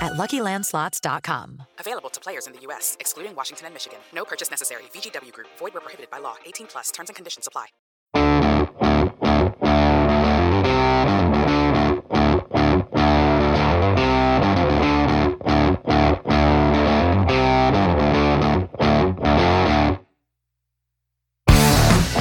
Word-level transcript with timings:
at 0.00 0.12
LuckyLandSlots.com. 0.12 1.62
Available 1.78 2.10
to 2.10 2.20
players 2.20 2.46
in 2.46 2.52
the 2.52 2.60
U.S., 2.60 2.96
excluding 3.00 3.34
Washington 3.34 3.66
and 3.66 3.74
Michigan. 3.74 3.98
No 4.14 4.24
purchase 4.24 4.50
necessary. 4.50 4.84
VGW 4.94 5.32
Group. 5.32 5.48
Void 5.58 5.74
where 5.74 5.80
prohibited 5.80 6.10
by 6.10 6.18
law. 6.18 6.36
18 6.46 6.66
plus. 6.66 6.90
Terms 6.90 7.10
and 7.10 7.16
conditions 7.16 7.46
apply. 7.46 7.66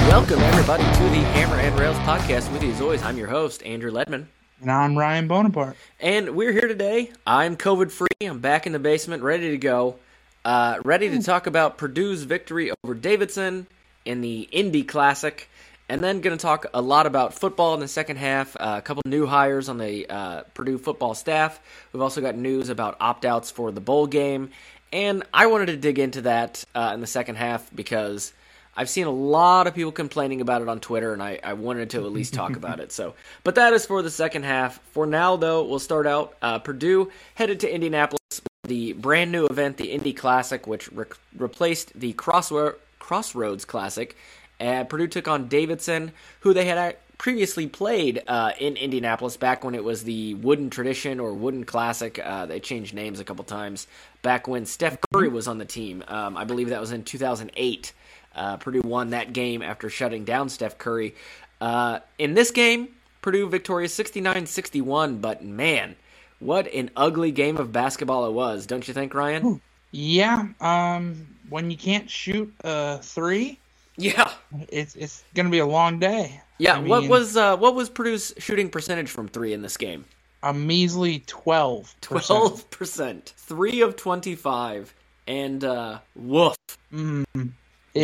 Welcome, 0.10 0.40
everybody, 0.40 0.84
to 0.84 1.04
the 1.04 1.22
Hammer 1.34 1.56
and 1.58 1.78
Rails 1.80 1.98
podcast. 1.98 2.52
With 2.52 2.64
you, 2.64 2.72
as 2.72 2.82
always, 2.82 3.04
I'm 3.04 3.18
your 3.18 3.28
host, 3.28 3.64
Andrew 3.64 3.92
Ledman. 3.92 4.28
And 4.60 4.72
I'm 4.72 4.98
Ryan 4.98 5.28
Bonaparte. 5.28 5.76
And 6.00 6.36
we're 6.36 6.52
here 6.52 6.68
today. 6.68 7.12
I'm 7.28 7.58
COVID 7.58 7.92
free. 7.92 8.08
I'm 8.22 8.40
back 8.40 8.66
in 8.66 8.74
the 8.74 8.80
basement, 8.80 9.22
ready 9.22 9.52
to 9.52 9.58
go. 9.58 9.98
Uh, 10.44 10.80
ready 10.84 11.10
to 11.10 11.22
talk 11.22 11.46
about 11.46 11.78
Purdue's 11.78 12.24
victory 12.24 12.72
over 12.84 12.96
Davidson 12.96 13.68
in 14.04 14.22
the 14.22 14.42
Indy 14.52 14.84
Classic. 14.84 15.48
And 15.90 16.04
then 16.04 16.22
going 16.22 16.36
to 16.36 16.42
talk 16.42 16.66
a 16.74 16.82
lot 16.82 17.06
about 17.06 17.36
football 17.36 17.76
in 17.76 17.82
the 17.82 17.88
second 17.88 18.18
half. 18.18 18.56
Uh, 18.56 18.76
a 18.80 18.82
couple 18.82 19.04
new 19.06 19.28
hires 19.28 19.70
on 19.70 19.78
the 19.78 20.10
uh, 20.10 20.42
Purdue 20.56 20.80
football 20.80 21.14
staff. 21.14 21.60
We've 21.94 22.02
also 22.02 22.20
got 22.20 22.36
news 22.36 22.70
about 22.70 22.98
opt 23.00 23.26
outs 23.26 23.52
for 23.52 23.72
the 23.72 23.80
bowl 23.80 24.08
game. 24.08 24.50
And 24.92 25.22
I 25.32 25.48
wanted 25.48 25.68
to 25.68 25.78
dig 25.78 26.00
into 26.00 26.22
that 26.22 26.64
uh, 26.74 26.92
in 26.96 27.02
the 27.02 27.08
second 27.08 27.36
half 27.36 27.70
because 27.76 28.34
I've 28.78 28.90
seen 28.90 29.08
a 29.08 29.12
lot 29.12 29.66
of 29.66 29.74
people 29.74 29.92
complaining 29.92 30.40
about 30.40 30.62
it 30.62 30.70
on 30.70 30.80
Twitter, 30.80 31.12
and 31.12 31.22
I, 31.22 31.40
I 31.44 31.54
wanted 31.54 31.90
to 31.90 32.06
at 32.06 32.14
least 32.14 32.36
talk 32.36 32.56
about 32.56 32.80
it. 32.80 32.92
So, 32.92 33.16
but 33.44 33.56
that 33.56 33.74
is 33.74 33.88
for 33.88 34.04
the 34.04 34.12
second 34.12 34.44
half. 34.44 34.80
For 34.92 35.08
now, 35.08 35.36
though, 35.36 35.64
we'll 35.64 35.80
start 35.80 36.06
out. 36.06 36.36
Uh, 36.42 36.60
Purdue 36.60 37.12
headed 37.34 37.60
to 37.62 37.74
Indianapolis, 37.74 38.22
the 38.64 38.94
brand 38.94 39.32
new 39.32 39.48
event, 39.48 39.78
the 39.78 39.92
Indy 39.92 40.14
Classic, 40.14 40.68
which 40.68 40.92
re- 40.92 41.06
replaced 41.36 42.00
the 42.00 42.14
Crossro- 42.14 42.76
Crossroads 43.00 43.66
Classic. 43.66 44.16
And 44.60 44.88
Purdue 44.88 45.08
took 45.08 45.28
on 45.28 45.48
Davidson, 45.48 46.12
who 46.42 46.54
they 46.54 46.66
had 46.66 46.98
previously 47.18 47.68
played 47.68 48.22
uh, 48.28 48.52
in 48.60 48.76
Indianapolis 48.78 49.38
back 49.38 49.64
when 49.64 49.74
it 49.74 49.84
was 49.84 50.04
the 50.04 50.36
Wooden 50.36 50.70
Tradition 50.70 51.20
or 51.20 51.34
Wooden 51.34 51.64
Classic. 51.64 52.20
Uh, 52.20 52.46
they 52.46 52.60
changed 52.60 52.94
names 52.94 53.20
a 53.20 53.24
couple 53.24 53.44
times 53.44 53.88
back 54.22 54.48
when 54.48 54.66
Steph 54.66 54.98
Curry 55.12 55.30
was 55.30 55.48
on 55.48 55.58
the 55.58 55.66
team. 55.66 56.04
Um, 56.08 56.38
I 56.38 56.44
believe 56.44 56.70
that 56.70 56.80
was 56.80 56.92
in 56.92 57.04
2008. 57.04 57.94
Uh, 58.38 58.58
Purdue 58.58 58.82
won 58.82 59.10
that 59.10 59.34
game 59.34 59.62
after 59.62 59.90
shutting 59.90 60.24
down 60.24 60.50
Steph 60.50 60.78
Curry. 60.78 61.16
Uh, 61.60 62.00
in 62.20 62.34
this 62.36 62.52
game, 62.52 62.90
Purdue 63.22 63.50
victorious 63.50 63.94
69 63.94 64.46
61, 64.46 65.18
but 65.18 65.44
man, 65.44 65.96
what 66.40 66.72
an 66.74 66.92
ugly 66.96 67.32
game 67.32 67.58
of 67.58 67.72
basketball 67.72 68.28
it 68.28 68.34
was, 68.34 68.66
don't 68.66 68.88
you 68.88 68.94
think, 68.94 69.14
Ryan? 69.14 69.60
Yeah, 69.92 70.48
um, 70.62 71.28
when 71.50 71.72
you 71.72 71.78
can't 71.78 72.10
shoot 72.10 72.54
a 72.64 73.00
three, 73.00 73.58
Yeah. 73.98 74.32
it's 74.70 74.96
it's 74.96 75.24
gonna 75.34 75.50
be 75.50 75.60
a 75.60 75.66
long 75.66 75.98
day. 76.00 76.42
Yeah, 76.60 76.76
I 76.78 76.80
what 76.80 77.08
was 77.08 77.36
uh, 77.38 77.58
what 77.58 77.74
was 77.74 77.90
Purdue's 77.90 78.34
shooting 78.38 78.70
percentage 78.70 79.10
from 79.10 79.28
three 79.28 79.54
in 79.54 79.62
this 79.62 79.78
game? 79.78 80.06
a 80.44 80.54
measly 80.54 81.24
twelve? 81.26 81.96
Twelve 82.02 82.70
percent, 82.70 83.34
three 83.38 83.82
of 83.82 83.96
twenty-five, 83.96 84.94
and 85.28 85.64
uh, 85.64 86.00
woof. 86.16 86.56
Mm, 86.94 87.26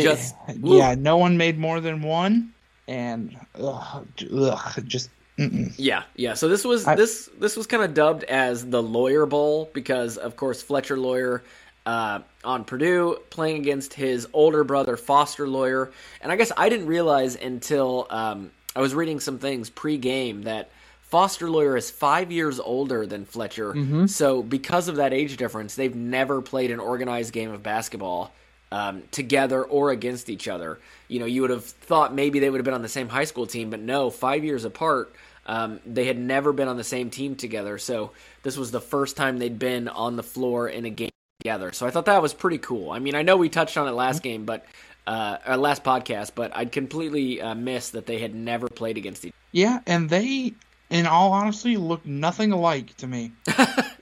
Just- 0.02 0.34
yeah, 0.62 0.94
no 0.96 1.16
one 1.16 1.36
made 1.36 1.58
more 1.58 1.80
than 1.80 2.02
one, 2.02 2.52
and 2.88 3.36
ugh, 3.60 4.06
ugh, 4.36 4.84
just 4.86 5.10
mm-mm. 5.38 5.72
Yeah, 5.76 6.02
yeah. 6.16 6.34
So 6.34 6.48
this 6.48 6.64
was 6.64 6.86
I- 6.86 6.94
this 6.94 7.28
this 7.38 7.56
was 7.56 7.66
kind 7.66 7.82
of 7.82 7.94
dubbed 7.94 8.24
as 8.24 8.68
the 8.68 8.82
Lawyer 8.82 9.26
Bowl 9.26 9.70
because, 9.72 10.16
of 10.16 10.36
course, 10.36 10.62
Fletcher 10.62 10.96
Loyer 10.98 11.42
uh, 11.86 12.20
on 12.44 12.64
Purdue 12.64 13.18
playing 13.30 13.56
against 13.58 13.94
his 13.94 14.26
older 14.32 14.64
brother 14.64 14.96
Foster 14.96 15.46
Loyer, 15.46 15.90
and 16.20 16.32
I 16.32 16.36
guess 16.36 16.50
I 16.56 16.68
didn't 16.68 16.86
realize 16.86 17.36
until 17.36 18.06
um, 18.10 18.50
I 18.74 18.80
was 18.80 18.94
reading 18.94 19.20
some 19.20 19.38
things 19.38 19.68
pre-game 19.70 20.42
that 20.42 20.70
Foster 21.02 21.48
Loyer 21.50 21.76
is 21.76 21.90
five 21.90 22.32
years 22.32 22.58
older 22.58 23.06
than 23.06 23.24
Fletcher. 23.24 24.06
So 24.06 24.42
because 24.42 24.88
of 24.88 24.96
that 24.96 25.12
age 25.12 25.36
difference, 25.36 25.74
they've 25.76 25.94
never 25.94 26.40
played 26.42 26.70
an 26.70 26.80
organized 26.80 27.32
game 27.32 27.52
of 27.52 27.62
basketball 27.62 28.32
um, 28.72 29.02
together 29.10 29.62
or 29.62 29.90
against 29.90 30.28
each 30.28 30.48
other. 30.48 30.78
You 31.08 31.20
know, 31.20 31.26
you 31.26 31.42
would 31.42 31.50
have 31.50 31.64
thought 31.64 32.14
maybe 32.14 32.38
they 32.38 32.50
would 32.50 32.58
have 32.58 32.64
been 32.64 32.74
on 32.74 32.82
the 32.82 32.88
same 32.88 33.08
high 33.08 33.24
school 33.24 33.46
team, 33.46 33.70
but 33.70 33.80
no, 33.80 34.10
five 34.10 34.44
years 34.44 34.64
apart. 34.64 35.14
Um, 35.46 35.80
they 35.84 36.06
had 36.06 36.18
never 36.18 36.52
been 36.52 36.68
on 36.68 36.76
the 36.76 36.84
same 36.84 37.10
team 37.10 37.36
together, 37.36 37.76
so 37.76 38.12
this 38.42 38.56
was 38.56 38.70
the 38.70 38.80
first 38.80 39.16
time 39.16 39.38
they'd 39.38 39.58
been 39.58 39.88
on 39.88 40.16
the 40.16 40.22
floor 40.22 40.68
in 40.68 40.86
a 40.86 40.90
game 40.90 41.10
together. 41.40 41.72
So 41.72 41.86
I 41.86 41.90
thought 41.90 42.06
that 42.06 42.22
was 42.22 42.32
pretty 42.32 42.58
cool. 42.58 42.90
I 42.90 42.98
mean, 42.98 43.14
I 43.14 43.22
know 43.22 43.36
we 43.36 43.50
touched 43.50 43.76
on 43.76 43.86
it 43.86 43.90
last 43.90 44.22
game, 44.22 44.46
but 44.46 44.64
uh, 45.06 45.36
our 45.44 45.58
last 45.58 45.84
podcast, 45.84 46.32
but 46.34 46.56
I'd 46.56 46.72
completely 46.72 47.42
uh, 47.42 47.54
missed 47.54 47.92
that 47.92 48.06
they 48.06 48.18
had 48.18 48.34
never 48.34 48.68
played 48.68 48.96
against 48.96 49.26
each. 49.26 49.32
other. 49.32 49.36
yeah, 49.52 49.80
and 49.86 50.08
they, 50.08 50.54
in 50.88 51.06
all 51.06 51.32
honesty, 51.32 51.76
look 51.76 52.06
nothing 52.06 52.52
alike 52.52 52.96
to 52.96 53.06
me. 53.06 53.32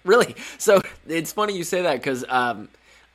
Really? 0.04 0.34
So 0.58 0.80
it's 1.06 1.32
funny 1.32 1.56
you 1.56 1.64
say 1.64 1.82
that 1.82 1.94
because 1.94 2.24
um, 2.28 2.68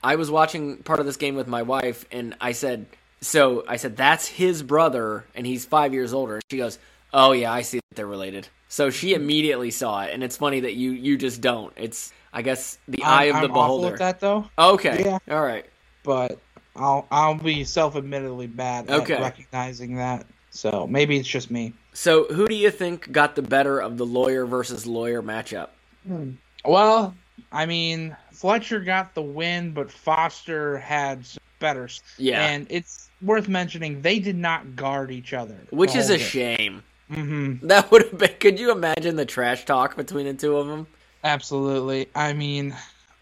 I 0.03 0.15
was 0.15 0.29
watching 0.31 0.77
part 0.77 0.99
of 0.99 1.05
this 1.05 1.17
game 1.17 1.35
with 1.35 1.47
my 1.47 1.63
wife, 1.63 2.05
and 2.11 2.35
I 2.39 2.51
said, 2.51 2.85
"So 3.21 3.63
I 3.67 3.77
said 3.77 3.97
that's 3.97 4.27
his 4.27 4.63
brother, 4.63 5.25
and 5.35 5.45
he's 5.45 5.65
five 5.65 5.93
years 5.93 6.13
older." 6.13 6.35
And 6.35 6.43
she 6.51 6.57
goes, 6.57 6.77
"Oh 7.13 7.31
yeah, 7.31 7.51
I 7.51 7.61
see 7.63 7.79
that 7.89 7.95
they're 7.95 8.07
related." 8.07 8.47
So 8.69 8.89
she 8.89 9.13
immediately 9.13 9.71
saw 9.71 10.03
it, 10.03 10.13
and 10.13 10.23
it's 10.23 10.37
funny 10.37 10.59
that 10.61 10.75
you 10.75 10.91
you 10.91 11.17
just 11.17 11.41
don't. 11.41 11.73
It's 11.77 12.11
I 12.33 12.41
guess 12.41 12.77
the 12.87 13.03
I'm, 13.03 13.09
eye 13.19 13.23
of 13.25 13.35
I'm 13.37 13.41
the 13.43 13.47
beholder. 13.47 13.87
awful 13.87 13.93
at 13.93 13.99
that 13.99 14.19
though. 14.19 14.45
Okay, 14.57 15.03
Yeah. 15.05 15.17
all 15.29 15.43
right. 15.43 15.65
but 16.03 16.39
I'll 16.75 17.07
I'll 17.09 17.35
be 17.35 17.63
self-admittedly 17.63 18.47
bad 18.47 18.89
at 18.89 19.09
recognizing 19.09 19.95
that. 19.95 20.25
So 20.51 20.85
maybe 20.87 21.17
it's 21.17 21.27
just 21.27 21.49
me. 21.49 21.73
So 21.93 22.25
who 22.25 22.47
do 22.47 22.55
you 22.55 22.69
think 22.71 23.11
got 23.11 23.35
the 23.35 23.41
better 23.41 23.79
of 23.79 23.97
the 23.97 24.05
lawyer 24.05 24.45
versus 24.45 24.85
lawyer 24.85 25.23
matchup? 25.23 25.69
Hmm. 26.05 26.31
Well, 26.65 27.15
I 27.51 27.65
mean, 27.65 28.15
Fletcher 28.37 28.79
got 28.79 29.15
the 29.15 29.21
win, 29.21 29.71
but 29.71 29.91
Foster 29.91 30.77
had 30.77 31.25
some 31.25 31.41
better. 31.59 31.89
Yeah. 32.17 32.45
and 32.47 32.67
it's 32.69 33.09
worth 33.21 33.47
mentioning 33.47 34.01
they 34.01 34.19
did 34.19 34.35
not 34.37 34.75
guard 34.75 35.09
each 35.11 35.33
other, 35.33 35.57
Which 35.71 35.95
is 35.95 36.09
a 36.11 36.19
shame. 36.19 36.83
Mm-hmm. 37.11 37.65
That 37.67 37.89
would 37.89 38.03
have 38.03 38.17
been. 38.17 38.33
Could 38.39 38.59
you 38.59 38.71
imagine 38.71 39.15
the 39.15 39.25
trash 39.25 39.65
talk 39.65 39.95
between 39.95 40.25
the 40.25 40.33
two 40.33 40.57
of 40.57 40.67
them? 40.67 40.85
Absolutely. 41.23 42.09
I 42.13 42.33
mean, 42.33 42.75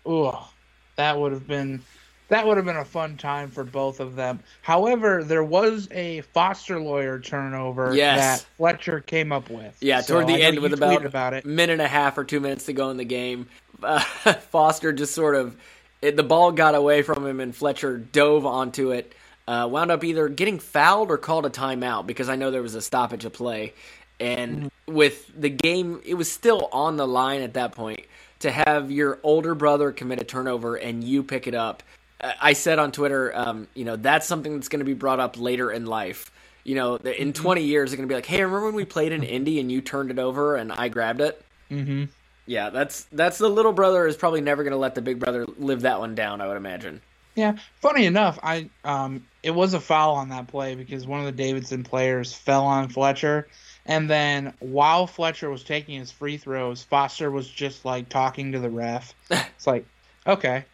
oh, 0.05 0.49
that 0.97 1.17
would 1.17 1.31
have 1.31 1.47
been 1.47 1.81
that 2.27 2.45
would 2.47 2.57
have 2.57 2.65
been 2.65 2.75
a 2.77 2.83
fun 2.85 3.17
time 3.17 3.51
for 3.51 3.63
both 3.63 3.99
of 3.99 4.15
them. 4.15 4.39
However, 4.63 5.23
there 5.23 5.43
was 5.43 5.87
a 5.91 6.21
Foster 6.33 6.79
Loyer 6.79 7.19
turnover 7.19 7.95
Yes. 7.95 8.41
that 8.41 8.47
Fletcher 8.57 8.99
came 8.99 9.31
up 9.31 9.49
with. 9.49 9.77
Yeah, 9.79 10.01
So 10.01 10.15
toward 10.15 10.27
the 10.27 10.41
end 10.41 10.59
with 10.59 10.73
about, 10.73 11.05
about 11.05 11.35
it. 11.35 11.45
minute 11.45 11.73
and 11.73 11.81
a 11.83 11.87
half 11.87 12.17
or 12.17 12.23
two 12.23 12.39
minutes 12.39 12.65
to 12.65 12.73
go 12.73 12.89
in 12.89 12.97
the 12.97 13.05
game, 13.05 13.47
uh, 13.85 13.99
Foster 14.51 14.91
just 14.91 15.13
sort 15.13 15.35
of 15.35 15.55
it, 16.01 16.15
the 16.15 16.23
ball 16.23 16.51
got 16.51 16.75
away 16.75 17.01
from 17.01 17.25
him 17.25 17.39
and 17.39 17.55
Fletcher 17.55 17.97
dove 17.97 18.45
onto 18.45 18.91
it. 18.91 19.13
Uh, 19.47 19.67
wound 19.71 19.91
up 19.91 20.03
either 20.03 20.27
getting 20.27 20.59
fouled 20.59 21.11
or 21.11 21.17
called 21.17 21.45
a 21.45 21.49
timeout 21.49 22.07
because 22.07 22.29
I 22.29 22.35
know 22.35 22.49
there 22.51 22.63
was 22.63 22.75
a 22.75 22.81
stoppage 22.81 23.25
of 23.25 23.33
play. 23.33 23.73
And 24.19 24.71
Mm-hmm. 24.87 24.95
with 24.95 25.31
the 25.39 25.49
game, 25.49 26.01
it 26.05 26.15
was 26.15 26.31
still 26.31 26.69
on 26.71 26.97
the 26.97 27.07
line 27.07 27.41
at 27.41 27.53
that 27.55 27.73
point 27.73 28.01
to 28.39 28.51
have 28.51 28.91
your 28.91 29.19
older 29.23 29.55
brother 29.55 29.91
commit 29.91 30.21
a 30.21 30.23
turnover 30.23 30.75
and 30.75 31.03
you 31.03 31.23
pick 31.23 31.47
it 31.47 31.55
up. 31.55 31.83
I 32.21 32.33
I 32.41 32.53
said 32.53 32.79
on 32.79 32.91
Twitter, 32.91 33.31
um, 33.35 33.67
you 33.75 33.85
know, 33.85 33.97
that's 33.97 34.25
something 34.25 34.53
that's 34.55 34.69
going 34.69 34.79
to 34.79 34.85
be 34.85 34.93
brought 34.93 35.19
up 35.19 35.39
later 35.39 35.71
in 35.71 35.85
life. 35.85 36.31
You 36.63 36.75
know, 36.75 36.95
in 36.95 37.33
20 37.33 37.61
years, 37.61 37.91
they're 37.91 37.97
going 37.97 38.07
to 38.09 38.11
be 38.11 38.15
like, 38.15 38.25
hey, 38.25 38.41
remember 38.43 38.65
when 38.65 38.73
we 38.75 38.85
played 38.85 39.11
in 39.11 39.21
Indy 39.21 39.59
and 39.59 39.71
you 39.71 39.81
turned 39.81 40.09
it 40.09 40.17
over 40.17 40.55
and 40.55 40.71
I 40.71 40.87
grabbed 40.87 41.21
it? 41.21 41.39
Mm-hmm. 41.69 42.05
Yeah, 42.47 42.69
that's 42.69 43.03
that's 43.11 43.37
the 43.37 43.49
little 43.49 43.73
brother 43.73 44.05
is 44.07 44.15
probably 44.15 44.41
never 44.41 44.63
going 44.63 44.71
to 44.71 44.77
let 44.77 44.95
the 44.95 45.01
big 45.01 45.19
brother 45.19 45.45
live 45.57 45.81
that 45.81 45.99
one 45.99 46.15
down, 46.15 46.41
I 46.41 46.47
would 46.47 46.57
imagine. 46.57 47.01
Yeah, 47.35 47.57
funny 47.81 48.05
enough, 48.05 48.39
I 48.43 48.69
um 48.83 49.25
it 49.43 49.51
was 49.51 49.73
a 49.73 49.79
foul 49.79 50.15
on 50.15 50.29
that 50.29 50.47
play 50.47 50.75
because 50.75 51.05
one 51.05 51.19
of 51.19 51.25
the 51.25 51.31
Davidson 51.31 51.83
players 51.83 52.33
fell 52.33 52.65
on 52.65 52.89
Fletcher, 52.89 53.47
and 53.85 54.09
then 54.09 54.53
while 54.59 55.05
Fletcher 55.07 55.49
was 55.49 55.63
taking 55.63 55.99
his 55.99 56.11
free 56.11 56.37
throws, 56.37 56.83
Foster 56.83 57.29
was 57.31 57.47
just 57.47 57.83
like 57.83 58.09
talking 58.09 58.51
to 58.53 58.59
the 58.59 58.69
ref. 58.69 59.13
It's 59.31 59.67
like, 59.67 59.85
okay, 60.27 60.65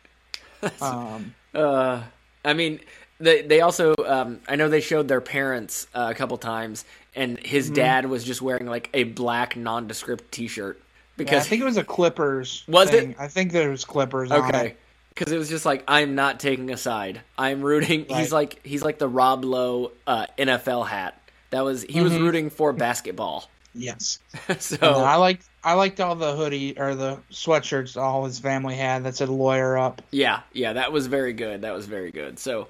um, 0.82 1.34
Uh, 1.54 2.04
I 2.46 2.54
mean, 2.54 2.80
they 3.20 3.42
they 3.42 3.62
also 3.62 3.96
um, 4.06 4.40
I 4.48 4.56
know 4.56 4.70
they 4.70 4.82
showed 4.82 5.08
their 5.08 5.22
parents 5.22 5.88
uh, 5.94 6.08
a 6.12 6.16
couple 6.16 6.38
times, 6.38 6.86
and 7.16 7.40
his 7.40 7.70
Mhm. 7.72 7.76
dad 7.76 8.06
was 8.08 8.24
just 8.24 8.42
wearing 8.42 8.68
like 8.68 8.90
a 8.94 9.04
black 9.04 9.56
nondescript 9.56 10.32
T-shirt 10.32 10.82
yeah, 11.28 11.38
I 11.38 11.40
think 11.42 11.62
it 11.62 11.66
was 11.66 11.78
a 11.78 11.84
Clippers. 11.84 12.64
Was 12.68 12.94
it? 12.94 13.16
I 13.20 13.28
think 13.28 13.52
there 13.52 13.70
was 13.70 13.86
Clippers. 13.86 14.32
okay 14.32 14.76
because 15.14 15.34
it 15.34 15.38
was 15.38 15.50
just 15.50 15.66
like 15.66 15.84
I'm 15.88 16.16
not 16.16 16.40
taking 16.40 16.70
a 16.72 16.78
side. 16.78 17.22
I'm 17.38 17.62
rooting. 17.62 18.06
He's 18.10 18.32
like 18.32 18.66
he's 18.66 18.84
like 18.84 18.98
the 18.98 19.08
Rob 19.10 19.44
Lowe 19.44 19.92
uh, 20.08 20.26
NFL 20.38 20.88
hat. 20.88 21.22
That 21.50 21.62
was 21.66 21.84
he 21.84 22.00
was 22.02 22.14
Mhm. 22.14 22.22
rooting 22.22 22.50
for 22.50 22.74
basketball. 22.74 23.48
Yes. 23.74 24.20
so 24.60 24.78
I 24.82 25.16
liked 25.16 25.46
I 25.64 25.74
liked 25.76 26.02
all 26.02 26.14
the 26.16 26.36
hoodie 26.36 26.78
or 26.78 26.94
the 26.94 27.20
sweatshirts 27.32 27.96
all 27.96 28.26
his 28.26 28.38
family 28.38 28.76
had 28.76 29.06
that 29.06 29.16
said 29.16 29.30
lawyer 29.30 29.78
up. 29.78 30.02
Yeah, 30.12 30.42
yeah, 30.52 30.74
that 30.74 30.92
was 30.92 31.08
very 31.08 31.32
good. 31.32 31.62
That 31.62 31.74
was 31.74 31.86
very 31.86 32.12
good. 32.12 32.38
So, 32.38 32.68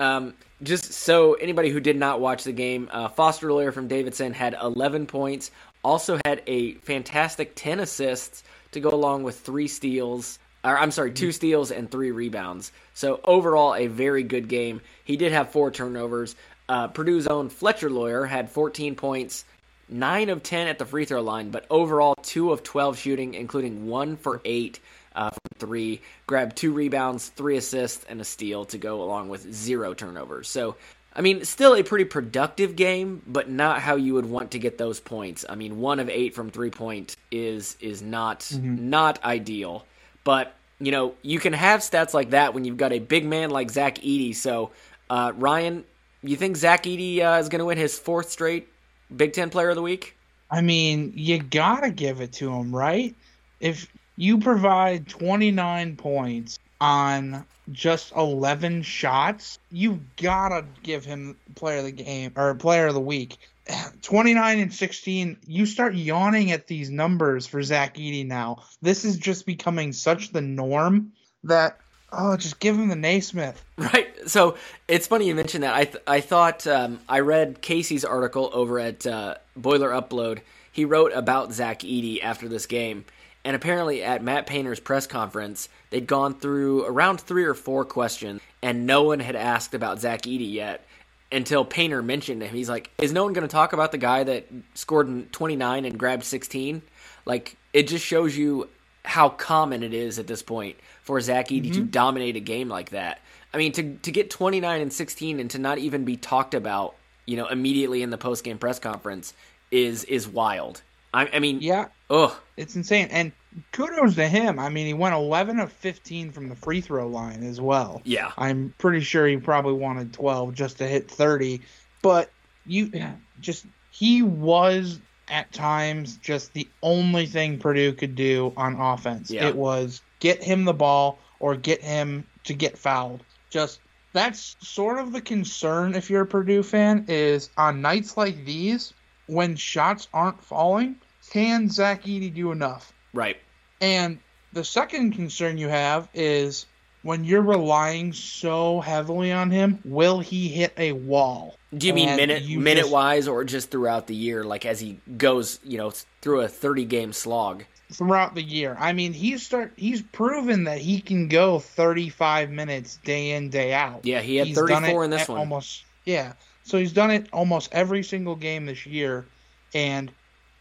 um, 0.00 0.34
just 0.62 0.92
so 0.92 1.34
anybody 1.34 1.70
who 1.70 1.78
did 1.78 1.96
not 1.96 2.20
watch 2.20 2.42
the 2.42 2.50
game, 2.52 2.88
uh, 2.90 3.08
Foster 3.10 3.52
Loyer 3.52 3.70
from 3.70 3.86
Davidson 3.86 4.32
had 4.32 4.56
11 4.60 5.06
points, 5.06 5.52
also 5.84 6.18
had 6.24 6.42
a 6.46 6.74
fantastic 6.74 7.52
10 7.54 7.80
assists 7.80 8.42
to 8.72 8.80
go 8.80 8.90
along 8.90 9.22
with 9.22 9.40
three 9.40 9.68
steals. 9.68 10.38
Or, 10.62 10.78
I'm 10.78 10.90
sorry, 10.90 11.12
two 11.12 11.32
steals 11.32 11.70
and 11.70 11.90
three 11.90 12.10
rebounds. 12.10 12.72
So 12.94 13.20
overall, 13.24 13.74
a 13.74 13.86
very 13.86 14.22
good 14.22 14.48
game. 14.48 14.80
He 15.04 15.16
did 15.16 15.32
have 15.32 15.50
four 15.50 15.70
turnovers. 15.70 16.36
Uh, 16.68 16.88
Purdue's 16.88 17.26
own 17.26 17.48
Fletcher 17.48 17.90
Loyer 17.90 18.26
had 18.26 18.50
14 18.50 18.94
points, 18.94 19.44
nine 19.88 20.28
of 20.28 20.42
10 20.42 20.68
at 20.68 20.78
the 20.78 20.84
free 20.84 21.04
throw 21.04 21.22
line, 21.22 21.50
but 21.50 21.66
overall 21.70 22.14
two 22.22 22.52
of 22.52 22.62
12 22.62 22.98
shooting, 22.98 23.34
including 23.34 23.88
one 23.88 24.16
for 24.16 24.40
eight 24.44 24.78
uh, 25.14 25.30
from 25.30 25.58
three. 25.58 26.00
Grabbed 26.26 26.56
two 26.56 26.72
rebounds, 26.72 27.28
three 27.30 27.56
assists, 27.56 28.04
and 28.04 28.20
a 28.20 28.24
steal 28.24 28.66
to 28.66 28.78
go 28.78 29.02
along 29.02 29.30
with 29.30 29.52
zero 29.52 29.94
turnovers. 29.94 30.48
So, 30.48 30.76
I 31.12 31.22
mean, 31.22 31.44
still 31.44 31.74
a 31.74 31.82
pretty 31.82 32.04
productive 32.04 32.76
game, 32.76 33.22
but 33.26 33.50
not 33.50 33.80
how 33.80 33.96
you 33.96 34.14
would 34.14 34.26
want 34.26 34.52
to 34.52 34.58
get 34.58 34.78
those 34.78 35.00
points. 35.00 35.44
I 35.48 35.56
mean, 35.56 35.80
one 35.80 35.98
of 35.98 36.08
eight 36.08 36.34
from 36.34 36.50
three 36.50 36.70
point 36.70 37.16
is 37.30 37.76
is 37.80 38.00
not 38.00 38.50
not 38.60 39.22
ideal. 39.24 39.84
But 40.22 40.54
you 40.78 40.92
know, 40.92 41.14
you 41.22 41.40
can 41.40 41.52
have 41.52 41.80
stats 41.80 42.14
like 42.14 42.30
that 42.30 42.54
when 42.54 42.64
you've 42.64 42.76
got 42.76 42.92
a 42.92 42.98
big 43.00 43.24
man 43.24 43.50
like 43.50 43.70
Zach 43.70 43.96
Edey. 43.96 44.34
So, 44.34 44.70
uh, 45.10 45.32
Ryan, 45.36 45.84
you 46.22 46.36
think 46.36 46.56
Zach 46.56 46.84
Edey 46.84 47.20
uh, 47.20 47.38
is 47.38 47.48
going 47.48 47.58
to 47.58 47.66
win 47.66 47.76
his 47.76 47.98
fourth 47.98 48.30
straight 48.30 48.68
Big 49.14 49.32
Ten 49.32 49.50
Player 49.50 49.70
of 49.70 49.76
the 49.76 49.82
Week? 49.82 50.16
I 50.50 50.62
mean, 50.62 51.12
you 51.14 51.38
gotta 51.38 51.90
give 51.90 52.20
it 52.20 52.32
to 52.34 52.52
him, 52.52 52.74
right? 52.74 53.14
If 53.60 53.86
you 54.16 54.38
provide 54.38 55.08
29 55.08 55.96
points 55.96 56.58
on 56.80 57.46
just 57.70 58.12
11 58.14 58.82
shots, 58.82 59.58
you 59.70 60.00
gotta 60.20 60.64
give 60.82 61.04
him 61.04 61.36
player 61.54 61.78
of 61.78 61.84
the 61.84 61.92
game 61.92 62.32
or 62.36 62.54
player 62.54 62.86
of 62.86 62.94
the 62.94 63.00
week. 63.00 63.36
29 64.02 64.58
and 64.58 64.72
16, 64.72 65.36
you 65.46 65.66
start 65.66 65.94
yawning 65.94 66.52
at 66.52 66.66
these 66.66 66.90
numbers 66.90 67.46
for 67.46 67.62
Zach 67.62 67.96
Edey 67.96 68.26
now. 68.26 68.64
This 68.82 69.04
is 69.04 69.16
just 69.16 69.46
becoming 69.46 69.92
such 69.92 70.32
the 70.32 70.40
norm 70.40 71.12
that, 71.44 71.78
oh, 72.12 72.36
just 72.36 72.60
give 72.60 72.76
him 72.76 72.88
the 72.88 72.96
Naismith. 72.96 73.62
Right. 73.76 74.08
So 74.28 74.56
it's 74.88 75.06
funny 75.06 75.26
you 75.26 75.34
mentioned 75.34 75.64
that. 75.64 75.74
I 75.74 75.84
th- 75.84 76.04
I 76.06 76.20
thought 76.20 76.66
um, 76.66 77.00
I 77.08 77.20
read 77.20 77.62
Casey's 77.62 78.04
article 78.04 78.50
over 78.52 78.78
at 78.78 79.06
uh, 79.06 79.36
Boiler 79.56 79.90
Upload. 79.90 80.40
He 80.72 80.84
wrote 80.84 81.12
about 81.14 81.52
Zach 81.52 81.80
Edey 81.80 82.22
after 82.22 82.46
this 82.46 82.66
game, 82.66 83.04
and 83.44 83.56
apparently 83.56 84.02
at 84.02 84.22
Matt 84.22 84.46
Painter's 84.46 84.80
press 84.80 85.06
conference, 85.06 85.68
they'd 85.90 86.06
gone 86.06 86.34
through 86.38 86.84
around 86.84 87.20
three 87.20 87.44
or 87.44 87.54
four 87.54 87.84
questions, 87.84 88.40
and 88.62 88.86
no 88.86 89.02
one 89.04 89.20
had 89.20 89.36
asked 89.36 89.74
about 89.74 90.00
Zach 90.00 90.22
Edey 90.22 90.52
yet 90.52 90.84
until 91.32 91.64
Painter 91.64 92.02
mentioned 92.02 92.42
him. 92.42 92.54
He's 92.54 92.68
like, 92.68 92.90
"Is 92.98 93.12
no 93.12 93.24
one 93.24 93.32
going 93.32 93.46
to 93.46 93.52
talk 93.52 93.72
about 93.72 93.92
the 93.92 93.98
guy 93.98 94.24
that 94.24 94.46
scored 94.74 95.32
29 95.32 95.84
and 95.84 95.98
grabbed 95.98 96.24
16?" 96.24 96.82
Like 97.24 97.56
it 97.72 97.84
just 97.88 98.04
shows 98.04 98.36
you 98.36 98.68
how 99.04 99.28
common 99.30 99.82
it 99.82 99.94
is 99.94 100.18
at 100.18 100.26
this 100.26 100.42
point 100.42 100.76
for 101.02 101.20
Zach 101.20 101.48
Edey 101.48 101.72
to 101.74 101.82
Mhm. 101.82 101.90
dominate 101.90 102.36
a 102.36 102.40
game 102.40 102.68
like 102.68 102.90
that. 102.90 103.20
I 103.54 103.58
mean, 103.58 103.72
to 103.72 103.94
to 104.02 104.10
get 104.12 104.30
29 104.30 104.80
and 104.80 104.92
16 104.92 105.40
and 105.40 105.50
to 105.50 105.58
not 105.58 105.78
even 105.78 106.04
be 106.04 106.16
talked 106.16 106.54
about, 106.54 106.94
you 107.26 107.36
know, 107.36 107.46
immediately 107.46 108.02
in 108.02 108.10
the 108.10 108.18
post 108.18 108.44
game 108.44 108.58
press 108.58 108.78
conference 108.78 109.32
is 109.70 110.04
is 110.04 110.28
wild. 110.28 110.82
I, 111.12 111.28
I 111.32 111.38
mean, 111.38 111.60
Yeah, 111.60 111.88
ugh, 112.08 112.32
it's 112.56 112.76
insane. 112.76 113.08
And 113.10 113.32
kudos 113.72 114.14
to 114.14 114.28
him. 114.28 114.58
I 114.58 114.68
mean, 114.68 114.86
he 114.86 114.94
went 114.94 115.14
11 115.14 115.58
of 115.58 115.72
15 115.72 116.30
from 116.32 116.48
the 116.48 116.54
free 116.54 116.80
throw 116.80 117.08
line 117.08 117.42
as 117.42 117.60
well. 117.60 118.00
yeah, 118.04 118.32
I'm 118.38 118.74
pretty 118.78 119.00
sure 119.00 119.26
he 119.26 119.36
probably 119.36 119.72
wanted 119.72 120.12
12 120.12 120.54
just 120.54 120.78
to 120.78 120.86
hit 120.86 121.10
30, 121.10 121.62
but 122.02 122.30
you 122.66 122.92
just 123.40 123.66
he 123.90 124.22
was 124.22 125.00
at 125.28 125.52
times 125.52 126.16
just 126.18 126.52
the 126.52 126.68
only 126.82 127.26
thing 127.26 127.58
Purdue 127.58 127.92
could 127.92 128.14
do 128.14 128.52
on 128.56 128.74
offense. 128.80 129.30
Yeah. 129.30 129.48
It 129.48 129.56
was 129.56 130.02
get 130.20 130.42
him 130.42 130.64
the 130.64 130.74
ball 130.74 131.18
or 131.38 131.56
get 131.56 131.82
him 131.82 132.26
to 132.44 132.54
get 132.54 132.76
fouled. 132.78 133.22
Just 133.48 133.80
that's 134.12 134.56
sort 134.60 134.98
of 134.98 135.12
the 135.12 135.20
concern 135.20 135.94
if 135.94 136.10
you're 136.10 136.22
a 136.22 136.26
Purdue 136.26 136.62
fan 136.62 137.06
is 137.08 137.50
on 137.56 137.80
nights 137.80 138.16
like 138.16 138.44
these 138.44 138.92
when 139.30 139.56
shots 139.56 140.08
aren't 140.12 140.42
falling, 140.42 140.96
can 141.30 141.68
Zach 141.68 142.04
Edey 142.04 142.32
do 142.34 142.50
enough? 142.52 142.92
right, 143.14 143.36
And 143.80 144.18
the 144.52 144.64
second 144.64 145.12
concern 145.12 145.58
you 145.58 145.68
have 145.68 146.08
is 146.14 146.66
when 147.02 147.24
you're 147.24 147.42
relying 147.42 148.12
so 148.12 148.80
heavily 148.80 149.32
on 149.32 149.50
him, 149.50 149.78
will 149.84 150.20
he 150.20 150.48
hit 150.48 150.72
a 150.76 150.92
wall? 150.92 151.56
Do 151.76 151.86
you 151.86 151.94
mean 151.94 152.08
And 152.08 152.16
minute 152.16 152.42
you 152.42 152.58
minute 152.60 152.82
just- 152.82 152.92
wise 152.92 153.28
or 153.28 153.44
just 153.44 153.70
throughout 153.70 154.06
the 154.08 154.14
year, 154.14 154.42
like 154.44 154.66
as 154.66 154.80
he 154.80 154.98
goes, 155.16 155.60
you 155.64 155.78
know, 155.78 155.92
through 156.20 156.40
a 156.40 156.48
30 156.48 156.84
game 156.84 157.12
slog? 157.12 157.64
throughout 157.92 158.36
the 158.36 158.42
year? 158.42 158.76
I 158.78 158.92
mean, 158.92 159.12
he's 159.12 159.44
start 159.44 159.72
he's 159.76 160.00
proven 160.02 160.64
that 160.64 160.78
he 160.78 161.00
can 161.00 161.26
go 161.28 161.58
35 161.58 162.48
minutes 162.50 162.98
day 163.04 163.32
in 163.32 163.50
day 163.50 163.72
out. 163.72 164.00
Yeah, 164.04 164.20
he 164.20 164.36
had 164.36 164.54
34 164.54 165.04
in 165.04 165.10
this 165.10 165.28
one. 165.28 165.38
Almost 165.38 165.84
yeah. 166.04 166.34
So 166.70 166.78
he's 166.78 166.92
done 166.92 167.10
it 167.10 167.26
almost 167.32 167.68
every 167.72 168.02
single 168.04 168.36
game 168.36 168.66
this 168.66 168.86
year, 168.86 169.26
and 169.74 170.10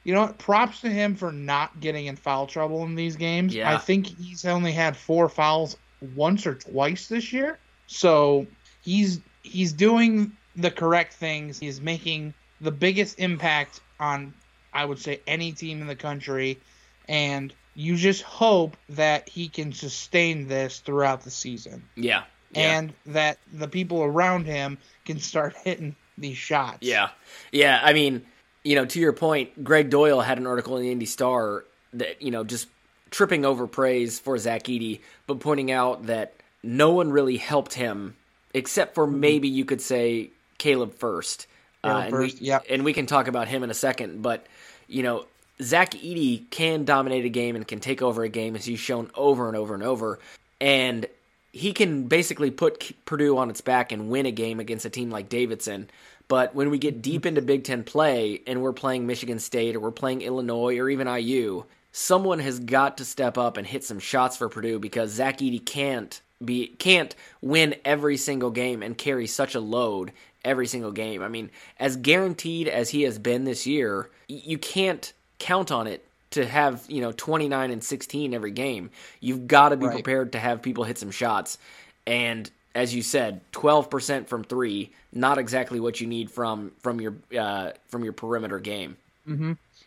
you 0.03 0.13
know 0.13 0.21
what? 0.21 0.37
Props 0.39 0.81
to 0.81 0.89
him 0.89 1.15
for 1.15 1.31
not 1.31 1.79
getting 1.79 2.07
in 2.07 2.15
foul 2.15 2.47
trouble 2.47 2.83
in 2.83 2.95
these 2.95 3.15
games. 3.15 3.53
Yeah. 3.53 3.71
I 3.71 3.77
think 3.77 4.07
he's 4.07 4.43
only 4.45 4.71
had 4.71 4.97
four 4.97 5.29
fouls 5.29 5.77
once 6.15 6.47
or 6.47 6.55
twice 6.55 7.07
this 7.07 7.31
year. 7.31 7.59
So 7.87 8.47
he's 8.81 9.19
he's 9.43 9.71
doing 9.73 10.31
the 10.55 10.71
correct 10.71 11.13
things. 11.13 11.59
He's 11.59 11.79
making 11.79 12.33
the 12.59 12.71
biggest 12.71 13.19
impact 13.19 13.81
on 13.99 14.33
I 14.73 14.85
would 14.85 14.99
say 14.99 15.21
any 15.27 15.51
team 15.51 15.81
in 15.81 15.87
the 15.87 15.95
country 15.95 16.59
and 17.07 17.53
you 17.75 17.95
just 17.95 18.23
hope 18.23 18.77
that 18.89 19.29
he 19.29 19.47
can 19.47 19.73
sustain 19.73 20.47
this 20.47 20.79
throughout 20.79 21.21
the 21.21 21.31
season 21.31 21.83
Yeah. 21.95 22.23
Yeah. 22.51 22.77
and 22.77 22.93
that 23.05 23.37
the 23.53 23.67
people 23.67 24.03
around 24.03 24.45
him 24.45 24.77
can 25.09 25.19
start 25.19 25.55
hitting 25.63 25.95
these 26.17 26.37
shots. 26.37 26.79
Yeah. 26.81 27.09
Yeah. 27.51 27.79
I 27.81 27.93
mean, 27.93 28.23
you 28.63 28.75
know, 28.75 28.85
to 28.85 28.99
your 28.99 29.13
point, 29.13 29.63
Gregg 29.63 29.89
Doyle 29.89 30.21
had 30.21 30.37
an 30.37 30.45
article 30.45 30.77
in 30.77 30.83
the 30.83 30.91
Indy 30.91 31.05
Star 31.05 31.65
that, 31.93 32.21
you 32.21 32.29
know, 32.31 32.43
just 32.43 32.67
tripping 33.09 33.45
over 33.45 33.65
praise 33.65 34.19
for 34.19 34.37
Zach 34.37 34.63
Edey, 34.63 34.99
but 35.25 35.39
pointing 35.39 35.71
out 35.71 36.05
that 36.05 36.33
no 36.61 36.91
one 36.91 37.11
really 37.11 37.37
helped 37.37 37.73
him 37.73 38.15
except 38.53 38.95
for 38.95 39.07
maybe 39.07 39.47
you 39.47 39.65
could 39.65 39.81
say 39.81 40.29
Caleb 40.57 40.93
Furst. 40.93 41.47
Mm-hmm. 41.83 41.97
And 41.97 42.11
First, 42.11 42.41
we, 42.41 42.47
yep. 42.47 42.65
And 42.69 42.83
we 42.85 42.93
can 42.93 43.07
talk 43.07 43.27
about 43.27 43.47
him 43.47 43.63
in 43.63 43.71
a 43.71 43.75
second, 43.75 44.21
but, 44.21 44.45
you 44.87 45.01
know, 45.01 45.25
Zach 45.61 45.91
Edey 45.91 46.49
can 46.51 46.85
dominate 46.85 47.25
a 47.25 47.29
game 47.29 47.55
and 47.55 47.67
can 47.67 47.79
take 47.79 48.01
over 48.01 48.23
a 48.23 48.29
game 48.29 48.55
as 48.55 48.65
he's 48.65 48.79
shown 48.79 49.09
over 49.15 49.47
and 49.47 49.57
over 49.57 49.73
and 49.73 49.83
over. 49.83 50.19
And 50.61 51.07
he 51.51 51.74
can 51.74 52.08
basically 52.08 52.51
put 52.51 52.91
Purdue 53.06 53.38
on 53.38 53.50
its 53.50 53.62
back 53.62 53.91
and 53.91 54.10
win 54.10 54.25
a 54.25 54.32
game 54.32 54.60
against 54.60 54.86
a 54.86 54.89
team 54.89 55.10
like 55.10 55.29
Davidson. 55.29 55.89
But 56.27 56.53
when 56.53 56.70
we 56.70 56.77
get 56.77 57.01
deep 57.01 57.25
into 57.25 57.41
Big 57.41 57.63
Ten 57.63 57.84
play 57.84 58.41
and 58.46 58.62
we're 58.62 58.74
playing 58.74 59.08
Michigan 59.08 59.39
State 59.39 59.75
or 59.75 59.79
we're 59.79 59.91
playing 59.91 60.22
Illinois 60.22 60.77
or 60.77 60.89
even 60.89 61.08
IU, 61.08 61.63
someone 61.91 62.39
has 62.39 62.60
got 62.60 62.98
to 62.98 63.06
step 63.06 63.38
up 63.38 63.58
and 63.58 63.65
hit 63.65 63.84
some 63.84 64.00
shots 64.00 64.38
for 64.38 64.48
Purdue 64.48 64.79
because 64.79 65.12
Zach 65.12 65.39
Edey 65.39 65.65
can't 65.65 66.22
be 66.44 66.68
can't 66.68 67.15
win 67.41 67.75
every 67.84 68.15
single 68.15 68.51
game 68.51 68.82
and 68.82 68.98
carry 68.98 69.27
such 69.27 69.56
a 69.56 69.60
load 69.60 70.13
every 70.46 70.68
single 70.68 70.91
game. 70.91 71.22
I 71.22 71.27
mean, 71.27 71.50
as 71.79 71.98
guaranteed 71.98 72.68
as 72.68 72.89
he 72.89 73.01
has 73.03 73.20
been 73.20 73.44
this 73.44 73.68
year, 73.68 74.10
you 74.27 74.58
can't 74.58 75.12
count 75.39 75.72
on 75.72 75.88
it 75.88 76.06
to 76.31 76.45
have, 76.45 76.83
you 76.88 77.01
know, 77.01 77.12
29 77.12 77.71
and 77.71 77.83
16 77.83 78.33
every 78.33 78.51
game. 78.51 78.89
You've 79.19 79.48
got 79.48 79.69
to 79.69 79.77
be 79.77 79.88
Right. 79.88 79.93
prepared 79.95 80.31
to 80.33 80.39
have 80.39 80.62
people 80.62 80.83
hit 80.83 80.98
some 80.98 81.12
shots. 81.12 81.57
And 82.05 82.50
as 82.75 82.93
you 82.93 83.01
said, 83.01 83.41
12% 83.51 84.27
from 84.27 84.43
3, 84.43 84.91
not 85.12 85.38
exactly 85.38 85.79
what 85.79 86.00
you 86.00 86.07
need 86.07 86.29
from 86.29 86.71
from 86.79 87.01
your 87.01 87.15
uh, 87.38 87.71
from 87.88 88.03
your 88.03 88.13
perimeter 88.13 88.59
game. 88.59 88.95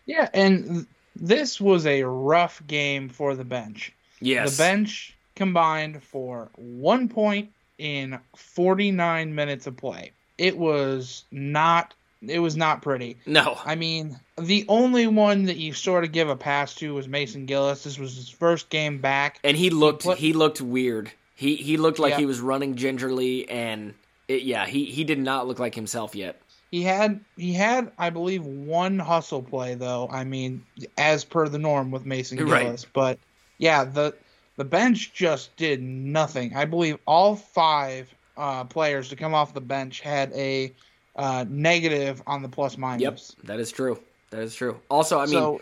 Yeah, 0.07 0.29
and 0.35 0.87
this 1.17 1.61
was 1.61 1.87
a 1.87 2.03
rough 2.05 2.63
game 2.67 3.09
for 3.09 3.35
the 3.35 3.45
bench. 3.45 3.93
Yes. 4.21 4.57
The 4.57 4.63
bench 4.63 5.15
combined 5.35 6.03
for 6.03 6.49
one 6.57 7.09
point 7.09 7.51
in 7.79 8.19
49 8.37 9.35
minutes 9.35 9.67
of 9.67 9.77
play. 9.77 10.13
It 10.39 10.57
was 10.57 11.25
not 11.31 11.95
it 12.27 12.39
was 12.39 12.57
not 12.57 12.83
pretty. 12.83 13.17
No. 13.27 13.59
I 13.65 13.75
mean, 13.75 14.19
the 14.39 14.65
only 14.69 15.07
one 15.07 15.45
that 15.45 15.57
you 15.57 15.73
sort 15.73 16.05
of 16.05 16.13
give 16.13 16.29
a 16.29 16.37
pass 16.37 16.75
to 16.77 16.95
was 16.95 17.09
Mason 17.09 17.47
Gillis. 17.47 17.85
This 17.85 17.99
was 17.99 18.15
his 18.17 18.29
first 18.29 18.69
game 18.71 18.99
back. 18.99 19.39
And 19.45 19.57
he 19.57 19.71
looked 19.71 20.05
put- 20.05 20.19
he 20.19 20.33
looked 20.33 20.61
weird. 20.61 21.11
He 21.35 21.57
he 21.57 21.77
looked 21.77 21.99
like 21.99 22.13
Yeah. 22.13 22.19
he 22.19 22.27
was 22.27 22.41
running 22.41 22.77
gingerly 22.77 23.49
and 23.51 23.95
it, 24.29 24.43
yeah, 24.43 24.67
he 24.67 24.85
he 24.85 25.03
did 25.05 25.19
not 25.19 25.49
look 25.49 25.59
like 25.59 25.75
himself 25.75 26.15
yet. 26.15 26.41
He 26.71 26.83
had 26.83 27.21
he 27.37 27.53
had 27.53 27.91
I 27.99 28.11
believe 28.11 28.45
one 28.45 28.99
hustle 28.99 29.43
play 29.43 29.75
though. 29.75 30.09
I 30.11 30.25
mean, 30.25 30.65
as 30.97 31.25
per 31.25 31.49
the 31.49 31.59
norm 31.59 31.91
with 31.91 32.07
Mason 32.07 32.39
Right. 32.47 32.63
Gillis, 32.65 32.87
but 32.93 33.19
yeah, 33.59 33.85
the 33.85 34.15
the 34.57 34.65
bench 34.65 35.13
just 35.13 35.55
did 35.57 35.83
nothing. 35.83 36.55
I 36.55 36.67
believe 36.67 36.99
all 37.07 37.37
five 37.37 38.09
uh, 38.37 38.65
players 38.65 39.09
to 39.09 39.17
come 39.17 39.35
off 39.35 39.53
the 39.55 39.61
bench 39.61 40.01
had 40.01 40.33
a 40.35 40.73
uh, 41.17 41.45
negative 41.49 42.23
on 42.27 42.43
the 42.43 42.49
plus 42.49 42.77
minus. 42.79 43.35
Yep, 43.39 43.47
that 43.47 43.61
is 43.61 43.71
true. 43.73 43.99
That 44.31 44.41
is 44.43 44.55
true. 44.55 44.81
Also, 44.91 45.19
I 45.19 45.27
mean, 45.27 45.33
so 45.35 45.61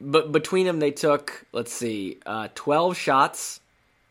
but 0.00 0.30
between 0.32 0.66
them 0.66 0.78
they 0.78 0.90
took 0.90 1.44
let's 1.52 1.72
see 1.72 2.18
uh, 2.26 2.48
12 2.54 2.96
shots 2.96 3.60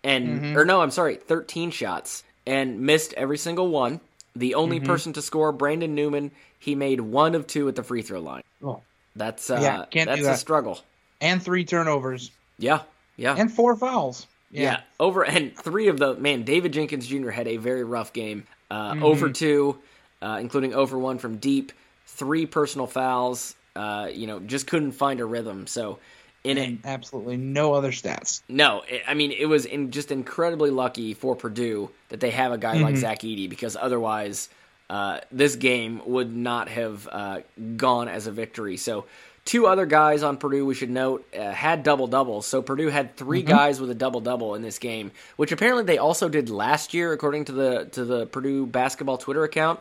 and 0.03 0.41
Mm-hmm. 0.41 0.57
or 0.57 0.63
no 0.65 0.81
i'm 0.81 0.91
sorry 0.91 1.15
13 1.15 1.71
shots 1.71 2.23
and 2.47 2.79
missed 2.79 3.13
every 3.13 3.37
single 3.37 3.67
one 3.67 3.99
the 4.35 4.55
only 4.55 4.77
Mm-hmm. 4.77 4.85
person 4.87 5.13
to 5.13 5.21
score 5.21 5.51
brandon 5.51 5.93
newman 5.93 6.31
he 6.57 6.73
made 6.73 7.01
one 7.01 7.35
of 7.35 7.45
two 7.47 7.67
at 7.67 7.75
the 7.75 7.83
free 7.83 8.01
throw 8.01 8.21
line 8.21 8.43
oh, 8.63 8.81
that's 9.17 9.49
uh 9.49 9.59
Yeah, 9.61 9.85
can't 9.91 10.07
do 10.09 10.15
that's 10.15 10.21
a 10.21 10.23
that. 10.31 10.37
struggle 10.39 10.79
and 11.19 11.43
three 11.43 11.65
turnovers 11.65 12.31
yeah 12.57 12.81
yeah 13.17 13.35
and 13.37 13.51
four 13.51 13.75
fouls. 13.75 14.25
yeah. 14.51 14.61
Yeah. 14.63 14.79
over 15.01 15.23
and 15.25 15.53
three 15.55 15.89
of 15.89 15.99
the 15.99 16.15
man 16.15 16.43
david 16.43 16.71
jenkins 16.71 17.05
jr 17.05 17.29
had 17.31 17.47
a 17.49 17.57
very 17.57 17.83
rough 17.83 18.13
game 18.13 18.45
uh 18.71 18.93
Mm-hmm. 18.93 19.03
over 19.03 19.29
two 19.29 19.77
uh 20.21 20.37
including 20.39 20.73
over 20.73 20.97
one 20.97 21.17
from 21.17 21.37
deep 21.37 21.71
three 22.05 22.45
personal 22.45 22.87
fouls 22.87 23.55
uh 23.75 24.09
you 24.11 24.27
know 24.27 24.39
just 24.39 24.67
couldn't 24.67 24.91
find 24.91 25.19
a 25.19 25.25
rhythm 25.25 25.67
so 25.67 25.99
in 26.43 26.57
it 26.57 26.79
absolutely 26.85 27.37
no 27.37 27.73
other 27.73 27.91
stats. 27.91 28.41
No, 28.47 28.83
it, 28.87 29.01
I 29.07 29.13
mean 29.13 29.31
it 29.31 29.45
was 29.45 29.65
in, 29.65 29.91
just 29.91 30.11
incredibly 30.11 30.69
lucky 30.69 31.13
for 31.13 31.35
Purdue 31.35 31.89
that 32.09 32.19
they 32.19 32.31
have 32.31 32.51
a 32.51 32.57
guy 32.57 32.77
like 32.77 32.95
Zach 32.95 33.19
Edey 33.19 33.49
because 33.49 33.75
otherwise 33.75 34.49
uh, 34.89 35.19
this 35.31 35.55
game 35.55 36.01
would 36.05 36.35
not 36.35 36.69
have 36.69 37.07
uh, 37.11 37.39
gone 37.75 38.07
as 38.07 38.27
a 38.27 38.31
victory. 38.31 38.77
So 38.77 39.05
two 39.45 39.67
other 39.67 39.85
guys 39.85 40.23
on 40.23 40.37
Purdue 40.37 40.65
we 40.65 40.73
should 40.73 40.89
note 40.89 41.27
uh, 41.35 41.51
had 41.51 41.83
double 41.83 42.07
doubles. 42.07 42.45
So 42.45 42.61
Purdue 42.61 42.89
had 42.89 43.15
3 43.15 43.41
guys 43.43 43.79
with 43.81 43.91
a 43.91 43.95
double 43.95 44.21
double 44.21 44.55
in 44.55 44.61
this 44.61 44.79
game, 44.79 45.11
which 45.35 45.51
apparently 45.51 45.83
they 45.83 45.97
also 45.97 46.29
did 46.29 46.49
last 46.49 46.93
year 46.93 47.13
according 47.13 47.45
to 47.45 47.51
the 47.51 47.85
to 47.91 48.05
the 48.05 48.25
Purdue 48.27 48.65
basketball 48.65 49.17
Twitter 49.17 49.43
account. 49.43 49.79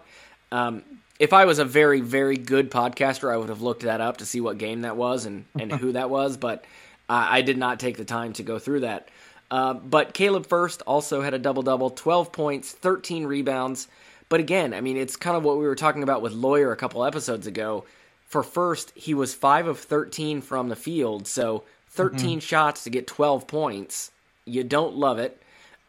Um, 0.50 0.82
if 1.18 1.32
I 1.32 1.44
was 1.44 1.58
a 1.58 1.64
very, 1.64 2.00
very 2.00 2.36
good 2.36 2.70
podcaster, 2.70 3.32
I 3.32 3.36
would 3.36 3.48
have 3.48 3.62
looked 3.62 3.82
that 3.82 4.00
up 4.00 4.18
to 4.18 4.26
see 4.26 4.40
what 4.40 4.58
game 4.58 4.82
that 4.82 4.96
was 4.96 5.26
and, 5.26 5.44
and 5.58 5.72
who 5.72 5.92
that 5.92 6.10
was, 6.10 6.36
but 6.36 6.64
uh, 7.08 7.26
I 7.30 7.42
did 7.42 7.58
not 7.58 7.80
take 7.80 7.96
the 7.96 8.04
time 8.04 8.32
to 8.34 8.42
go 8.42 8.58
through 8.58 8.80
that. 8.80 9.08
Uh, 9.50 9.74
but 9.74 10.14
Caleb 10.14 10.46
Furst 10.46 10.82
also 10.86 11.22
had 11.22 11.34
a 11.34 11.38
double 11.38 11.62
double 11.62 11.90
12 11.90 12.32
points, 12.32 12.70
13 12.72 13.26
rebounds. 13.26 13.88
But 14.28 14.40
again, 14.40 14.74
I 14.74 14.80
mean, 14.80 14.96
it's 14.96 15.16
kind 15.16 15.36
of 15.36 15.42
what 15.42 15.58
we 15.58 15.64
were 15.64 15.74
talking 15.74 16.02
about 16.02 16.22
with 16.22 16.32
Loyer 16.32 16.70
a 16.70 16.76
couple 16.76 17.04
episodes 17.04 17.46
ago. 17.46 17.84
For 18.26 18.42
Furst, 18.42 18.92
he 18.94 19.14
was 19.14 19.34
5 19.34 19.68
of 19.68 19.78
13 19.78 20.42
from 20.42 20.68
the 20.68 20.76
field, 20.76 21.26
so 21.26 21.64
13 21.90 22.40
shots 22.40 22.84
to 22.84 22.90
get 22.90 23.06
12 23.06 23.46
points. 23.46 24.10
You 24.44 24.64
don't 24.64 24.96
love 24.96 25.18
it. 25.18 25.42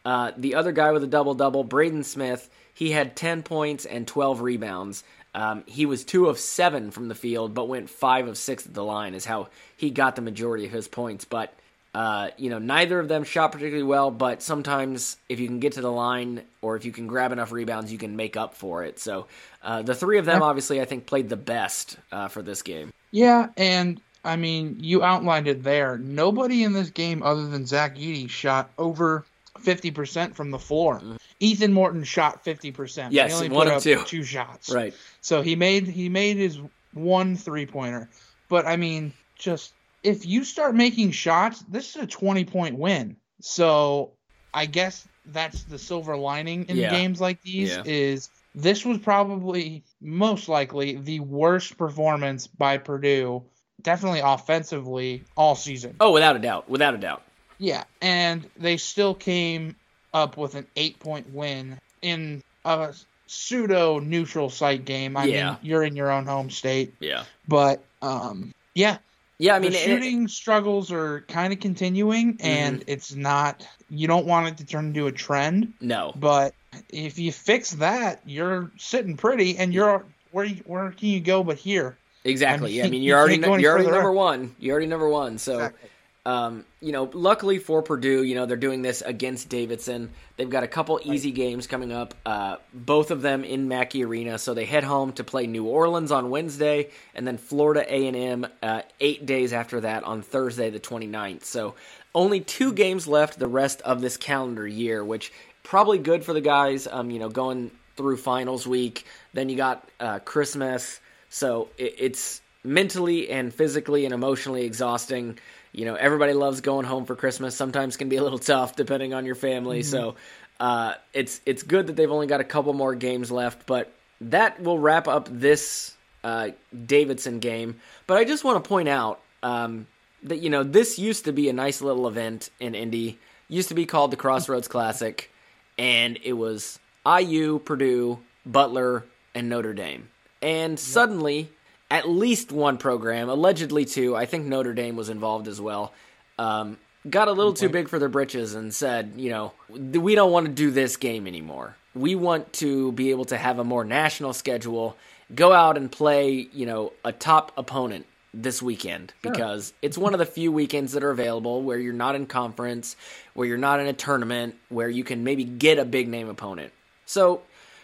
Uh, 0.06 0.32
the 0.36 0.54
other 0.54 0.72
guy 0.72 0.90
with 0.90 1.04
a 1.04 1.06
double 1.06 1.34
double, 1.34 1.64
Braden 1.64 2.02
Smith, 2.02 2.48
he 2.80 2.92
had 2.92 3.14
10 3.14 3.42
points 3.42 3.84
and 3.84 4.08
12 4.08 4.40
rebounds. 4.40 5.04
Um, 5.34 5.64
he 5.66 5.84
was 5.84 6.02
two 6.02 6.28
of 6.28 6.38
seven 6.38 6.90
from 6.90 7.08
the 7.08 7.14
field, 7.14 7.52
but 7.52 7.68
went 7.68 7.90
five 7.90 8.26
of 8.26 8.38
six 8.38 8.64
at 8.64 8.72
the 8.72 8.82
line, 8.82 9.12
is 9.12 9.26
how 9.26 9.48
he 9.76 9.90
got 9.90 10.16
the 10.16 10.22
majority 10.22 10.64
of 10.64 10.72
his 10.72 10.88
points. 10.88 11.26
But, 11.26 11.52
uh, 11.94 12.30
you 12.38 12.48
know, 12.48 12.58
neither 12.58 12.98
of 12.98 13.06
them 13.06 13.24
shot 13.24 13.52
particularly 13.52 13.82
well, 13.82 14.10
but 14.10 14.40
sometimes 14.40 15.18
if 15.28 15.40
you 15.40 15.46
can 15.46 15.60
get 15.60 15.74
to 15.74 15.82
the 15.82 15.92
line 15.92 16.40
or 16.62 16.74
if 16.74 16.86
you 16.86 16.90
can 16.90 17.06
grab 17.06 17.32
enough 17.32 17.52
rebounds, 17.52 17.92
you 17.92 17.98
can 17.98 18.16
make 18.16 18.34
up 18.34 18.54
for 18.54 18.82
it. 18.82 18.98
So 18.98 19.26
uh, 19.62 19.82
the 19.82 19.94
three 19.94 20.16
of 20.16 20.24
them, 20.24 20.40
obviously, 20.40 20.80
I 20.80 20.86
think, 20.86 21.04
played 21.04 21.28
the 21.28 21.36
best 21.36 21.98
uh, 22.10 22.28
for 22.28 22.40
this 22.40 22.62
game. 22.62 22.94
Yeah, 23.10 23.48
and 23.58 24.00
I 24.24 24.36
mean, 24.36 24.78
you 24.80 25.02
outlined 25.02 25.48
it 25.48 25.62
there. 25.62 25.98
Nobody 25.98 26.64
in 26.64 26.72
this 26.72 26.88
game 26.88 27.22
other 27.22 27.46
than 27.46 27.66
Zach 27.66 27.96
Edey 27.96 28.30
shot 28.30 28.70
over 28.78 29.26
50% 29.58 30.34
from 30.34 30.50
the 30.50 30.58
floor. 30.58 31.02
Ethan 31.40 31.72
Morton 31.72 32.04
shot 32.04 32.44
50%. 32.44 32.72
Mm-hmm. 32.74 33.12
Yes, 33.12 33.30
he 33.30 33.36
only 33.36 33.48
one 33.48 33.66
put 33.66 33.72
of 33.72 33.76
up 33.78 33.82
two. 33.82 34.02
two 34.04 34.22
shots. 34.22 34.70
Right. 34.70 34.94
So 35.22 35.42
he 35.42 35.56
made 35.56 35.86
he 35.86 36.08
made 36.08 36.36
his 36.36 36.58
one 36.92 37.36
three-pointer. 37.36 38.08
But 38.48 38.66
I 38.66 38.76
mean, 38.76 39.12
just 39.38 39.72
if 40.02 40.26
you 40.26 40.44
start 40.44 40.74
making 40.74 41.10
shots, 41.12 41.64
this 41.68 41.96
is 41.96 42.02
a 42.02 42.06
20-point 42.06 42.78
win. 42.78 43.16
So 43.40 44.10
I 44.52 44.66
guess 44.66 45.06
that's 45.26 45.62
the 45.64 45.78
silver 45.78 46.16
lining 46.16 46.66
in 46.68 46.76
Yeah. 46.76 46.90
games 46.90 47.20
like 47.20 47.40
these 47.42 47.70
Yeah. 47.70 47.82
is 47.86 48.30
this 48.54 48.84
was 48.84 48.98
probably 48.98 49.82
most 50.00 50.48
likely 50.48 50.96
the 50.96 51.20
worst 51.20 51.78
performance 51.78 52.46
by 52.48 52.78
Purdue, 52.78 53.42
definitely 53.80 54.20
offensively 54.20 55.22
all 55.36 55.54
season. 55.54 55.94
Oh, 56.00 56.10
without 56.10 56.36
a 56.36 56.40
doubt. 56.40 56.68
Without 56.68 56.94
a 56.94 56.98
doubt. 56.98 57.22
Yeah, 57.58 57.84
and 58.00 58.48
they 58.56 58.76
still 58.78 59.14
came 59.14 59.76
up 60.14 60.36
with 60.36 60.54
an 60.54 60.66
eight-point 60.76 61.32
win 61.32 61.78
in 62.02 62.42
a 62.64 62.92
pseudo 63.26 63.98
neutral 63.98 64.50
site 64.50 64.84
game. 64.84 65.16
I 65.16 65.24
Yeah. 65.24 65.50
mean, 65.50 65.56
you're 65.62 65.84
in 65.84 65.94
your 65.96 66.10
own 66.10 66.26
home 66.26 66.50
state, 66.50 66.94
Yeah. 67.00 67.24
but 67.48 67.82
um, 68.02 68.52
yeah, 68.74 68.96
Yeah, 69.38 69.54
I 69.54 69.58
mean, 69.58 69.72
the 69.72 69.78
and 69.78 69.92
it- 69.92 69.94
shooting 70.02 70.28
struggles 70.28 70.90
are 70.90 71.20
kind 71.28 71.52
of 71.52 71.60
continuing, 71.60 72.34
Mm-hmm. 72.34 72.46
and 72.46 72.84
it's 72.86 73.14
not. 73.14 73.66
You 73.90 74.06
don't 74.06 74.26
want 74.26 74.48
it 74.48 74.56
to 74.58 74.64
turn 74.64 74.86
into 74.86 75.06
a 75.06 75.12
trend, 75.12 75.72
no. 75.80 76.12
but 76.16 76.54
if 76.90 77.18
you 77.18 77.30
fix 77.32 77.70
that, 77.72 78.20
you're 78.26 78.70
sitting 78.78 79.16
pretty, 79.16 79.56
and 79.58 79.72
you're 79.74 80.04
where 80.32 80.48
where 80.66 80.90
can 80.92 81.08
you 81.08 81.20
go 81.20 81.42
but 81.44 81.56
here? 81.58 81.96
Exactly. 82.24 82.70
I 82.70 82.74
yeah, 82.74 82.82
I 82.82 82.84
mean, 82.84 82.90
mean 82.92 83.02
you 83.02 83.08
you're 83.08 83.18
already 83.18 83.34
can't 83.34 83.44
go 83.46 83.54
any 83.54 83.62
you're 83.62 83.72
already 83.72 83.90
number 83.90 84.12
one. 84.12 84.54
You're 84.58 84.72
already 84.74 84.86
number 84.86 85.08
one. 85.08 85.38
So, 85.38 85.54
Exactly. 85.54 85.90
Um, 86.26 86.66
you 86.80 86.92
know, 86.92 87.10
luckily 87.14 87.58
for 87.58 87.82
Purdue, 87.82 88.22
you 88.22 88.34
know 88.34 88.44
they're 88.44 88.56
doing 88.56 88.82
this 88.82 89.00
against 89.00 89.48
Davidson. 89.48 90.10
They've 90.36 90.50
got 90.50 90.62
a 90.62 90.68
couple 90.68 91.00
easy 91.02 91.30
games 91.30 91.66
coming 91.66 91.92
up. 91.92 92.14
Uh, 92.26 92.56
both 92.74 93.10
of 93.10 93.22
them 93.22 93.42
in 93.42 93.68
Mackey 93.68 94.04
Arena. 94.04 94.38
So 94.38 94.52
they 94.52 94.66
head 94.66 94.84
home 94.84 95.12
to 95.14 95.24
play 95.24 95.46
New 95.46 95.64
Orleans 95.64 96.12
on 96.12 96.28
Wednesday, 96.28 96.90
and 97.14 97.26
then 97.26 97.38
Florida 97.38 97.84
A 97.88 98.06
and 98.06 98.16
M 98.16 98.46
uh, 98.62 98.82
eight 99.00 99.24
days 99.24 99.52
after 99.54 99.80
that 99.80 100.04
on 100.04 100.20
Thursday 100.20 100.68
the 100.68 100.80
29th. 100.80 101.44
So 101.44 101.74
only 102.14 102.40
two 102.40 102.72
games 102.72 103.06
left 103.06 103.38
the 103.38 103.48
rest 103.48 103.80
of 103.82 104.02
this 104.02 104.18
calendar 104.18 104.66
year, 104.66 105.02
which 105.02 105.32
probably 105.62 105.98
good 105.98 106.24
for 106.24 106.34
the 106.34 106.40
guys. 106.42 106.86
Um, 106.86 107.10
you 107.10 107.18
know, 107.18 107.30
going 107.30 107.70
through 107.96 108.16
finals 108.16 108.66
week. 108.66 109.04
Then 109.32 109.48
you 109.48 109.56
got 109.56 109.88
uh, 109.98 110.18
Christmas. 110.20 111.00
So 111.28 111.68
it, 111.78 111.94
it's 111.98 112.40
mentally 112.64 113.30
and 113.30 113.52
physically 113.52 114.04
and 114.04 114.14
emotionally 114.14 114.64
exhausting. 114.64 115.38
You 115.72 115.84
know, 115.84 115.94
everybody 115.94 116.32
loves 116.32 116.60
going 116.60 116.84
home 116.84 117.06
for 117.06 117.14
Christmas. 117.14 117.54
Sometimes 117.54 117.96
can 117.96 118.08
be 118.08 118.16
a 118.16 118.22
little 118.22 118.38
tough 118.38 118.74
depending 118.76 119.14
on 119.14 119.24
your 119.24 119.36
family. 119.36 119.82
So 119.82 120.16
uh, 120.58 120.94
it's 121.12 121.40
it's 121.46 121.62
good 121.62 121.86
that 121.86 121.96
they've 121.96 122.10
only 122.10 122.26
got 122.26 122.40
a 122.40 122.44
couple 122.44 122.72
more 122.74 122.94
games 122.94 123.30
left, 123.30 123.66
but 123.66 123.92
that 124.20 124.60
will 124.60 124.78
wrap 124.78 125.08
up 125.08 125.28
this 125.30 125.96
uh, 126.22 126.50
Davidson 126.86 127.38
game. 127.38 127.80
But 128.06 128.18
I 128.18 128.24
just 128.24 128.44
want 128.44 128.62
to 128.62 128.68
point 128.68 128.88
out 128.88 129.20
um, 129.42 129.86
that 130.24 130.38
you 130.38 130.50
know 130.50 130.62
this 130.62 130.98
used 130.98 131.24
to 131.24 131.32
be 131.32 131.48
a 131.48 131.52
nice 131.52 131.80
little 131.80 132.06
event 132.06 132.50
in 132.60 132.74
Indy. 132.74 133.18
Used 133.48 133.68
to 133.68 133.74
be 133.74 133.86
called 133.86 134.10
the 134.10 134.16
Crossroads 134.16 134.68
Classic, 134.68 135.30
and 135.78 136.18
it 136.22 136.34
was 136.34 136.78
IU, 137.06 137.58
Purdue, 137.58 138.18
Butler, 138.44 139.04
and 139.34 139.48
Notre 139.48 139.72
Dame. 139.72 140.08
And 140.42 140.78
suddenly, 140.78 141.50
at 141.90 142.08
least 142.08 142.52
one 142.52 142.78
program, 142.78 143.28
allegedly 143.28 143.84
two, 143.84 144.14
I 144.14 144.26
think 144.26 144.46
Notre 144.46 144.74
Dame 144.74 144.96
was 144.96 145.08
involved 145.08 145.48
as 145.48 145.60
well, 145.60 145.92
um, 146.38 146.78
got 147.08 147.28
a 147.28 147.32
little 147.32 147.52
too 147.52 147.68
big 147.68 147.88
for 147.88 147.98
their 147.98 148.08
britches 148.08 148.54
and 148.54 148.72
said, 148.72 149.14
you 149.16 149.30
know, 149.30 149.52
we 149.68 150.14
don't 150.14 150.30
want 150.30 150.46
to 150.46 150.52
do 150.52 150.70
this 150.70 150.96
game 150.96 151.26
anymore. 151.26 151.76
We 151.94 152.14
want 152.14 152.52
to 152.54 152.92
be 152.92 153.10
able 153.10 153.24
to 153.26 153.36
have 153.36 153.58
a 153.58 153.64
more 153.64 153.84
national 153.84 154.32
schedule, 154.32 154.96
go 155.34 155.52
out 155.52 155.76
and 155.76 155.90
play, 155.90 156.48
you 156.52 156.66
know, 156.66 156.92
a 157.04 157.12
top 157.12 157.52
opponent 157.56 158.06
this 158.32 158.62
weekend 158.62 159.12
because 159.22 159.72
it's 159.82 159.98
one 159.98 160.12
of 160.12 160.20
the 160.20 160.26
few 160.26 160.52
weekends 160.52 160.92
that 160.92 161.02
are 161.02 161.10
available 161.10 161.62
where 161.62 161.78
you're 161.78 161.92
not 161.92 162.14
in 162.14 162.26
conference, 162.26 162.94
where 163.34 163.48
you're 163.48 163.58
not 163.58 163.80
in 163.80 163.88
a 163.88 163.92
tournament, 163.92 164.54
where 164.68 164.88
you 164.88 165.02
can 165.02 165.24
maybe 165.24 165.42
get 165.42 165.78
a 165.78 165.84
big 165.84 166.06
name 166.08 166.28
opponent. 166.28 166.72
So, 167.06 167.42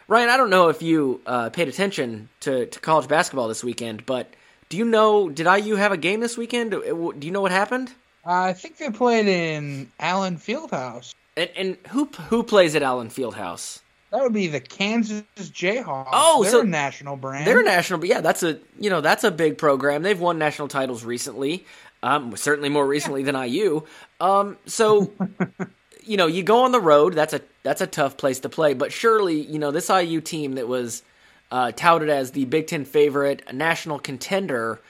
Ryan, 0.09 0.29
I 0.29 0.37
don't 0.37 0.51
know 0.51 0.69
if 0.69 0.83
you 0.83 1.21
uh, 1.27 1.51
paid 1.51 1.69
attention 1.69 2.29
to, 2.41 2.67
to 2.67 2.81
college 2.81 3.09
basketball 3.09 3.49
this 3.49 3.65
weekend, 3.65 4.07
but 4.07 4.33
do 4.69 4.77
you 4.77 4.85
know, 4.85 5.29
did 5.29 5.47
IU 5.47 5.75
have 5.77 5.93
a 5.93 5.97
game 5.97 6.21
this 6.21 6.37
weekend? 6.37 6.71
Do 6.71 7.15
you 7.21 7.31
know 7.31 7.41
what 7.41 7.53
happened? 7.53 7.93
I 8.25 8.53
think 8.53 8.77
they 8.79 8.91
played 8.91 9.27
in 9.27 9.91
Allen 9.99 10.37
Fieldhouse. 10.37 11.15
And, 11.37 11.51
and 11.57 11.77
who 11.89 12.07
who 12.29 12.43
plays 12.43 12.75
at 12.75 12.83
Allen 12.83 13.09
Fieldhouse? 13.09 13.81
That 14.11 14.23
would 14.23 14.33
be 14.33 14.47
the 14.47 14.61
Kansas 14.61 15.25
Jayhawks. 15.37 16.09
Oh, 16.13 16.43
they're 16.43 16.53
so 16.53 16.61
a 16.61 16.65
national 16.65 17.17
brand. 17.17 17.47
They're 17.47 17.63
national, 17.63 17.99
but 18.01 18.09
yeah, 18.09 18.21
that's 18.21 18.43
a 18.43 18.59
you 18.81 18.91
know 18.91 19.01
that's 19.01 19.25
a 19.25 19.31
big 19.31 19.59
program. 19.59 20.03
They've 20.03 20.19
won 20.19 20.39
national 20.39 20.69
titles 20.69 21.05
recently, 21.05 21.67
um, 22.03 22.37
certainly 22.37 22.69
more 22.69 22.87
recently 22.87 23.23
than 23.23 23.35
IU. 23.35 23.83
Um, 24.21 24.57
so 24.67 25.13
you 26.07 26.17
know, 26.17 26.27
you 26.27 26.43
go 26.43 26.65
on 26.65 26.73
the 26.73 26.81
road. 26.81 27.15
That's 27.15 27.35
a 27.35 27.41
that's 27.63 27.81
a 27.81 27.87
tough 27.87 28.17
place 28.17 28.41
to 28.41 28.49
play. 28.49 28.75
But 28.75 28.93
surely, 28.93 29.41
you 29.41 29.59
know, 29.59 29.71
this 29.71 29.89
IU 29.91 30.21
team 30.21 30.55
that 30.55 30.69
was 30.69 31.03
uh, 31.51 31.73
touted 31.73 32.09
as 32.09 32.31
the 32.33 32.45
Big 32.45 32.67
Ten 32.67 32.85
favorite, 32.85 33.43
a 33.47 33.53
national 33.53 33.99
contender, 33.99 34.81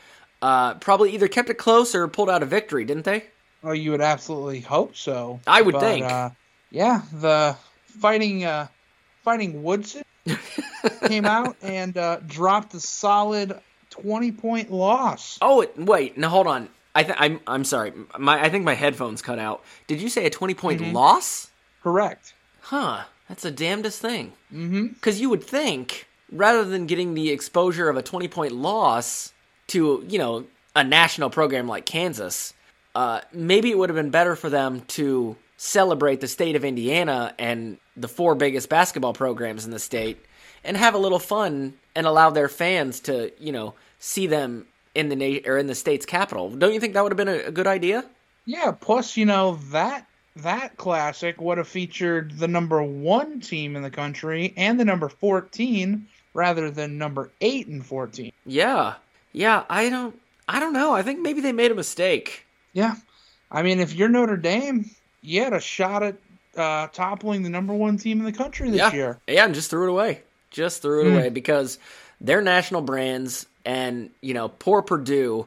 uh, 0.43 0.75
probably 0.75 1.15
either 1.15 1.29
kept 1.29 1.51
it 1.51 1.55
close 1.55 1.95
or 1.95 2.07
pulled 2.09 2.31
out 2.31 2.43
a 2.43 2.47
victory, 2.47 2.85
didn't 2.85 3.05
they? 3.05 3.25
Well, 3.63 3.75
you 3.75 3.91
would 3.93 4.01
absolutely 4.01 4.61
hope 4.61 4.97
so. 4.97 5.41
I 5.47 5.63
would 5.63 5.73
But, 5.73 5.81
think. 5.81 6.05
Uh, 6.07 6.31
yeah, 6.71 7.03
the 7.13 7.57
fighting 7.87 8.45
uh, 8.45 8.69
fighting 9.23 9.63
Woodson 9.63 10.05
came 11.07 11.25
out 11.25 11.57
and 11.63 11.97
uh, 11.97 12.19
dropped 12.27 12.75
a 12.75 12.81
solid 12.81 13.59
twenty 13.91 14.33
point 14.33 14.71
loss. 14.71 15.39
Oh 15.41 15.67
wait, 15.77 16.17
now 16.19 16.29
hold 16.29 16.47
on. 16.47 16.69
I 16.97 17.03
th- 17.05 17.17
I'm 17.21 17.41
I'm 17.47 17.65
sorry. 17.65 17.93
My 18.19 18.43
I 18.43 18.49
think 18.49 18.65
my 18.65 18.75
headphones 18.75 19.23
cut 19.23 19.39
out. 19.39 19.63
Did 19.87 20.01
you 20.01 20.09
say 20.09 20.25
a 20.27 20.31
twenty 20.31 20.55
point 20.55 20.81
Mm-hmm. 20.81 20.93
loss? 20.95 21.51
Correct. 21.83 22.35
Huh. 22.63 23.05
That's 23.29 23.43
the 23.43 23.51
damnedest 23.51 24.01
thing. 24.01 24.33
Mm-hmm. 24.53 24.87
Because 24.89 25.21
you 25.21 25.29
would 25.31 25.43
think, 25.45 26.07
rather 26.33 26.65
than 26.65 26.87
getting 26.87 27.15
the 27.15 27.31
exposure 27.31 27.89
of 27.89 27.97
a 27.97 28.03
20 28.03 28.29
point 28.29 28.53
loss 28.53 29.33
to, 29.69 30.05
you 30.09 30.19
know, 30.19 30.45
a 30.75 30.83
national 30.85 31.31
program 31.31 31.67
like 31.69 31.87
Kansas, 31.87 32.55
uh, 32.95 33.21
maybe 33.33 33.71
it 33.71 33.79
would 33.79 33.89
have 33.89 33.97
been 33.97 34.11
better 34.11 34.37
for 34.37 34.49
them 34.49 34.81
to 34.89 35.37
celebrate 35.57 36.21
the 36.21 36.29
state 36.29 36.55
of 36.57 36.65
Indiana 36.65 37.35
and 37.39 37.79
the 37.97 38.09
four 38.09 38.35
biggest 38.35 38.69
basketball 38.69 39.13
programs 39.13 39.65
in 39.65 39.71
the 39.73 39.79
state 39.79 40.19
and 40.65 40.77
have 40.77 40.95
a 40.95 40.99
little 40.99 41.19
fun 41.19 41.75
and 41.95 42.07
allow 42.07 42.31
their 42.31 42.49
fans 42.49 43.01
to, 43.01 43.33
you 43.41 43.51
know, 43.53 43.75
see 43.99 44.27
them 44.29 44.67
in 44.97 45.09
the 45.09 45.17
na- 45.17 45.41
or 45.49 45.59
in 45.59 45.67
the 45.67 45.75
state's 45.75 46.07
capital. 46.07 46.51
Don't 46.51 46.73
you 46.75 46.81
think 46.81 46.95
that 46.95 47.03
would 47.03 47.13
have 47.13 47.17
been 47.17 47.29
a, 47.29 47.49
a 47.49 47.53
good 47.53 47.67
idea? 47.67 48.05
Yeah. 48.45 48.73
Plus, 48.73 49.17
you 49.17 49.27
know 49.27 49.59
that 49.71 50.07
that 50.37 50.77
classic 50.77 51.41
would 51.41 51.59
have 51.59 51.69
featured 51.69 52.39
the 52.39 52.49
number 52.49 52.83
one 52.83 53.41
team 53.41 53.77
in 53.77 53.83
the 53.83 53.91
country 53.91 54.53
and 54.57 54.79
the 54.79 54.85
number 54.85 55.09
fourteen 55.09 56.09
rather 56.35 56.71
than 56.71 56.99
number 56.99 57.31
eight 57.41 57.67
and 57.69 57.85
fourteen. 57.85 58.33
Yeah. 58.45 58.95
Yeah, 59.33 59.65
I 59.69 59.89
don't 59.91 60.19
I 60.49 60.61
don't 60.61 60.73
know. 60.73 60.95
I 60.95 61.03
think 61.03 61.21
maybe 61.21 61.41
they 61.41 61.53
made 61.53 61.71
a 61.71 61.75
mistake. 61.75 62.47
Yeah. 62.73 62.95
I 63.51 63.63
mean, 63.63 63.81
if 63.81 63.95
you're 63.95 64.09
Notre 64.09 64.37
Dame, 64.37 64.91
you 65.23 65.43
had 65.43 65.53
a 65.53 65.61
shot 65.61 66.03
at 66.03 66.17
uh, 66.57 66.87
toppling 66.89 67.43
the 67.43 67.51
number 67.51 67.75
one 67.75 67.97
team 67.99 68.19
in 68.19 68.25
the 68.25 68.33
country 68.33 68.71
this 68.71 68.79
yeah. 68.79 68.93
year. 68.93 69.19
Yeah, 69.27 69.45
and 69.45 69.55
just 69.55 69.71
threw 69.71 69.85
it 69.87 69.91
away. 69.91 70.23
Just 70.51 70.83
threw 70.83 71.01
it 71.03 71.11
Hmm. 71.11 71.17
away 71.17 71.29
because 71.31 71.79
they're 72.21 72.41
national 72.43 72.81
brands, 72.83 73.47
and 73.67 74.11
you 74.23 74.33
know, 74.33 74.49
poor 74.49 74.81
Purdue. 74.81 75.47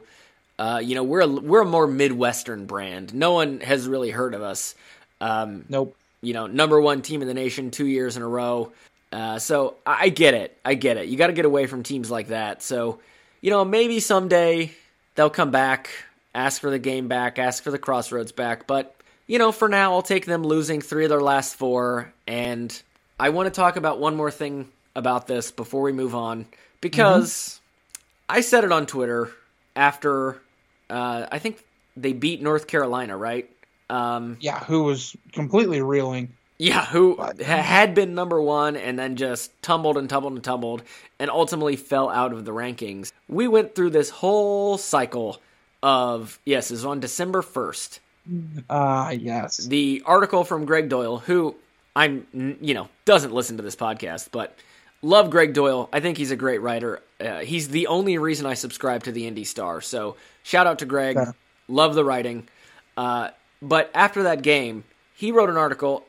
Uh, 0.58 0.80
you 0.84 0.94
know, 0.94 1.02
we're 1.02 1.22
a, 1.22 1.26
we're 1.26 1.62
a 1.62 1.66
more 1.66 1.86
midwestern 1.86 2.66
brand. 2.66 3.14
No 3.14 3.32
one 3.32 3.60
has 3.60 3.88
really 3.88 4.10
heard 4.10 4.34
of 4.34 4.42
us. 4.42 4.74
Um, 5.18 5.64
Nope. 5.70 5.96
you 6.20 6.34
know, 6.34 6.46
number 6.46 6.78
one 6.78 7.00
team 7.00 7.22
in 7.22 7.28
the 7.28 7.34
nation 7.34 7.70
two 7.70 7.86
years 7.86 8.18
in 8.18 8.22
a 8.22 8.28
row. 8.28 8.70
Uh, 9.10 9.38
so 9.38 9.76
I 9.86 10.04
I 10.04 10.08
get 10.10 10.34
it. 10.34 10.56
I 10.64 10.74
get 10.74 10.98
it. 10.98 11.08
You 11.08 11.16
got 11.16 11.28
to 11.28 11.32
get 11.32 11.46
away 11.46 11.66
from 11.66 11.82
teams 11.82 12.10
like 12.10 12.28
that. 12.28 12.62
So, 12.62 13.00
you 13.40 13.50
know, 13.50 13.64
maybe 13.64 14.00
someday 14.00 14.72
they'll 15.14 15.30
come 15.30 15.50
back, 15.50 15.90
ask 16.34 16.60
for 16.60 16.70
the 16.70 16.78
game 16.78 17.08
back, 17.08 17.38
ask 17.38 17.62
for 17.62 17.70
the 17.70 17.78
crossroads 17.78 18.32
back. 18.32 18.66
But, 18.66 18.94
you 19.26 19.38
know, 19.38 19.52
for 19.52 19.68
now, 19.68 19.92
I'll 19.94 20.02
take 20.02 20.26
them 20.26 20.42
losing 20.44 20.80
three 20.82 21.04
of 21.04 21.08
their 21.10 21.22
last 21.22 21.56
four. 21.56 22.12
And 22.26 22.70
I 23.18 23.30
want 23.30 23.46
to 23.46 23.50
talk 23.50 23.76
about 23.76 23.98
one 23.98 24.14
more 24.14 24.30
thing 24.30 24.68
about 24.94 25.26
this 25.26 25.50
before 25.50 25.82
we 25.82 25.92
move 25.92 26.14
on 26.14 26.46
because 26.80 27.59
I 28.30 28.40
said 28.40 28.64
it 28.64 28.72
on 28.72 28.86
Twitter 28.86 29.30
after 29.76 30.40
uh, 30.88 31.26
I 31.30 31.38
think 31.38 31.62
they 31.96 32.12
beat 32.12 32.40
North 32.42 32.66
Carolina, 32.66 33.16
right? 33.16 33.48
Um, 33.88 34.36
Yeah, 34.40 34.58
who 34.60 34.84
was 34.84 35.16
completely 35.32 35.80
reeling. 35.82 36.32
yeah, 36.58 36.84
who 36.86 37.16
ha- 37.16 37.32
had 37.62 37.94
been 37.94 38.14
number 38.14 38.40
one 38.40 38.76
and 38.76 38.98
then 38.98 39.16
just 39.16 39.50
tumbled 39.62 39.96
and 39.98 40.08
tumbled 40.08 40.34
and 40.34 40.44
tumbled 40.44 40.82
and 41.18 41.30
ultimately 41.30 41.76
fell 41.76 42.08
out 42.08 42.32
of 42.32 42.44
the 42.44 42.52
rankings. 42.52 43.12
We 43.28 43.48
went 43.48 43.74
through 43.74 43.90
this 43.90 44.10
whole 44.10 44.78
cycle 44.78 45.40
of, 45.82 46.38
yes, 46.44 46.70
it 46.70 46.74
was 46.74 46.84
on 46.84 47.00
December 47.00 47.42
1st. 47.42 47.98
Ah, 48.68 49.10
yes. 49.10 49.56
The 49.56 50.02
article 50.06 50.44
from 50.44 50.64
Gregg 50.66 50.88
Doyle, 50.88 51.18
who 51.18 51.56
I'm, 51.96 52.26
you 52.60 52.74
know, 52.74 52.88
doesn't 53.06 53.32
listen 53.32 53.56
to 53.56 53.62
this 53.62 53.74
podcast, 53.76 54.28
but 54.30 54.56
love 55.02 55.30
Gregg 55.30 55.54
Doyle. 55.54 55.88
I 55.92 56.00
think 56.00 56.18
he's 56.18 56.30
a 56.30 56.36
great 56.36 56.58
writer. 56.58 57.00
Uh, 57.20 57.38
he's 57.40 57.68
the 57.68 57.86
only 57.86 58.18
reason 58.18 58.46
I 58.46 58.54
subscribe 58.54 59.04
to 59.04 59.12
the 59.12 59.26
Indy 59.26 59.44
Star. 59.44 59.80
So 59.80 60.16
shout 60.42 60.66
out 60.66 60.80
to 60.80 60.86
Gregg. 60.86 61.16
Fair. 61.16 61.34
Love 61.68 61.94
the 61.94 62.04
writing. 62.04 62.48
Uh, 62.96 63.30
but 63.62 63.90
after 63.94 64.24
that 64.24 64.42
game, 64.42 64.84
he 65.14 65.32
wrote 65.32 65.50
an 65.50 65.56
article 65.56 66.04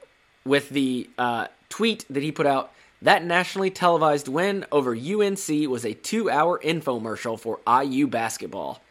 with 0.46 0.70
the 0.70 1.10
uh, 1.18 1.48
tweet 1.70 2.06
that 2.10 2.24
he 2.24 2.32
put 2.32 2.46
out. 2.46 2.72
That 3.02 3.24
nationally 3.24 3.72
televised 3.72 4.28
win 4.28 4.66
over 4.72 4.96
UNC 4.96 5.70
was 5.70 5.86
a 5.86 5.94
two 5.94 6.30
hour 6.30 6.60
infomercial 6.64 7.40
for 7.40 7.60
IU 7.68 8.08
basketball. 8.08 8.82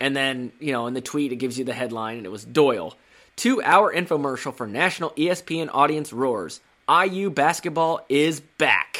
And 0.00 0.16
then, 0.16 0.50
you 0.58 0.72
know, 0.72 0.88
in 0.88 0.94
the 0.94 1.00
tweet, 1.00 1.30
it 1.30 1.36
gives 1.36 1.58
you 1.58 1.64
the 1.64 1.72
headline, 1.72 2.16
and 2.16 2.26
it 2.26 2.30
was 2.30 2.44
Doyle. 2.44 2.96
Two 3.36 3.62
hour 3.62 3.92
infomercial 3.94 4.52
for 4.52 4.66
national 4.66 5.10
ESPN 5.10 5.70
audience 5.72 6.12
roars. 6.12 6.60
IU 6.88 7.30
basketball 7.30 8.04
is 8.08 8.40
back. 8.40 8.91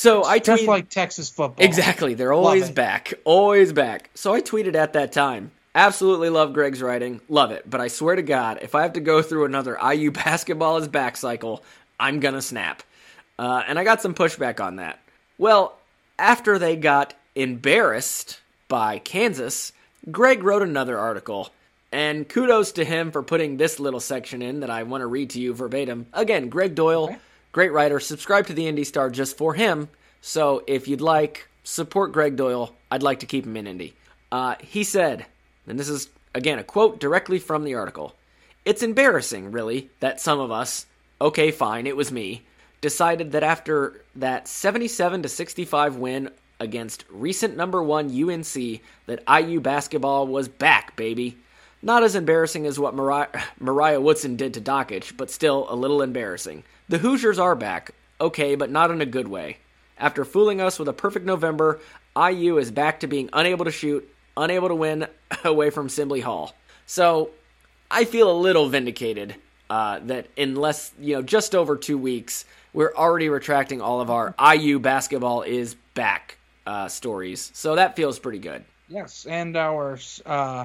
So 0.00 0.24
I 0.24 0.38
Just 0.38 0.62
tweeted. 0.62 0.66
like 0.66 0.88
Texas 0.88 1.28
football. 1.28 1.62
Exactly. 1.62 2.14
They're 2.14 2.32
always 2.32 2.70
back. 2.70 3.12
Always 3.26 3.74
back. 3.74 4.08
So 4.14 4.32
I 4.32 4.40
tweeted 4.40 4.74
at 4.74 4.94
that 4.94 5.12
time. 5.12 5.50
Absolutely 5.74 6.30
love 6.30 6.54
Gregg's 6.54 6.80
writing. 6.80 7.20
Love 7.28 7.50
it. 7.50 7.68
But 7.68 7.82
I 7.82 7.88
swear 7.88 8.16
to 8.16 8.22
God, 8.22 8.60
if 8.62 8.74
I 8.74 8.80
have 8.80 8.94
to 8.94 9.00
go 9.00 9.20
through 9.20 9.44
another 9.44 9.76
IU 9.78 10.10
basketball 10.24 10.78
is 10.78 10.88
back 10.88 11.18
cycle, 11.18 11.62
I'm 11.98 12.18
going 12.18 12.32
to 12.32 12.40
snap. 12.40 12.82
Uh, 13.38 13.62
and 13.68 13.78
I 13.78 13.84
got 13.84 14.00
some 14.00 14.14
pushback 14.14 14.58
on 14.58 14.76
that. 14.76 15.00
Well, 15.36 15.76
after 16.18 16.58
they 16.58 16.76
got 16.76 17.12
embarrassed 17.34 18.40
by 18.68 19.00
Kansas, 19.00 19.70
Gregg 20.10 20.42
wrote 20.42 20.62
another 20.62 20.98
article. 20.98 21.50
And 21.92 22.26
kudos 22.26 22.72
to 22.72 22.86
him 22.86 23.10
for 23.10 23.22
putting 23.22 23.58
this 23.58 23.78
little 23.78 24.00
section 24.00 24.40
in 24.40 24.60
that 24.60 24.70
I 24.70 24.82
want 24.84 25.02
to 25.02 25.06
read 25.06 25.28
to 25.30 25.40
you 25.42 25.52
verbatim. 25.52 26.06
Again, 26.14 26.48
Gregg 26.48 26.74
Doyle. 26.74 27.14
Great 27.52 27.72
writer. 27.72 27.98
Subscribe 27.98 28.46
to 28.46 28.52
the 28.52 28.68
Indy 28.68 28.84
Star 28.84 29.10
just 29.10 29.36
for 29.36 29.54
him. 29.54 29.88
So 30.20 30.62
if 30.66 30.86
you'd 30.86 31.00
like, 31.00 31.48
support 31.64 32.12
Gregg 32.12 32.36
Doyle. 32.36 32.74
I'd 32.90 33.02
like 33.02 33.20
to 33.20 33.26
keep 33.26 33.46
him 33.46 33.56
in 33.56 33.66
Indy. 33.66 33.94
Uh, 34.30 34.56
he 34.60 34.84
said, 34.84 35.26
and 35.66 35.78
this 35.78 35.88
is, 35.88 36.08
again, 36.34 36.58
a 36.58 36.64
quote 36.64 37.00
directly 37.00 37.38
from 37.38 37.64
the 37.64 37.74
article 37.74 38.14
It's 38.64 38.82
embarrassing, 38.82 39.52
really, 39.52 39.90
that 40.00 40.20
some 40.20 40.40
of 40.40 40.50
us, 40.50 40.86
okay, 41.20 41.50
fine, 41.50 41.86
it 41.86 41.96
was 41.96 42.12
me, 42.12 42.42
decided 42.80 43.32
that 43.32 43.42
after 43.42 44.02
that 44.16 44.48
77 44.48 45.22
to 45.22 45.28
65 45.28 45.96
win 45.96 46.30
against 46.58 47.04
recent 47.10 47.56
number 47.56 47.82
one 47.82 48.06
UNC, 48.08 48.80
that 49.06 49.22
IU 49.28 49.60
basketball 49.60 50.26
was 50.26 50.48
back, 50.48 50.94
baby. 50.96 51.36
Not 51.82 52.02
as 52.02 52.14
embarrassing 52.14 52.66
as 52.66 52.78
what 52.78 52.94
Mariah, 52.94 53.28
Mariah 53.60 54.00
Woodson 54.00 54.36
did 54.36 54.54
to 54.54 54.60
Dakich, 54.60 55.16
but 55.16 55.30
still 55.30 55.66
a 55.70 55.74
little 55.74 56.02
embarrassing. 56.02 56.62
The 56.90 56.98
Hoosiers 56.98 57.38
are 57.38 57.54
back, 57.54 57.92
okay, 58.20 58.56
but 58.56 58.68
not 58.68 58.90
in 58.90 59.00
a 59.00 59.06
good 59.06 59.28
way. 59.28 59.58
After 59.96 60.24
fooling 60.24 60.60
us 60.60 60.76
with 60.76 60.88
a 60.88 60.92
perfect 60.92 61.24
November, 61.24 61.78
IU 62.16 62.58
is 62.58 62.72
back 62.72 62.98
to 62.98 63.06
being 63.06 63.30
unable 63.32 63.64
to 63.64 63.70
shoot, 63.70 64.12
unable 64.36 64.66
to 64.66 64.74
win 64.74 65.06
away 65.44 65.70
from 65.70 65.86
Assembly 65.86 66.20
Hall. 66.20 66.52
So 66.86 67.30
I 67.92 68.04
feel 68.04 68.28
a 68.28 68.34
little 68.34 68.68
vindicated 68.68 69.36
uh, 69.70 70.00
that 70.06 70.26
in 70.34 70.56
less, 70.56 70.90
you 70.98 71.14
know, 71.14 71.22
just 71.22 71.54
over 71.54 71.76
two 71.76 71.96
weeks, 71.96 72.44
we're 72.72 72.92
already 72.96 73.28
retracting 73.28 73.80
all 73.80 74.00
of 74.00 74.10
our 74.10 74.34
IU 74.52 74.80
basketball 74.80 75.42
is 75.42 75.76
back 75.94 76.38
uh, 76.66 76.88
stories. 76.88 77.52
So 77.54 77.76
that 77.76 77.94
feels 77.94 78.18
pretty 78.18 78.40
good. 78.40 78.64
Yes, 78.88 79.26
and 79.26 79.56
our 79.56 79.96
uh, 80.26 80.64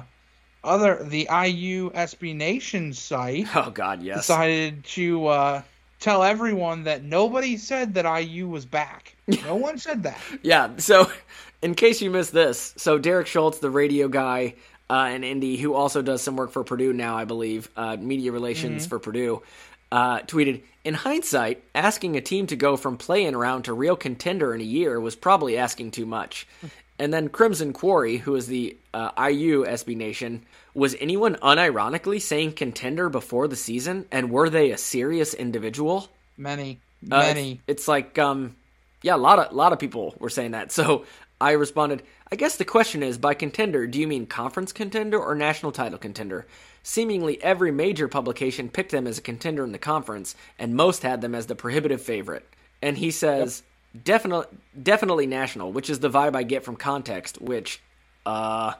other 0.64 1.04
the 1.04 1.28
IU 1.30 1.90
SB 1.92 2.34
Nation 2.34 2.92
site. 2.94 3.46
Oh 3.54 3.70
God, 3.70 4.02
yes. 4.02 4.22
Decided 4.22 4.82
to 4.86 5.26
uh, 5.28 5.62
tell 6.00 6.22
everyone 6.22 6.84
that 6.84 7.02
nobody 7.02 7.56
said 7.56 7.94
that 7.94 8.20
IU 8.20 8.48
was 8.48 8.64
back. 8.64 9.16
No 9.44 9.54
one 9.56 9.78
said 9.78 10.02
that. 10.04 10.20
yeah. 10.42 10.70
So, 10.78 11.10
in 11.62 11.74
case 11.74 12.00
you 12.00 12.10
missed 12.10 12.32
this, 12.32 12.74
so 12.76 12.98
Derek 12.98 13.26
Schultz, 13.26 13.58
the 13.58 13.70
radio 13.70 14.08
guy 14.08 14.54
uh, 14.88 15.10
in 15.12 15.24
Indy, 15.24 15.56
who 15.56 15.74
also 15.74 16.02
does 16.02 16.22
some 16.22 16.36
work 16.36 16.50
for 16.52 16.64
Purdue 16.64 16.92
now, 16.92 17.16
I 17.16 17.24
believe, 17.24 17.68
uh, 17.76 17.96
media 17.96 18.32
relations 18.32 18.82
mm-hmm. 18.82 18.90
for 18.90 18.98
Purdue, 18.98 19.42
uh, 19.90 20.20
tweeted, 20.20 20.62
"In 20.84 20.94
hindsight, 20.94 21.62
asking 21.74 22.16
a 22.16 22.20
team 22.20 22.46
to 22.48 22.56
go 22.56 22.76
from 22.76 22.96
playing 22.96 23.34
around 23.34 23.64
to 23.64 23.72
real 23.72 23.96
contender 23.96 24.54
in 24.54 24.60
a 24.60 24.64
year 24.64 25.00
was 25.00 25.16
probably 25.16 25.56
asking 25.56 25.92
too 25.92 26.06
much." 26.06 26.46
And 26.98 27.12
then 27.12 27.28
Crimson 27.28 27.72
Quarry, 27.72 28.16
who 28.16 28.34
is 28.36 28.46
the 28.46 28.76
uh, 28.94 29.10
IU 29.18 29.64
SB 29.64 29.96
Nation, 29.96 30.44
was 30.74 30.96
anyone 30.98 31.34
unironically 31.36 32.20
saying 32.20 32.52
contender 32.52 33.08
before 33.08 33.48
the 33.48 33.56
season? 33.56 34.06
And 34.10 34.30
were 34.30 34.48
they 34.48 34.70
a 34.70 34.78
serious 34.78 35.34
individual? 35.34 36.08
Many, 36.38 36.80
many. 37.02 37.52
Uh, 37.52 37.54
it's, 37.66 37.82
it's, 37.82 37.88
like, 37.88 38.18
um, 38.18 38.56
yeah, 39.02 39.14
a 39.14 39.18
lot 39.18 39.38
of 39.38 39.52
lot 39.52 39.72
of 39.72 39.78
people 39.78 40.14
were 40.18 40.30
saying 40.30 40.52
that. 40.52 40.72
So 40.72 41.04
I 41.40 41.52
responded, 41.52 42.02
I 42.32 42.36
guess 42.36 42.56
the 42.56 42.64
question 42.64 43.02
is, 43.02 43.18
by 43.18 43.34
contender, 43.34 43.86
do 43.86 44.00
you 44.00 44.08
mean 44.08 44.26
conference 44.26 44.72
contender 44.72 45.18
or 45.18 45.34
national 45.34 45.72
title 45.72 45.98
contender? 45.98 46.46
Seemingly 46.82 47.42
every 47.42 47.72
major 47.72 48.08
publication 48.08 48.68
picked 48.70 48.92
them 48.92 49.06
as 49.06 49.18
a 49.18 49.22
contender 49.22 49.64
in 49.64 49.72
the 49.72 49.78
conference, 49.78 50.34
and 50.58 50.74
most 50.74 51.02
had 51.02 51.20
them 51.20 51.34
as 51.34 51.46
the 51.46 51.54
prohibitive 51.54 52.00
favorite. 52.00 52.48
And 52.80 52.96
he 52.96 53.10
says. 53.10 53.62
Yep 53.64 53.65
definitely 54.04 54.56
definitely 54.82 55.26
national, 55.26 55.72
which 55.72 55.90
is 55.90 56.00
the 56.00 56.10
vibe 56.10 56.36
I 56.36 56.42
get 56.42 56.64
from 56.64 56.76
context, 56.76 57.40
which 57.40 57.80
uh 58.24 58.74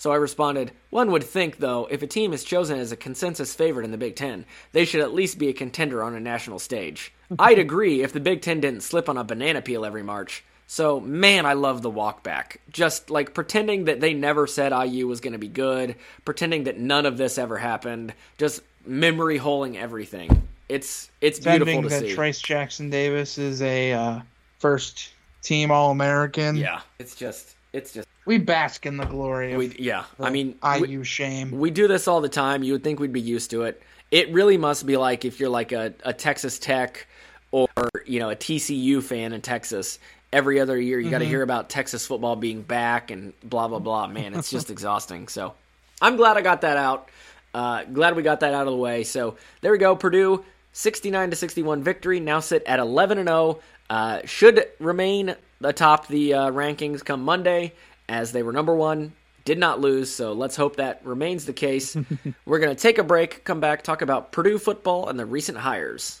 so 0.00 0.12
I 0.12 0.16
responded, 0.16 0.70
one 0.90 1.10
would 1.10 1.24
think 1.24 1.58
though, 1.58 1.88
if 1.90 2.02
a 2.02 2.06
team 2.06 2.32
is 2.32 2.44
chosen 2.44 2.78
as 2.78 2.92
a 2.92 2.96
consensus 2.96 3.54
favorite 3.54 3.84
in 3.84 3.90
the 3.90 3.98
Big 3.98 4.14
10, 4.14 4.44
they 4.72 4.84
should 4.84 5.00
at 5.00 5.12
least 5.12 5.38
be 5.38 5.48
a 5.48 5.52
contender 5.52 6.04
on 6.04 6.14
a 6.14 6.20
national 6.20 6.60
stage. 6.60 7.12
I'd 7.38 7.58
agree 7.58 8.02
if 8.02 8.12
the 8.12 8.20
Big 8.20 8.40
10 8.40 8.60
didn't 8.60 8.84
slip 8.84 9.08
on 9.08 9.18
a 9.18 9.24
banana 9.24 9.60
peel 9.60 9.84
every 9.84 10.04
March. 10.04 10.44
So, 10.68 11.00
man, 11.00 11.46
I 11.46 11.54
love 11.54 11.80
the 11.82 11.90
walk 11.90 12.22
back. 12.22 12.60
Just 12.70 13.10
like 13.10 13.34
pretending 13.34 13.86
that 13.86 14.00
they 14.00 14.12
never 14.14 14.46
said 14.46 14.70
IU 14.70 15.08
was 15.08 15.20
going 15.20 15.32
to 15.32 15.38
be 15.38 15.48
good, 15.48 15.96
pretending 16.24 16.64
that 16.64 16.78
none 16.78 17.06
of 17.06 17.16
this 17.16 17.38
ever 17.38 17.56
happened, 17.56 18.12
just 18.36 18.60
memory 18.86 19.38
holing 19.38 19.78
everything. 19.78 20.46
It's 20.68 21.10
it's 21.22 21.40
beautiful 21.40 21.82
to 21.82 21.88
that 21.88 22.00
see. 22.00 22.14
Trayce 22.14 22.42
Jackson 22.42 22.90
Davis 22.90 23.38
is 23.38 23.62
a 23.62 23.92
uh, 23.92 24.20
first 24.58 25.10
team 25.42 25.70
All 25.70 25.90
American. 25.90 26.56
Yeah, 26.56 26.80
it's 26.98 27.14
just 27.14 27.56
it's 27.72 27.92
just 27.92 28.08
we 28.24 28.38
bask 28.38 28.86
in 28.86 28.96
the 28.96 29.06
glory 29.06 29.52
of 29.52 29.58
we, 29.58 29.76
yeah. 29.78 30.04
I 30.20 30.30
mean, 30.30 30.58
IU 30.62 30.98
we, 30.98 31.04
shame. 31.04 31.50
We 31.52 31.70
do 31.70 31.88
this 31.88 32.08
all 32.08 32.20
the 32.20 32.28
time. 32.28 32.62
You 32.62 32.74
would 32.74 32.84
think 32.84 33.00
we'd 33.00 33.12
be 33.12 33.20
used 33.20 33.50
to 33.52 33.62
it. 33.62 33.82
It 34.10 34.32
really 34.32 34.56
must 34.56 34.86
be 34.86 34.96
like 34.96 35.24
if 35.24 35.40
you're 35.40 35.48
like 35.48 35.72
a, 35.72 35.94
a 36.04 36.12
Texas 36.12 36.58
Tech 36.58 37.06
or 37.50 37.68
you 38.06 38.20
know 38.20 38.30
a 38.30 38.36
TCU 38.36 39.02
fan 39.02 39.32
in 39.32 39.40
Texas. 39.40 39.98
Every 40.30 40.60
other 40.60 40.78
year, 40.78 40.98
you 40.98 41.06
mm-hmm. 41.06 41.12
got 41.12 41.18
to 41.20 41.24
hear 41.24 41.40
about 41.40 41.70
Texas 41.70 42.06
football 42.06 42.36
being 42.36 42.60
back 42.60 43.10
and 43.10 43.32
blah 43.42 43.66
blah 43.68 43.78
blah. 43.78 44.06
Man, 44.08 44.34
it's 44.34 44.50
just 44.50 44.68
exhausting. 44.70 45.28
So, 45.28 45.54
I'm 46.02 46.16
glad 46.16 46.36
I 46.36 46.42
got 46.42 46.60
that 46.60 46.76
out. 46.76 47.08
Uh, 47.54 47.84
glad 47.84 48.14
we 48.14 48.22
got 48.22 48.40
that 48.40 48.52
out 48.52 48.66
of 48.66 48.72
the 48.72 48.76
way. 48.76 49.04
So 49.04 49.36
there 49.62 49.72
we 49.72 49.78
go. 49.78 49.96
Purdue 49.96 50.44
69 50.72 51.30
to 51.30 51.36
61 51.36 51.82
victory. 51.82 52.20
Now 52.20 52.40
sit 52.40 52.62
at 52.66 52.78
11 52.78 53.18
and 53.18 53.28
0. 53.28 53.60
Uh, 53.90 54.20
should 54.24 54.66
remain 54.78 55.34
atop 55.62 56.06
the 56.08 56.34
uh, 56.34 56.50
rankings 56.50 57.04
come 57.04 57.24
Monday, 57.24 57.72
as 58.08 58.32
they 58.32 58.42
were 58.42 58.52
number 58.52 58.74
one, 58.74 59.12
did 59.44 59.58
not 59.58 59.80
lose. 59.80 60.12
So 60.14 60.32
let's 60.32 60.56
hope 60.56 60.76
that 60.76 61.00
remains 61.04 61.46
the 61.46 61.52
case. 61.52 61.96
we're 62.44 62.58
going 62.58 62.74
to 62.74 62.80
take 62.80 62.98
a 62.98 63.02
break, 63.02 63.44
come 63.44 63.60
back, 63.60 63.82
talk 63.82 64.02
about 64.02 64.32
Purdue 64.32 64.58
football 64.58 65.08
and 65.08 65.18
the 65.18 65.26
recent 65.26 65.58
hires. 65.58 66.20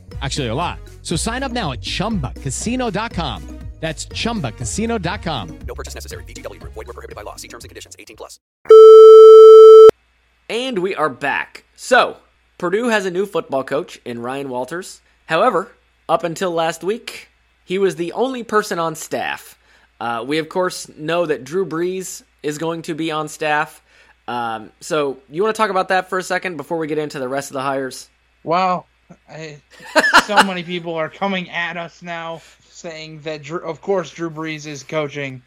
Actually, 0.21 0.47
a 0.47 0.55
lot. 0.55 0.79
So 1.01 1.15
sign 1.15 1.43
up 1.43 1.51
now 1.51 1.71
at 1.71 1.81
ChumbaCasino.com. 1.81 3.61
That's 3.81 4.05
ChumbaCasino.com. 4.05 5.59
No 5.67 5.73
purchase 5.73 5.95
necessary. 5.95 6.23
VGW. 6.25 6.61
Void 6.61 6.75
were 6.75 6.93
prohibited 6.93 7.15
by 7.15 7.23
law. 7.23 7.35
See 7.35 7.47
terms 7.47 7.63
and 7.63 7.69
conditions. 7.69 7.95
18 7.97 8.15
plus. 8.15 8.39
And 10.47 10.79
we 10.79 10.93
are 10.93 11.09
back. 11.09 11.65
So, 11.75 12.17
Purdue 12.59 12.89
has 12.89 13.07
a 13.07 13.11
new 13.11 13.25
football 13.25 13.63
coach 13.63 13.99
in 14.05 14.19
Ryan 14.19 14.49
Walters. 14.49 15.01
However, 15.25 15.71
up 16.07 16.23
until 16.23 16.51
last 16.51 16.83
week, 16.83 17.29
he 17.65 17.79
was 17.79 17.95
the 17.95 18.11
only 18.13 18.43
person 18.43 18.77
on 18.77 18.93
staff. 18.93 19.57
Uh, 19.99 20.23
we, 20.27 20.37
of 20.37 20.49
course, 20.49 20.87
know 20.89 21.25
that 21.25 21.43
Drew 21.43 21.65
Brees 21.65 22.21
is 22.43 22.59
going 22.59 22.83
to 22.83 22.93
be 22.93 23.09
on 23.09 23.27
staff. 23.29 23.81
Um, 24.27 24.71
so, 24.79 25.17
you 25.27 25.41
want 25.41 25.55
to 25.55 25.59
talk 25.59 25.71
about 25.71 25.87
that 25.87 26.07
for 26.07 26.19
a 26.19 26.23
second 26.23 26.57
before 26.57 26.77
we 26.77 26.85
get 26.85 26.99
into 26.99 27.17
the 27.17 27.27
rest 27.27 27.49
of 27.49 27.53
the 27.53 27.61
hires? 27.61 28.09
Wow. 28.43 28.85
I, 29.29 29.57
so 30.25 30.43
many 30.45 30.63
people 30.63 30.95
are 30.95 31.09
coming 31.09 31.49
at 31.49 31.77
us 31.77 32.01
now 32.01 32.41
saying 32.63 33.21
that, 33.21 33.43
Drew, 33.43 33.59
of 33.59 33.81
course, 33.81 34.11
Drew 34.11 34.29
Brees 34.29 34.65
is 34.65 34.83
coaching, 34.83 35.41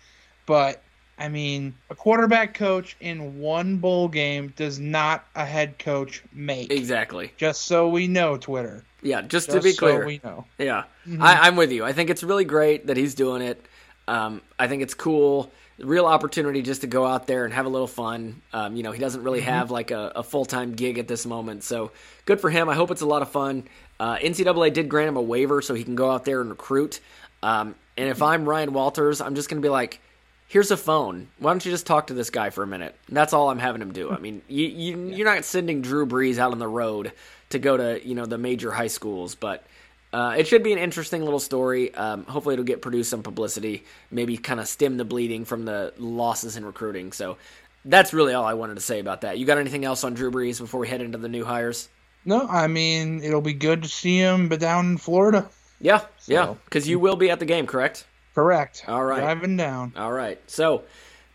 but 0.46 0.82
I 1.18 1.28
mean, 1.28 1.74
a 1.90 1.94
quarterback 1.94 2.54
coach 2.54 2.96
in 3.00 3.38
one 3.38 3.76
bowl 3.76 4.08
game 4.08 4.52
does 4.56 4.78
not 4.78 5.24
a 5.34 5.44
head 5.44 5.78
coach 5.78 6.22
make. 6.32 6.72
Exactly. 6.72 7.32
Just 7.36 7.62
so 7.62 7.88
we 7.88 8.08
know, 8.08 8.36
Twitter. 8.36 8.82
Yeah, 9.02 9.20
just, 9.20 9.46
just 9.46 9.50
to 9.50 9.60
be 9.60 9.74
clear. 9.74 10.00
So 10.00 10.06
we 10.06 10.20
know. 10.24 10.44
Yeah, 10.58 10.84
mm-hmm. 11.06 11.22
I, 11.22 11.46
am 11.46 11.56
with 11.56 11.70
you. 11.70 11.84
I 11.84 11.92
think 11.92 12.10
it's 12.10 12.22
really 12.22 12.44
great 12.44 12.86
that 12.86 12.96
he's 12.96 13.14
doing 13.14 13.42
it. 13.42 13.64
Um, 14.08 14.42
I 14.58 14.66
think 14.66 14.82
it's 14.82 14.94
cool 14.94 15.50
real 15.78 16.06
opportunity 16.06 16.62
just 16.62 16.82
to 16.82 16.86
go 16.86 17.04
out 17.04 17.26
there 17.26 17.44
and 17.44 17.52
have 17.52 17.66
a 17.66 17.68
little 17.68 17.86
fun. 17.86 18.42
Um, 18.52 18.76
you 18.76 18.82
know, 18.82 18.92
he 18.92 19.00
doesn't 19.00 19.22
really 19.22 19.40
have 19.40 19.70
like 19.70 19.90
a, 19.90 20.12
a 20.16 20.22
full 20.22 20.44
time 20.44 20.74
gig 20.74 20.98
at 20.98 21.08
this 21.08 21.26
moment, 21.26 21.64
so 21.64 21.90
good 22.24 22.40
for 22.40 22.50
him. 22.50 22.68
I 22.68 22.74
hope 22.74 22.90
it's 22.90 23.02
a 23.02 23.06
lot 23.06 23.22
of 23.22 23.30
fun. 23.30 23.64
Uh, 23.98 24.16
NCAA 24.16 24.72
did 24.72 24.88
grant 24.88 25.08
him 25.08 25.16
a 25.16 25.22
waiver 25.22 25.62
so 25.62 25.74
he 25.74 25.84
can 25.84 25.94
go 25.94 26.10
out 26.10 26.24
there 26.24 26.40
and 26.40 26.50
recruit. 26.50 27.00
Um, 27.42 27.74
and 27.96 28.08
if 28.08 28.22
I'm 28.22 28.48
Ryan 28.48 28.72
Walters, 28.72 29.20
I'm 29.20 29.34
just 29.34 29.48
going 29.48 29.60
to 29.62 29.66
be 29.66 29.70
like, 29.70 30.00
here's 30.48 30.70
a 30.70 30.76
phone. 30.76 31.28
Why 31.38 31.52
don't 31.52 31.64
you 31.64 31.70
just 31.70 31.86
talk 31.86 32.08
to 32.08 32.14
this 32.14 32.30
guy 32.30 32.50
for 32.50 32.62
a 32.62 32.66
minute? 32.66 32.94
And 33.08 33.16
that's 33.16 33.32
all 33.32 33.50
I'm 33.50 33.58
having 33.58 33.82
him 33.82 33.92
do. 33.92 34.10
I 34.10 34.18
mean, 34.18 34.42
you, 34.48 34.66
you 34.66 35.06
you're 35.16 35.32
not 35.32 35.44
sending 35.44 35.82
Drew 35.82 36.06
Brees 36.06 36.38
out 36.38 36.52
on 36.52 36.58
the 36.58 36.68
road 36.68 37.12
to 37.50 37.58
go 37.58 37.76
to 37.76 38.06
you 38.06 38.14
know 38.14 38.26
the 38.26 38.38
major 38.38 38.70
high 38.70 38.88
schools, 38.88 39.34
but. 39.34 39.64
Uh, 40.14 40.36
it 40.38 40.46
should 40.46 40.62
be 40.62 40.72
an 40.72 40.78
interesting 40.78 41.24
little 41.24 41.40
story. 41.40 41.92
Um, 41.92 42.24
hopefully, 42.24 42.52
it'll 42.52 42.64
get 42.64 42.80
produced 42.80 43.10
some 43.10 43.24
publicity, 43.24 43.84
maybe 44.12 44.36
kind 44.36 44.60
of 44.60 44.68
stem 44.68 44.96
the 44.96 45.04
bleeding 45.04 45.44
from 45.44 45.64
the 45.64 45.92
losses 45.98 46.56
in 46.56 46.64
recruiting. 46.64 47.10
So, 47.10 47.36
that's 47.84 48.14
really 48.14 48.32
all 48.32 48.44
I 48.44 48.54
wanted 48.54 48.76
to 48.76 48.80
say 48.80 49.00
about 49.00 49.22
that. 49.22 49.38
You 49.38 49.44
got 49.44 49.58
anything 49.58 49.84
else 49.84 50.04
on 50.04 50.14
Drew 50.14 50.30
Brees 50.30 50.60
before 50.60 50.78
we 50.78 50.86
head 50.86 51.00
into 51.00 51.18
the 51.18 51.28
new 51.28 51.44
hires? 51.44 51.88
No, 52.24 52.46
I 52.46 52.68
mean 52.68 53.24
it'll 53.24 53.40
be 53.40 53.54
good 53.54 53.82
to 53.82 53.88
see 53.88 54.16
him, 54.16 54.48
but 54.48 54.60
down 54.60 54.86
in 54.86 54.98
Florida. 54.98 55.48
Yeah, 55.80 56.02
so. 56.18 56.32
yeah, 56.32 56.54
because 56.64 56.88
you 56.88 57.00
will 57.00 57.16
be 57.16 57.28
at 57.28 57.40
the 57.40 57.44
game, 57.44 57.66
correct? 57.66 58.06
Correct. 58.36 58.84
All 58.86 59.04
right, 59.04 59.20
driving 59.20 59.56
down. 59.56 59.94
All 59.96 60.12
right, 60.12 60.40
so 60.46 60.84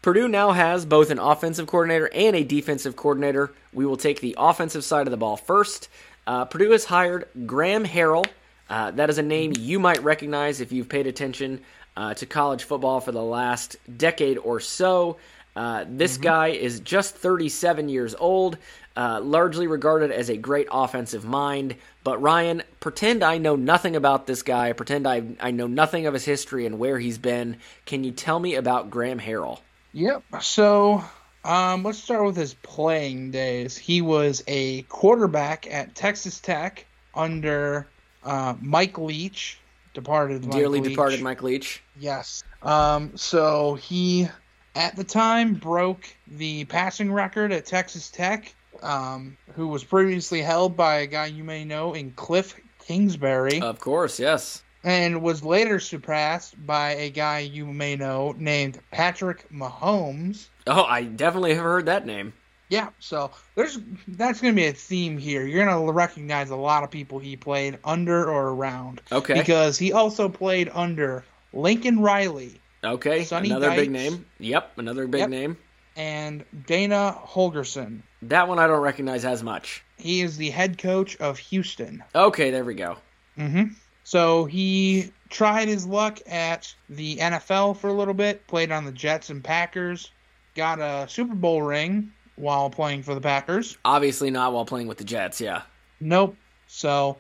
Purdue 0.01 0.29
now 0.29 0.51
has 0.51 0.85
both 0.85 1.11
an 1.11 1.19
offensive 1.19 1.67
coordinator 1.67 2.09
and 2.13 2.33
a 2.33 2.43
defensive 2.43 2.95
coordinator. 2.95 3.51
We 3.73 3.85
will 3.85 3.97
take 3.97 4.21
the 4.21 4.35
offensive 4.37 4.85
side 4.85 5.05
of 5.05 5.11
the 5.11 5.17
ball 5.17 5.35
first. 5.37 5.89
Uh, 6.25 6.45
Purdue 6.45 6.71
has 6.71 6.85
hired 6.85 7.27
Graham 7.45 7.85
Harrell 7.85 8.25
uh, 8.69 8.91
that 8.91 9.09
is 9.09 9.17
a 9.17 9.23
name 9.23 9.53
you 9.57 9.79
might 9.79 10.03
recognize 10.03 10.61
if 10.61 10.71
you've 10.71 10.89
paid 10.89 11.07
attention 11.07 11.61
uh, 11.97 12.13
to 12.13 12.25
college 12.25 12.63
football 12.63 13.01
for 13.01 13.11
the 13.11 13.23
last 13.23 13.75
decade 13.97 14.37
or 14.37 14.59
so. 14.59 15.17
Uh, 15.55 15.85
this 15.89 16.13
mm-hmm. 16.13 16.23
guy 16.23 16.47
is 16.49 16.79
just 16.79 17.15
37 17.15 17.89
years 17.89 18.15
old, 18.15 18.57
uh, 18.95 19.19
largely 19.21 19.67
regarded 19.67 20.11
as 20.11 20.29
a 20.29 20.37
great 20.37 20.67
offensive 20.71 21.25
mind. 21.25 21.75
But 22.03 22.21
Ryan, 22.21 22.63
pretend 22.79 23.23
I 23.23 23.39
know 23.39 23.55
nothing 23.55 23.95
about 23.95 24.27
this 24.27 24.43
guy. 24.43 24.71
Pretend 24.73 25.07
I, 25.07 25.23
I 25.39 25.51
know 25.51 25.67
nothing 25.67 26.05
of 26.05 26.13
his 26.13 26.23
history 26.23 26.65
and 26.65 26.79
where 26.79 26.99
he's 26.99 27.17
been. 27.17 27.57
Can 27.85 28.03
you 28.03 28.11
tell 28.11 28.39
me 28.39 28.55
about 28.55 28.89
Graham 28.89 29.19
Harrell? 29.19 29.59
Yep. 29.91 30.23
So 30.41 31.03
um, 31.43 31.83
let's 31.83 31.97
start 31.97 32.25
with 32.25 32.37
his 32.37 32.53
playing 32.53 33.31
days. 33.31 33.75
He 33.75 34.01
was 34.01 34.43
a 34.47 34.83
quarterback 34.83 35.67
at 35.69 35.95
Texas 35.95 36.39
Tech 36.39 36.85
under 37.13 37.87
uh, 38.23 38.55
Mike 38.61 38.97
Leach, 38.97 39.59
departed. 39.93 40.43
Mike 40.43 40.51
Dearly 40.51 40.81
Leach. 40.81 40.91
departed 40.91 41.21
Mike 41.21 41.43
Leach. 41.43 41.81
Yes. 41.99 42.43
Um, 42.61 43.15
so 43.15 43.75
he, 43.75 44.27
at 44.75 44.95
the 44.95 45.03
time, 45.03 45.53
broke 45.53 46.05
the 46.27 46.65
passing 46.65 47.11
record 47.11 47.51
at 47.51 47.65
Texas 47.65 48.09
Tech, 48.09 48.53
um, 48.81 49.37
who 49.55 49.67
was 49.67 49.83
previously 49.83 50.41
held 50.41 50.75
by 50.75 50.97
a 50.97 51.07
guy 51.07 51.27
you 51.27 51.43
may 51.43 51.63
know 51.65 51.93
in 51.93 52.11
Cliff 52.11 52.59
Kingsbury. 52.85 53.61
Of 53.61 53.79
course, 53.79 54.19
yes. 54.19 54.63
And 54.83 55.21
was 55.21 55.43
later 55.43 55.79
surpassed 55.79 56.55
by 56.65 56.91
a 56.91 57.09
guy 57.09 57.39
you 57.39 57.65
may 57.65 57.97
know 57.97 58.33
named 58.37 58.79
Patrick 58.91 59.45
Mahomes. 59.51 60.47
Oh, 60.67 60.83
I 60.83 61.03
definitely 61.03 61.53
have 61.55 61.63
heard 61.63 61.85
that 61.87 62.05
name. 62.05 62.31
Yeah, 62.69 62.89
so 62.99 63.31
there's 63.55 63.79
that's 64.07 64.41
going 64.41 64.53
to 64.53 64.55
be 64.55 64.67
a 64.67 64.73
theme 64.73 65.17
here. 65.17 65.45
You're 65.45 65.65
going 65.65 65.87
to 65.87 65.91
recognize 65.91 66.51
a 66.51 66.55
lot 66.55 66.83
of 66.83 66.91
people 66.91 67.17
he 67.17 67.35
played 67.35 67.79
under 67.83 68.29
or 68.29 68.49
around. 68.49 69.01
Okay. 69.11 69.33
Because 69.33 69.77
he 69.77 69.91
also 69.91 70.29
played 70.29 70.69
under 70.71 71.25
Lincoln 71.51 71.99
Riley. 71.99 72.61
Okay. 72.83 73.23
Sonny 73.23 73.49
another 73.49 73.69
Dykes, 73.69 73.81
big 73.81 73.91
name. 73.91 74.25
Yep, 74.37 74.77
another 74.77 75.07
big 75.07 75.21
yep, 75.21 75.29
name. 75.29 75.57
And 75.95 76.45
Dana 76.67 77.17
Holgorsen. 77.25 78.01
That 78.21 78.47
one 78.47 78.59
I 78.59 78.67
don't 78.67 78.81
recognize 78.81 79.25
as 79.25 79.41
much. 79.41 79.83
He 79.97 80.21
is 80.21 80.37
the 80.37 80.51
head 80.51 80.77
coach 80.77 81.17
of 81.17 81.39
Houston. 81.39 82.03
Okay, 82.13 82.51
there 82.51 82.63
we 82.63 82.75
go. 82.75 82.97
Mm-hmm. 83.37 83.73
So 84.03 84.45
he 84.45 85.11
tried 85.29 85.67
his 85.67 85.87
luck 85.87 86.19
at 86.27 86.73
the 86.87 87.17
NFL 87.17 87.77
for 87.77 87.87
a 87.87 87.93
little 87.93 88.13
bit, 88.13 88.45
played 88.47 88.71
on 88.71 88.85
the 88.85 88.91
Jets 88.91 89.29
and 89.29 89.43
Packers, 89.43 90.11
got 90.55 90.79
a 90.79 91.07
Super 91.09 91.35
Bowl 91.35 91.61
ring 91.61 92.11
while 92.39 92.69
playing 92.69 93.03
for 93.03 93.13
the 93.13 93.21
Packers. 93.21 93.77
Obviously 93.83 94.31
not 94.31 94.53
while 94.53 94.65
playing 94.65 94.87
with 94.87 94.97
the 94.97 95.03
Jets, 95.03 95.41
yeah. 95.41 95.63
Nope. 95.99 96.35
So, 96.67 97.17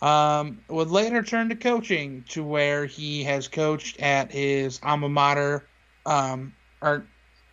um, 0.00 0.62
would 0.68 0.88
later 0.90 1.22
turn 1.22 1.48
to 1.48 1.56
coaching 1.56 2.24
to 2.30 2.42
where 2.42 2.86
he 2.86 3.24
has 3.24 3.48
coached 3.48 4.00
at 4.00 4.30
his 4.30 4.80
alma 4.82 5.08
mater, 5.08 5.66
um, 6.06 6.54
or 6.80 7.06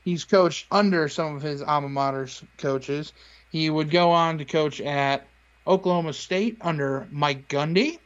he's 0.03 0.23
coached 0.23 0.67
under 0.71 1.10
some 1.10 1.36
of 1.36 1.41
his 1.41 1.62
alma 1.62 1.89
mater's 1.89 2.43
coaches. 2.58 3.13
He 3.51 3.69
would 3.69 3.89
go 3.89 4.12
on 4.12 4.38
to 4.38 4.45
coach 4.45 4.80
at 4.80 5.27
Oklahoma 5.65 6.13
State 6.13 6.58
under 6.62 7.08
Mike 7.12 7.47
Gundy. 7.47 7.99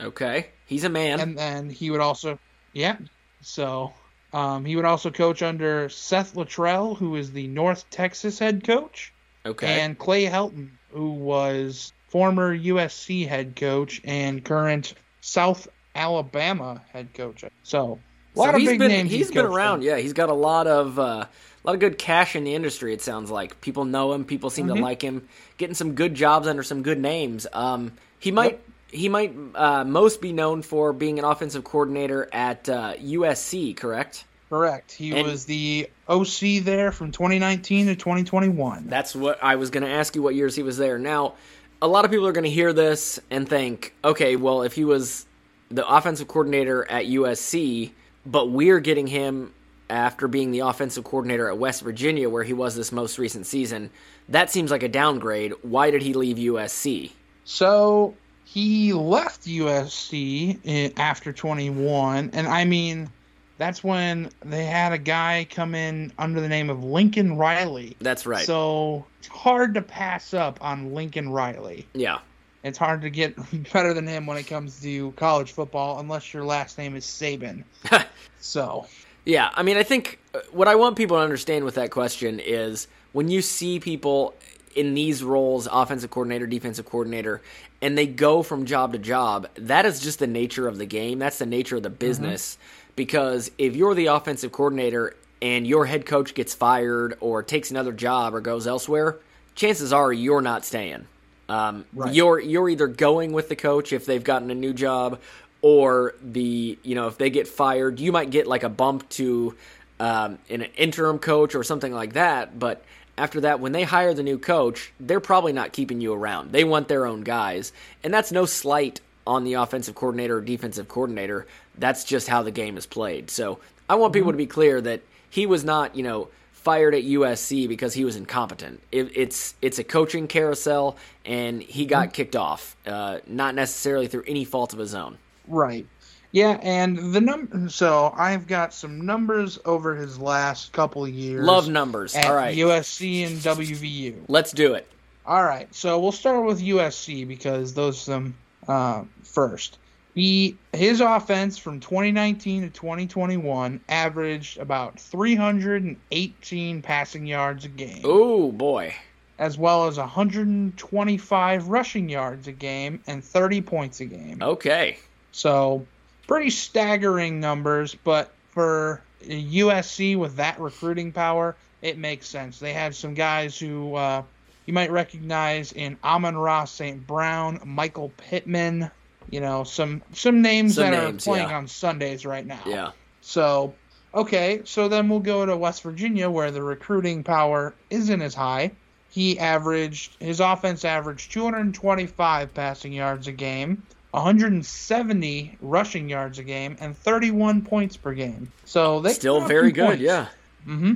Okay. 0.00 0.50
He's 0.66 0.84
a 0.84 0.88
man. 0.88 1.20
And 1.20 1.36
then 1.36 1.70
he 1.70 1.90
would 1.90 2.00
also, 2.00 2.38
yeah. 2.72 2.98
So 3.40 3.92
um, 4.32 4.64
he 4.64 4.76
would 4.76 4.84
also 4.84 5.10
coach 5.10 5.42
under 5.42 5.88
Seth 5.88 6.34
Littrell, 6.34 6.96
who 6.96 7.16
is 7.16 7.32
the 7.32 7.46
North 7.48 7.88
Texas 7.90 8.38
head 8.38 8.64
coach. 8.64 9.12
Okay. 9.46 9.80
And 9.80 9.98
Clay 9.98 10.26
Helton, 10.26 10.70
who 10.90 11.12
was 11.12 11.92
former 12.08 12.56
USC 12.56 13.26
head 13.26 13.56
coach 13.56 14.00
and 14.04 14.44
current 14.44 14.94
South 15.20 15.68
Alabama 15.94 16.82
head 16.92 17.14
coach. 17.14 17.44
So 17.62 17.98
a 18.34 18.38
lot 18.38 18.50
so 18.50 18.56
of 18.56 18.64
big 18.64 18.78
been, 18.78 18.88
names. 18.88 19.10
he's, 19.10 19.28
he's 19.28 19.34
been 19.34 19.46
around. 19.46 19.82
Yeah, 19.82 19.96
he's 19.96 20.12
got 20.12 20.28
a 20.28 20.34
lot 20.34 20.66
of 20.66 20.98
uh, 20.98 21.02
a 21.02 21.28
lot 21.64 21.74
of 21.74 21.80
good 21.80 21.98
cash 21.98 22.36
in 22.36 22.44
the 22.44 22.54
industry. 22.54 22.92
It 22.92 23.02
sounds 23.02 23.30
like 23.30 23.60
people 23.60 23.84
know 23.84 24.12
him. 24.12 24.24
People 24.24 24.50
seem 24.50 24.66
mm-hmm. 24.66 24.76
to 24.76 24.82
like 24.82 25.02
him. 25.02 25.28
Getting 25.56 25.74
some 25.74 25.94
good 25.94 26.14
jobs 26.14 26.46
under 26.46 26.62
some 26.62 26.82
good 26.82 27.00
names. 27.00 27.46
Um, 27.52 27.92
he 28.18 28.30
might. 28.30 28.52
Yep. 28.52 28.64
He 28.90 29.08
might 29.08 29.34
uh, 29.54 29.84
most 29.84 30.20
be 30.20 30.32
known 30.32 30.62
for 30.62 30.92
being 30.92 31.18
an 31.18 31.24
offensive 31.24 31.64
coordinator 31.64 32.28
at 32.32 32.68
uh, 32.68 32.94
USC, 32.94 33.76
correct? 33.76 34.24
Correct. 34.48 34.92
He 34.92 35.12
and 35.12 35.26
was 35.26 35.44
the 35.44 35.90
OC 36.08 36.62
there 36.62 36.90
from 36.90 37.12
2019 37.12 37.86
to 37.86 37.96
2021. 37.96 38.86
That's 38.86 39.14
what 39.14 39.42
I 39.42 39.56
was 39.56 39.70
going 39.70 39.82
to 39.82 39.90
ask 39.90 40.14
you 40.14 40.22
what 40.22 40.34
years 40.34 40.56
he 40.56 40.62
was 40.62 40.78
there. 40.78 40.98
Now, 40.98 41.34
a 41.82 41.88
lot 41.88 42.04
of 42.04 42.10
people 42.10 42.26
are 42.26 42.32
going 42.32 42.44
to 42.44 42.50
hear 42.50 42.72
this 42.72 43.20
and 43.30 43.48
think, 43.48 43.94
okay, 44.02 44.36
well, 44.36 44.62
if 44.62 44.72
he 44.72 44.84
was 44.84 45.26
the 45.70 45.86
offensive 45.86 46.28
coordinator 46.28 46.90
at 46.90 47.04
USC, 47.04 47.90
but 48.24 48.50
we're 48.50 48.80
getting 48.80 49.06
him 49.06 49.52
after 49.90 50.28
being 50.28 50.50
the 50.50 50.60
offensive 50.60 51.04
coordinator 51.04 51.48
at 51.48 51.58
West 51.58 51.82
Virginia, 51.82 52.28
where 52.28 52.42
he 52.42 52.52
was 52.52 52.74
this 52.74 52.90
most 52.90 53.18
recent 53.18 53.46
season, 53.46 53.90
that 54.28 54.50
seems 54.50 54.70
like 54.70 54.82
a 54.82 54.88
downgrade. 54.88 55.52
Why 55.62 55.90
did 55.90 56.02
he 56.02 56.14
leave 56.14 56.36
USC? 56.36 57.12
So 57.44 58.14
he 58.50 58.94
left 58.94 59.42
USC 59.42 60.92
after 60.96 61.34
21, 61.34 62.30
and 62.32 62.46
I 62.46 62.64
mean 62.64 63.10
that's 63.58 63.84
when 63.84 64.30
they 64.42 64.64
had 64.64 64.92
a 64.92 64.98
guy 64.98 65.46
come 65.50 65.74
in 65.74 66.12
under 66.18 66.40
the 66.40 66.48
name 66.48 66.70
of 66.70 66.82
Lincoln 66.82 67.36
Riley. 67.36 67.94
That's 68.00 68.24
right. 68.24 68.46
So 68.46 69.04
it's 69.18 69.28
hard 69.28 69.74
to 69.74 69.82
pass 69.82 70.32
up 70.32 70.58
on 70.62 70.94
Lincoln 70.94 71.28
Riley. 71.28 71.86
Yeah. 71.92 72.20
It's 72.64 72.78
hard 72.78 73.02
to 73.02 73.10
get 73.10 73.36
better 73.72 73.92
than 73.92 74.06
him 74.06 74.26
when 74.26 74.38
it 74.38 74.46
comes 74.46 74.80
to 74.80 75.12
college 75.12 75.52
football, 75.52 75.98
unless 76.00 76.32
your 76.32 76.44
last 76.44 76.78
name 76.78 76.96
is 76.96 77.04
Saban. 77.04 77.64
so. 78.40 78.86
Yeah, 79.26 79.50
I 79.54 79.62
mean, 79.62 79.76
I 79.76 79.82
think 79.82 80.20
uh, 80.34 80.38
what 80.52 80.68
I 80.68 80.74
want 80.74 80.96
people 80.96 81.18
to 81.18 81.22
understand 81.22 81.66
with 81.66 81.74
that 81.74 81.90
question 81.90 82.40
is 82.40 82.88
when 83.12 83.28
you 83.28 83.42
see 83.42 83.78
people 83.78 84.34
in 84.74 84.94
these 84.94 85.22
roles, 85.22 85.68
offensive 85.70 86.10
coordinator, 86.10 86.46
defensive 86.46 86.86
coordinator, 86.86 87.40
and 87.80 87.96
they 87.96 88.06
go 88.06 88.42
from 88.42 88.66
job 88.66 88.92
to 88.92 88.98
job, 88.98 89.48
that 89.56 89.86
is 89.86 90.00
just 90.00 90.18
the 90.18 90.26
nature 90.26 90.66
of 90.68 90.78
the 90.78 90.86
game. 90.86 91.18
That's 91.18 91.38
the 91.38 91.46
nature 91.46 91.76
of 91.76 91.82
the 91.82 91.88
mm-hmm. 91.88 91.98
business. 91.98 92.54
Mm-hmm 92.54 92.78
because 92.98 93.52
if 93.58 93.76
you're 93.76 93.94
the 93.94 94.06
offensive 94.06 94.50
coordinator 94.50 95.14
and 95.40 95.68
your 95.68 95.86
head 95.86 96.04
coach 96.04 96.34
gets 96.34 96.52
fired 96.52 97.16
or 97.20 97.44
takes 97.44 97.70
another 97.70 97.92
job 97.92 98.34
or 98.34 98.40
goes 98.40 98.66
elsewhere, 98.66 99.16
chances 99.54 99.92
are 99.92 100.12
you're 100.12 100.42
not 100.42 100.64
staying. 100.64 101.06
Um, 101.48 101.84
right. 101.94 102.12
You're 102.12 102.40
you're 102.40 102.68
either 102.68 102.88
going 102.88 103.32
with 103.32 103.48
the 103.48 103.54
coach 103.54 103.92
if 103.92 104.04
they've 104.04 104.22
gotten 104.22 104.50
a 104.50 104.54
new 104.54 104.74
job, 104.74 105.20
or 105.62 106.16
the 106.20 106.76
you 106.82 106.96
know 106.96 107.06
if 107.06 107.16
they 107.18 107.30
get 107.30 107.46
fired, 107.46 108.00
you 108.00 108.10
might 108.10 108.30
get 108.30 108.48
like 108.48 108.64
a 108.64 108.68
bump 108.68 109.08
to 109.10 109.54
um, 110.00 110.38
an 110.50 110.62
interim 110.76 111.20
coach 111.20 111.54
or 111.54 111.62
something 111.62 111.92
like 111.92 112.14
that. 112.14 112.58
But 112.58 112.84
after 113.18 113.42
that, 113.42 113.60
when 113.60 113.72
they 113.72 113.82
hire 113.82 114.14
the 114.14 114.22
new 114.22 114.38
coach, 114.38 114.92
they're 115.00 115.20
probably 115.20 115.52
not 115.52 115.72
keeping 115.72 116.00
you 116.00 116.12
around. 116.12 116.52
They 116.52 116.64
want 116.64 116.88
their 116.88 117.06
own 117.06 117.22
guys, 117.22 117.72
and 118.02 118.14
that's 118.14 118.32
no 118.32 118.46
slight 118.46 119.00
on 119.26 119.44
the 119.44 119.54
offensive 119.54 119.94
coordinator 119.94 120.38
or 120.38 120.40
defensive 120.40 120.88
coordinator. 120.88 121.46
That's 121.76 122.04
just 122.04 122.28
how 122.28 122.42
the 122.42 122.50
game 122.50 122.76
is 122.76 122.86
played. 122.86 123.30
So 123.30 123.58
I 123.88 123.96
want 123.96 124.12
people 124.12 124.32
to 124.32 124.38
be 124.38 124.46
clear 124.46 124.80
that 124.80 125.02
he 125.30 125.46
was 125.46 125.64
not, 125.64 125.96
you 125.96 126.02
know, 126.02 126.28
fired 126.52 126.94
at 126.94 127.04
USC 127.04 127.68
because 127.68 127.94
he 127.94 128.04
was 128.04 128.16
incompetent. 128.16 128.80
It, 128.92 129.16
it's 129.16 129.54
it's 129.60 129.78
a 129.78 129.84
coaching 129.84 130.28
carousel, 130.28 130.96
and 131.24 131.62
he 131.62 131.86
got 131.86 132.08
mm-hmm. 132.08 132.12
kicked 132.12 132.36
off, 132.36 132.76
uh, 132.86 133.18
not 133.26 133.54
necessarily 133.54 134.06
through 134.06 134.24
any 134.26 134.44
fault 134.44 134.72
of 134.72 134.78
his 134.78 134.94
own. 134.94 135.18
Right. 135.46 135.86
Yeah, 136.32 136.58
and 136.62 137.14
the 137.14 137.20
num 137.22 137.70
so 137.70 138.12
I've 138.16 138.46
got 138.46 138.74
some 138.74 139.06
numbers 139.06 139.58
over 139.64 139.96
his 139.96 140.18
last 140.18 140.72
couple 140.72 141.04
of 141.04 141.10
years. 141.10 141.44
Love 141.46 141.68
numbers. 141.68 142.14
All 142.14 142.34
right. 142.34 142.56
USC 142.56 143.26
and 143.26 143.36
WVU. 143.38 144.14
Let's 144.28 144.52
do 144.52 144.74
it. 144.74 144.86
All 145.24 145.44
right, 145.44 145.74
so 145.74 145.98
we'll 145.98 146.12
start 146.12 146.44
with 146.46 146.60
USC 146.62 147.28
because 147.28 147.74
those 147.74 148.08
are 148.08 148.12
them 148.12 148.34
uh, 148.66 149.04
first. 149.22 149.78
He 150.14 150.56
his 150.72 151.00
offense 151.00 151.58
from 151.58 151.80
2019 151.80 152.62
to 152.62 152.70
2021 152.70 153.80
averaged 153.88 154.58
about 154.58 154.98
318 154.98 156.82
passing 156.82 157.26
yards 157.26 157.64
a 157.64 157.68
game, 157.68 158.00
Oh 158.04 158.50
boy. 158.52 158.94
as 159.38 159.58
well 159.58 159.86
as 159.86 159.98
125 159.98 161.68
rushing 161.68 162.08
yards 162.08 162.48
a 162.48 162.52
game 162.52 163.00
and 163.06 163.22
30 163.22 163.60
points 163.62 164.00
a 164.00 164.06
game. 164.06 164.38
Okay. 164.42 164.98
So 165.32 165.86
pretty 166.28 166.50
staggering 166.50 167.40
numbers, 167.40 167.96
but 168.04 168.32
for 168.50 169.02
USC 169.26 170.16
with 170.16 170.36
that 170.36 170.60
recruiting 170.60 171.10
power, 171.10 171.56
it 171.82 171.98
makes 171.98 172.28
sense. 172.28 172.60
They 172.60 172.72
had 172.72 172.94
some 172.94 173.14
guys 173.14 173.58
who 173.58 173.96
uh, 173.96 174.22
you 174.66 174.72
might 174.72 174.92
recognize 174.92 175.72
in 175.72 175.96
Amon-Ra 176.04 176.66
St. 176.66 177.04
Brown, 177.04 177.60
Michael 177.64 178.12
Pittman, 178.16 178.90
you 179.30 179.40
know, 179.40 179.64
some 179.64 180.02
some 180.12 180.40
names 180.42 180.76
Some 180.76 180.90
that 180.90 181.02
names, 181.02 181.26
are 181.26 181.30
playing 181.30 181.48
yeah. 181.48 181.56
on 181.56 181.66
Sundays 181.66 182.24
right 182.24 182.46
now. 182.46 182.62
Yeah. 182.64 182.90
So, 183.20 183.74
okay, 184.14 184.62
so 184.64 184.88
then 184.88 185.08
we'll 185.08 185.20
go 185.20 185.44
to 185.44 185.56
West 185.56 185.82
Virginia 185.82 186.30
where 186.30 186.50
the 186.50 186.62
recruiting 186.62 187.24
power 187.24 187.74
isn't 187.90 188.22
as 188.22 188.34
high. 188.34 188.72
He 189.10 189.38
averaged 189.38 190.16
his 190.20 190.40
offense 190.40 190.84
averaged 190.84 191.32
225 191.32 192.52
passing 192.54 192.92
yards 192.92 193.26
a 193.26 193.32
game, 193.32 193.82
170 194.18 195.56
rushing 195.60 196.08
yards 196.08 196.38
a 196.38 196.42
game, 196.44 196.76
and 196.80 196.96
31 196.96 197.62
points 197.62 197.96
per 197.96 198.12
game. 198.12 198.50
So 198.64 199.00
they 199.00 199.12
Still 199.14 199.40
very 199.46 199.72
good. 199.72 199.86
points. 199.86 200.02
Yeah. 200.02 200.26
hmm 200.64 200.94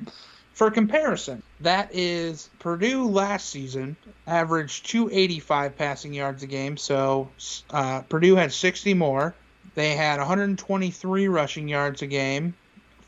For 0.55 0.71
comparison, 0.71 1.43
that 1.61 1.91
is 1.95 2.51
Purdue 2.59 3.07
last 3.09 3.49
season 3.49 3.97
averaged 4.27 4.87
285 4.87 5.77
passing 5.77 6.15
yards 6.15 6.43
a 6.43 6.47
game. 6.47 6.77
So 6.77 7.31
uh, 7.71 8.03
Purdue 8.03 8.37
had 8.37 8.53
60 8.53 8.95
more. 8.95 9.35
They 9.75 9.97
had 9.97 10.19
123 10.19 11.29
rushing 11.29 11.69
yards 11.69 12.03
a 12.03 12.07
game, 12.07 12.55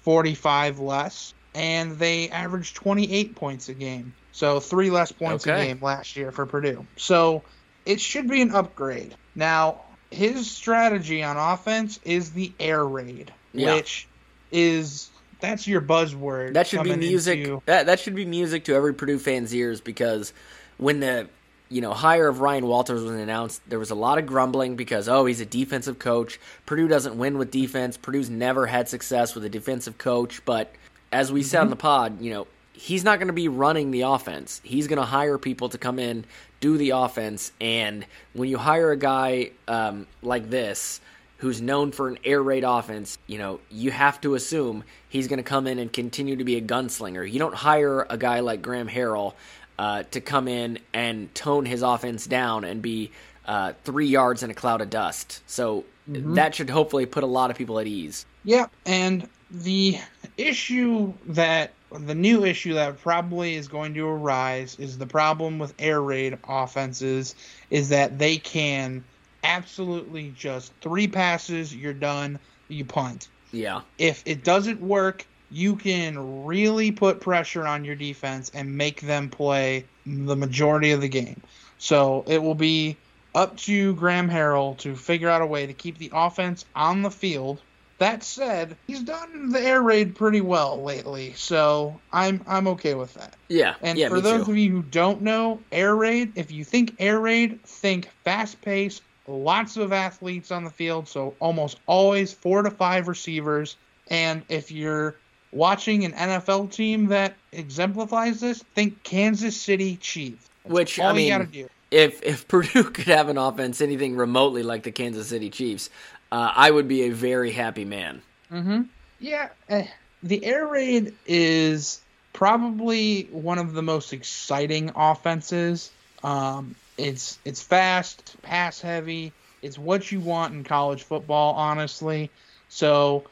45 0.03 0.79
less, 0.81 1.35
and 1.55 1.99
they 1.99 2.31
averaged 2.31 2.75
28 2.77 3.35
points 3.37 3.69
a 3.69 3.75
game. 3.75 4.15
So 4.33 4.59
three 4.61 4.91
less 4.91 5.13
points 5.13 5.45
a 5.47 5.51
game 5.67 5.79
last 5.83 6.17
year 6.17 6.33
for 6.33 6.47
Purdue. 6.47 6.87
So 6.97 7.43
it 7.85 8.01
should 8.01 8.29
be 8.29 8.41
an 8.41 8.51
upgrade. 8.53 9.15
Now, 9.35 9.83
his 10.15 10.51
strategy 10.51 11.23
on 11.23 11.37
offense 11.37 12.01
is 12.05 12.31
the 12.31 12.53
air 12.61 12.85
raid, 12.85 13.33
Yeah. 13.53 13.75
which 13.75 14.07
is 14.53 15.11
that's 15.41 15.67
your 15.67 15.83
buzzword. 15.83 16.55
That 16.55 16.67
should 16.67 16.85
be 16.85 16.97
music. 16.97 17.41
into- 17.41 17.63
That 17.67 17.87
that 17.87 18.01
should 18.01 18.15
be 18.15 18.25
music 18.25 18.65
to 18.65 18.75
every 18.75 18.95
Purdue 18.95 19.19
fan's 19.19 19.55
ears 19.55 19.81
because 19.81 20.33
when 20.79 21.01
the 21.01 21.29
you 21.69 21.81
know 21.81 21.93
hire 21.93 22.29
of 22.29 22.41
Ryan 22.41 22.67
Walters 22.67 23.03
was 23.03 23.13
announced, 23.13 23.61
there 23.69 23.79
was 23.79 23.91
a 23.91 23.95
lot 23.95 24.19
of 24.19 24.27
grumbling 24.27 24.77
because 24.77 25.09
oh 25.09 25.27
he's 25.27 25.41
a 25.41 25.47
defensive 25.47 25.99
coach. 25.99 26.39
Purdue 26.67 26.89
doesn't 26.89 27.19
win 27.19 27.37
with 27.37 27.51
defense. 27.51 27.97
Purdue's 27.97 28.31
never 28.31 28.67
had 28.67 28.89
success 28.89 29.35
with 29.35 29.45
a 29.45 29.51
defensive 29.51 29.99
coach. 29.99 30.45
But 30.45 30.73
as 31.13 31.33
we 31.33 31.43
said 31.43 31.61
on 31.61 31.65
mm-hmm. 31.65 31.71
the 31.71 31.77
pod, 31.77 32.21
you 32.21 32.33
know 32.33 32.47
he's 32.75 33.05
not 33.05 33.19
going 33.19 33.29
to 33.29 33.35
be 33.35 33.49
running 33.49 33.91
the 33.91 34.03
offense. 34.03 34.61
He's 34.65 34.87
going 34.87 34.99
to 34.99 35.05
hire 35.05 35.39
people 35.39 35.69
to 35.71 35.79
come 35.79 35.99
in 35.99 36.25
do 36.61 36.77
the 36.79 36.91
offense. 36.91 37.53
And 37.61 38.07
when 38.33 38.49
you 38.49 38.59
hire 38.59 38.91
a 38.91 38.97
guy 38.97 39.51
um, 39.69 40.07
like 40.23 40.51
this 40.51 41.01
who's 41.39 41.61
known 41.61 41.93
for 41.93 42.09
an 42.09 42.19
air 42.25 42.43
raid 42.43 42.65
offense, 42.65 43.19
you 43.27 43.39
know, 43.39 43.61
you 43.71 43.91
have 43.91 44.21
to 44.23 44.35
assume 44.35 44.83
he's 45.09 45.29
going 45.29 45.39
to 45.39 45.43
come 45.43 45.67
in 45.67 45.79
and 45.79 45.93
continue 45.93 46.37
to 46.37 46.45
be 46.45 46.57
a 46.57 46.63
gunslinger. 46.63 47.31
You 47.31 47.39
don't 47.39 47.55
hire 47.55 48.07
a 48.09 48.17
guy 48.17 48.41
like 48.41 48.63
Graham 48.63 48.89
Harrell 48.89 49.35
uh, 49.79 50.05
to 50.05 50.21
come 50.21 50.49
in 50.49 50.79
and 50.93 51.35
tone 51.35 51.67
his 51.67 51.83
offense 51.83 52.27
down 52.27 52.65
and 52.65 52.81
be 52.81 53.11
uh, 53.45 53.75
three 53.85 54.07
yards 54.07 54.43
in 54.43 54.51
a 54.51 54.55
cloud 54.55 54.81
of 54.81 54.89
dust. 54.89 55.43
So 55.47 55.85
that 56.07 56.55
should 56.55 56.71
hopefully 56.71 57.07
put 57.07 57.25
a 57.25 57.27
lot 57.27 57.51
of 57.51 57.57
people 57.57 57.79
at 57.79 57.87
ease. 57.87 58.25
Yep, 58.45 58.71
and 58.87 59.29
the 59.51 59.99
issue 60.37 61.13
that 61.27 61.73
the 61.99 62.15
new 62.15 62.45
issue 62.45 62.75
that 62.75 63.01
probably 63.01 63.55
is 63.55 63.69
going 63.69 63.95
to 63.95 64.07
arise 64.07 64.77
is 64.79 64.99
the 64.99 65.07
problem 65.07 65.59
with 65.59 65.75
air 65.79 66.01
raid 66.01 66.39
offenses 66.49 67.35
is 67.71 67.89
that 67.91 68.19
they 68.19 68.37
can 68.37 69.05
absolutely 69.43 70.33
just 70.37 70.73
three 70.81 71.07
passes, 71.07 71.75
you're 71.75 71.93
done, 71.93 72.39
you 72.69 72.85
punt. 72.85 73.29
Yeah. 73.53 73.83
If 73.99 74.23
it 74.27 74.43
doesn't 74.43 74.81
work, 74.81 75.27
you 75.51 75.77
can 75.77 76.45
really 76.45 76.91
put 76.91 77.21
pressure 77.21 77.67
on 77.67 77.85
your 77.85 77.95
defense 77.95 78.51
and 78.55 78.77
make 78.77 79.01
them 79.03 79.29
play 79.29 79.85
the 80.07 80.35
majority 80.37 80.91
of 80.91 81.01
the 81.01 81.09
game. 81.09 81.41
So 81.79 82.25
it 82.27 82.43
will 82.43 82.55
be 82.55 82.97
up 83.35 83.57
to 83.59 83.95
Graham 83.95 84.29
Harrell 84.29 84.77
to 84.79 84.97
figure 84.97 85.29
out 85.29 85.43
a 85.43 85.47
way 85.47 85.67
to 85.67 85.73
keep 85.73 85.99
the 85.99 86.11
offense 86.13 86.65
on 86.75 87.03
the 87.03 87.11
field. 87.11 87.61
That 88.05 88.23
said, 88.23 88.77
he's 88.87 89.01
done 89.01 89.49
the 89.49 89.63
air 89.63 89.81
raid 89.81 90.15
pretty 90.15 90.43
well 90.43 90.83
lately, 90.83 91.33
so 91.37 91.99
I'm 92.13 92.45
I'm 92.47 92.69
okay 92.69 92.93
with 92.93 93.15
that. 93.15 93.33
Yeah. 93.49 93.77
And 93.81 93.99
yeah, 93.99 94.11
for 94.11 94.21
those 94.21 94.45
too. 94.45 94.51
of 94.53 94.59
you 94.59 94.71
who 94.71 94.83
don't 94.83 95.23
know, 95.23 95.59
air 95.73 95.97
raid, 95.97 96.33
if 96.35 96.53
you 96.53 96.65
think 96.65 96.97
air 96.99 97.19
raid, 97.19 97.63
think 97.63 98.11
fast 98.23 98.61
pace, 98.61 99.01
lots 99.27 99.79
of 99.79 99.91
athletes 99.95 100.51
on 100.51 100.65
the 100.65 100.71
field, 100.71 101.09
so 101.09 101.35
almost 101.41 101.79
always 101.87 102.31
four 102.31 102.61
to 102.61 102.71
five 102.71 103.09
receivers. 103.09 103.79
And 104.09 104.43
if 104.51 104.71
you're 104.71 105.17
watching 105.51 106.05
an 106.05 106.13
NFL 106.13 106.73
team 106.73 107.07
that 107.07 107.35
exemplifies 107.53 108.39
this, 108.39 108.63
think 108.75 109.03
Kansas 109.03 109.59
City 109.59 109.97
Chiefs. 109.97 110.51
That's 110.65 110.75
Which 110.75 110.99
all 110.99 111.07
I 111.07 111.13
mean, 111.15 111.25
you 111.29 111.33
gotta 111.33 111.47
do. 111.47 111.69
if 111.91 112.23
if 112.23 112.47
Purdue 112.49 112.85
could 112.85 113.07
have 113.07 113.31
an 113.31 113.39
offense 113.39 113.81
anything 113.81 114.15
remotely 114.15 114.63
like 114.63 114.83
the 114.83 114.93
Kansas 114.93 115.29
City 115.29 115.49
Chiefs, 115.49 115.89
uh, 116.35 116.53
I 116.53 116.69
would 116.69 116.89
be 116.89 117.03
a 117.03 117.11
very 117.11 117.53
happy 117.53 117.85
man. 117.85 118.21
Mm-hmm. 118.51 118.83
Yeah, 119.21 119.51
eh, 119.69 119.87
the 120.25 120.45
air 120.45 120.67
raid 120.67 121.15
is 121.27 122.01
probably 122.33 123.29
one 123.31 123.59
of 123.59 123.73
the 123.73 123.83
most 123.83 124.13
exciting 124.13 124.91
offenses. 124.97 125.93
Um, 126.25 126.75
it's 126.99 127.39
it's 127.45 127.63
fast, 127.63 128.35
pass 128.43 128.81
heavy. 128.81 129.33
It's 129.63 129.79
what 129.79 130.11
you 130.11 130.19
want 130.19 130.55
in 130.55 130.65
college 130.65 131.05
football, 131.05 131.55
honestly. 131.55 132.31
So 132.69 133.23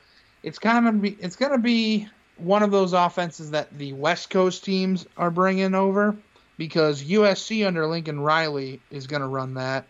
it's 0.44 0.60
kind 0.60 0.86
of 0.86 1.02
be 1.02 1.16
it's 1.18 1.34
gonna 1.34 1.58
be 1.58 2.06
one 2.36 2.62
of 2.62 2.70
those 2.70 2.92
offenses 2.92 3.50
that 3.50 3.76
the 3.76 3.94
West 3.94 4.30
Coast 4.30 4.64
teams 4.64 5.06
are 5.16 5.32
bringing 5.32 5.74
over 5.74 6.16
because 6.56 7.02
USC 7.02 7.66
under 7.66 7.84
Lincoln 7.88 8.20
Riley 8.20 8.80
is 8.92 9.08
gonna 9.08 9.26
run 9.26 9.54
that, 9.54 9.86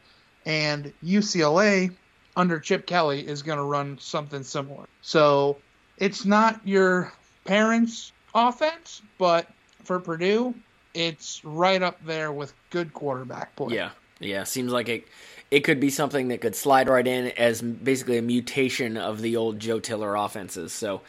and 0.47 0.95
UCLA 1.05 1.93
under 2.37 2.59
Chip 2.59 2.87
Kelly 2.87 3.27
is 3.27 3.43
going 3.43 3.59
to 3.59 3.65
run 3.65 3.99
something 3.99 4.43
similar. 4.43 4.87
So 5.03 5.59
it's 5.99 6.25
not 6.25 6.61
your 6.67 7.13
parents' 7.45 8.13
offense, 8.35 9.03
but 9.19 9.49
for 9.85 9.99
Purdue, 10.01 10.55
it's 10.95 11.45
right 11.45 11.83
up 11.83 12.05
there 12.05 12.33
with 12.33 12.53
good 12.71 12.93
quarterback 12.93 13.55
play. 13.57 13.77
Yeah, 13.77 13.91
yeah. 14.21 14.45
Seems 14.45 14.73
like 14.73 14.89
it. 14.89 15.07
It 15.51 15.61
could 15.65 15.81
be 15.81 15.91
something 15.91 16.29
that 16.29 16.41
could 16.41 16.57
slide 16.57 16.89
right 16.89 17.07
in 17.07 17.27
as 17.33 17.61
basically 17.61 18.17
a 18.17 18.23
mutation 18.23 18.97
of 18.97 19.21
the 19.21 19.37
old 19.37 19.61
Joe 19.61 19.81
Tiller 19.81 20.15
offenses. 20.15 20.73
So 20.73 21.03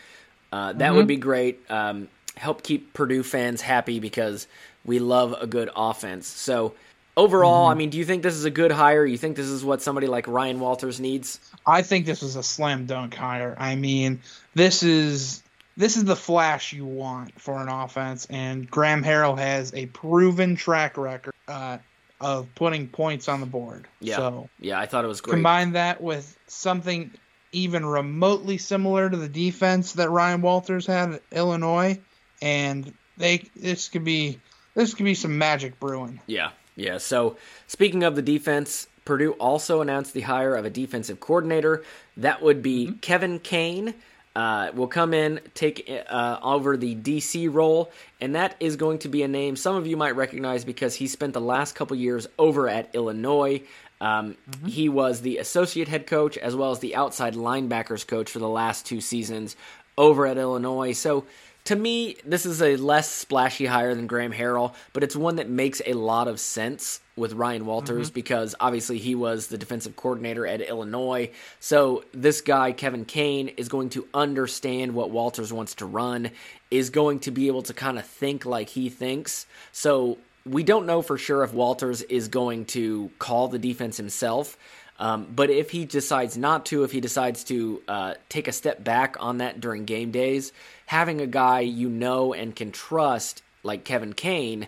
uh, 0.52 0.74
that 0.74 0.94
would 0.94 1.08
be 1.08 1.16
great. 1.16 1.62
Um, 1.72 2.10
help 2.36 2.62
keep 2.62 2.94
Purdue 2.94 3.24
fans 3.24 3.62
happy 3.62 4.02
because 4.02 4.48
we 4.84 5.00
love 5.00 5.34
a 5.40 5.48
good 5.48 5.70
offense. 5.76 6.28
So 6.28 6.74
overall, 7.16 7.68
I 7.68 7.74
mean, 7.74 7.90
do 7.90 7.98
you 7.98 8.06
think 8.06 8.24
this 8.24 8.36
is 8.36 8.46
a 8.46 8.52
good 8.52 8.72
hire? 8.72 9.06
You 9.06 9.18
think 9.18 9.36
this 9.36 9.48
is 9.48 9.64
what 9.64 9.82
somebody 9.82 10.08
like 10.08 10.28
Ryan 10.28 10.60
Walters 10.60 11.00
needs? 11.00 11.40
I 11.66 11.82
think 11.82 12.06
this 12.06 12.24
is 12.24 12.36
a 12.36 12.44
slam 12.44 12.86
dunk 12.86 13.14
hire. 13.14 13.56
I 13.58 13.76
mean, 13.76 14.22
this 14.56 14.84
is 14.84 15.44
this 15.76 15.98
is 15.98 16.06
the 16.06 16.16
flash 16.16 16.74
you 16.74 16.86
want 16.86 17.40
for 17.42 17.62
an 17.62 17.70
offense, 17.70 18.28
and 18.30 18.70
Graham 18.70 19.04
Harrell 19.04 19.38
has 19.38 19.74
a 19.74 19.88
proven 19.88 20.56
track 20.56 20.98
record 20.98 21.34
uh, 21.48 21.80
of 22.22 22.54
putting 22.56 22.88
points 22.88 23.28
on 23.28 23.40
the 23.40 23.46
board. 23.46 23.88
Yeah, 24.00 24.18
So 24.18 24.50
yeah. 24.60 24.80
I 24.80 24.86
thought 24.86 25.04
it 25.04 25.08
was 25.08 25.22
great. 25.22 25.34
Combine 25.34 25.74
that 25.74 26.02
with 26.02 26.38
something 26.48 27.12
even 27.52 27.86
remotely 27.86 28.58
similar 28.58 29.10
to 29.10 29.18
the 29.18 29.30
defense 29.30 29.94
that 29.94 30.10
Ryan 30.10 30.42
Walters 30.42 30.88
had 30.88 31.14
at 31.14 31.22
Illinois, 31.32 32.00
and 32.42 32.94
they 33.18 33.50
this 33.56 33.90
could 33.90 34.04
be 34.04 34.40
this 34.76 34.94
could 34.94 35.06
be 35.06 35.16
some 35.16 35.38
magic 35.38 35.80
brewing. 35.80 36.20
Yeah, 36.28 36.52
yeah. 36.76 36.98
So 36.98 37.38
speaking 37.68 38.04
of 38.04 38.16
the 38.16 38.22
defense, 38.22 38.88
Purdue 39.06 39.34
also 39.34 39.82
announced 39.82 40.14
the 40.14 40.22
hire 40.22 40.56
of 40.56 40.66
a 40.66 40.70
defensive 40.70 41.20
coordinator. 41.20 41.84
That 42.18 42.42
would 42.42 42.62
be 42.62 42.88
Mm-hmm. 42.88 42.98
Kevin 43.00 43.40
Kane. 43.40 43.94
Uh, 44.36 44.72
will 44.74 44.88
come 44.88 45.14
in, 45.14 45.40
take 45.54 45.88
uh, 46.10 46.40
over 46.42 46.76
the 46.76 46.96
DC 46.96 47.54
role, 47.54 47.92
and 48.20 48.34
that 48.34 48.56
is 48.60 48.78
going 48.78 48.98
to 48.98 49.08
be 49.08 49.22
a 49.22 49.28
name 49.28 49.56
some 49.56 49.76
of 49.76 49.86
you 49.86 49.96
might 49.96 50.16
recognize 50.16 50.66
because 50.66 50.96
he 50.96 51.06
spent 51.06 51.34
the 51.34 51.40
last 51.40 51.76
couple 51.76 51.96
years 51.96 52.28
over 52.40 52.68
at 52.68 52.90
Illinois. 52.96 53.62
Um, 54.02 54.36
He 54.66 54.90
was 54.90 55.22
the 55.22 55.38
associate 55.38 55.88
head 55.88 56.08
coach 56.08 56.36
as 56.40 56.56
well 56.56 56.72
as 56.72 56.80
the 56.80 56.96
outside 56.96 57.36
linebackers 57.36 58.08
coach 58.08 58.32
for 58.32 58.40
the 58.40 58.50
last 58.50 58.88
two 58.88 59.02
seasons 59.02 59.56
over 60.00 60.26
at 60.26 60.40
Illinois. 60.40 60.94
So 60.94 61.26
to 61.66 61.76
me, 61.76 62.18
this 62.26 62.46
is 62.46 62.62
a 62.62 62.76
less 62.76 63.10
splashy 63.10 63.66
hire 63.66 63.96
than 63.96 64.08
Graham 64.08 64.34
Harrell, 64.34 64.74
but 64.92 65.04
it's 65.04 65.16
one 65.16 65.38
that 65.38 65.50
makes 65.50 65.82
a 65.86 65.94
lot 65.94 66.28
of 66.28 66.40
sense 66.40 67.00
with 67.16 67.34
Ryan 67.34 67.66
Walters 67.66 68.08
mm-hmm. 68.08 68.16
because 68.16 68.56
obviously 68.60 68.98
he 68.98 69.16
was 69.16 69.48
the 69.48 69.58
defensive 69.58 69.96
coordinator 69.96 70.46
at 70.46 70.62
Illinois. 70.62 71.32
So 71.60 72.04
this 72.12 72.42
guy, 72.42 72.74
Kevin 72.74 73.06
Kane, 73.06 73.50
is 73.50 73.70
going 73.70 73.90
to 73.92 74.08
understand 74.14 74.94
what 74.94 75.12
Walters 75.12 75.54
wants 75.54 75.76
to 75.76 75.86
run, 75.86 76.32
is 76.70 76.90
going 76.90 77.20
to 77.22 77.32
be 77.32 77.48
able 77.48 77.62
to 77.64 77.74
kind 77.74 77.98
of 77.98 78.06
think 78.06 78.46
like 78.46 78.70
he 78.70 78.90
thinks. 78.90 79.46
So 79.72 80.18
we 80.46 80.64
don't 80.64 80.86
know 80.86 81.02
for 81.02 81.18
sure 81.18 81.44
if 81.44 81.54
Walters 81.54 82.02
is 82.02 82.28
going 82.28 82.66
to 82.66 83.10
call 83.20 83.48
the 83.48 83.60
defense 83.60 83.96
himself. 83.96 84.58
Um, 85.00 85.28
but 85.36 85.50
if 85.50 85.72
he 85.72 85.86
decides 85.86 86.38
not 86.38 86.66
to, 86.68 86.84
if 86.84 86.92
he 86.92 87.02
decides 87.02 87.44
to 87.46 87.82
uh, 87.88 88.14
take 88.30 88.48
a 88.48 88.52
step 88.52 88.84
back 88.84 89.18
on 89.20 89.40
that 89.40 89.60
during 89.60 89.86
game 89.86 90.12
days, 90.12 90.52
having 90.86 91.20
a 91.20 91.28
guy 91.28 91.62
you 91.62 91.90
know 91.90 92.34
and 92.34 92.56
can 92.56 92.72
trust 92.72 93.42
like 93.64 93.84
Kevin 93.84 94.14
Kane, 94.14 94.68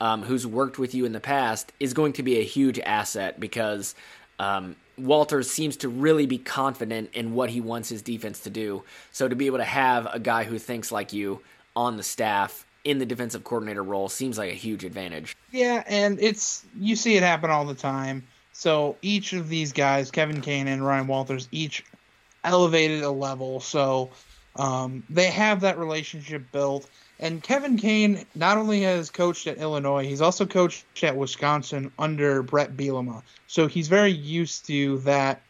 um, 0.00 0.22
who's 0.22 0.46
worked 0.46 0.78
with 0.78 0.94
you 0.94 1.04
in 1.04 1.12
the 1.12 1.20
past, 1.20 1.72
is 1.80 1.92
going 1.92 2.12
to 2.14 2.22
be 2.22 2.38
a 2.38 2.44
huge 2.44 2.78
asset 2.78 3.40
because 3.40 3.94
um, 4.38 4.76
Walters 4.96 5.50
seems 5.50 5.78
to 5.78 5.88
really 5.88 6.26
be 6.26 6.38
confident 6.38 7.10
in 7.14 7.34
what 7.34 7.50
he 7.50 7.60
wants 7.60 7.88
his 7.88 8.02
defense 8.02 8.40
to 8.40 8.50
do. 8.50 8.84
So 9.12 9.28
to 9.28 9.34
be 9.34 9.46
able 9.46 9.58
to 9.58 9.64
have 9.64 10.06
a 10.12 10.20
guy 10.20 10.44
who 10.44 10.58
thinks 10.58 10.92
like 10.92 11.12
you 11.12 11.40
on 11.74 11.96
the 11.96 12.02
staff 12.02 12.66
in 12.84 12.98
the 12.98 13.06
defensive 13.06 13.42
coordinator 13.44 13.82
role 13.82 14.08
seems 14.08 14.38
like 14.38 14.50
a 14.50 14.54
huge 14.54 14.84
advantage. 14.84 15.36
Yeah, 15.50 15.82
and 15.86 16.20
it's 16.20 16.64
you 16.78 16.96
see 16.96 17.16
it 17.16 17.22
happen 17.22 17.50
all 17.50 17.64
the 17.64 17.74
time. 17.74 18.24
So 18.54 18.96
each 19.02 19.32
of 19.32 19.48
these 19.48 19.72
guys, 19.72 20.10
Kevin 20.12 20.40
Kane 20.40 20.68
and 20.68 20.84
Ryan 20.86 21.08
Walters, 21.08 21.48
each 21.50 21.84
elevated 22.44 23.02
a 23.02 23.10
level. 23.10 23.60
So 23.60 24.10
um, 24.56 25.02
they 25.10 25.26
have 25.26 25.60
that 25.62 25.76
relationship 25.76 26.50
built. 26.52 26.88
And 27.18 27.42
Kevin 27.42 27.76
Kane 27.76 28.24
not 28.34 28.56
only 28.56 28.82
has 28.82 29.10
coached 29.10 29.48
at 29.48 29.58
Illinois, 29.58 30.06
he's 30.06 30.20
also 30.20 30.46
coached 30.46 30.84
at 31.02 31.16
Wisconsin 31.16 31.90
under 31.98 32.42
Bret 32.42 32.76
Bielema. 32.76 33.22
So 33.48 33.66
he's 33.66 33.88
very 33.88 34.12
used 34.12 34.66
to 34.68 34.98
that, 34.98 35.42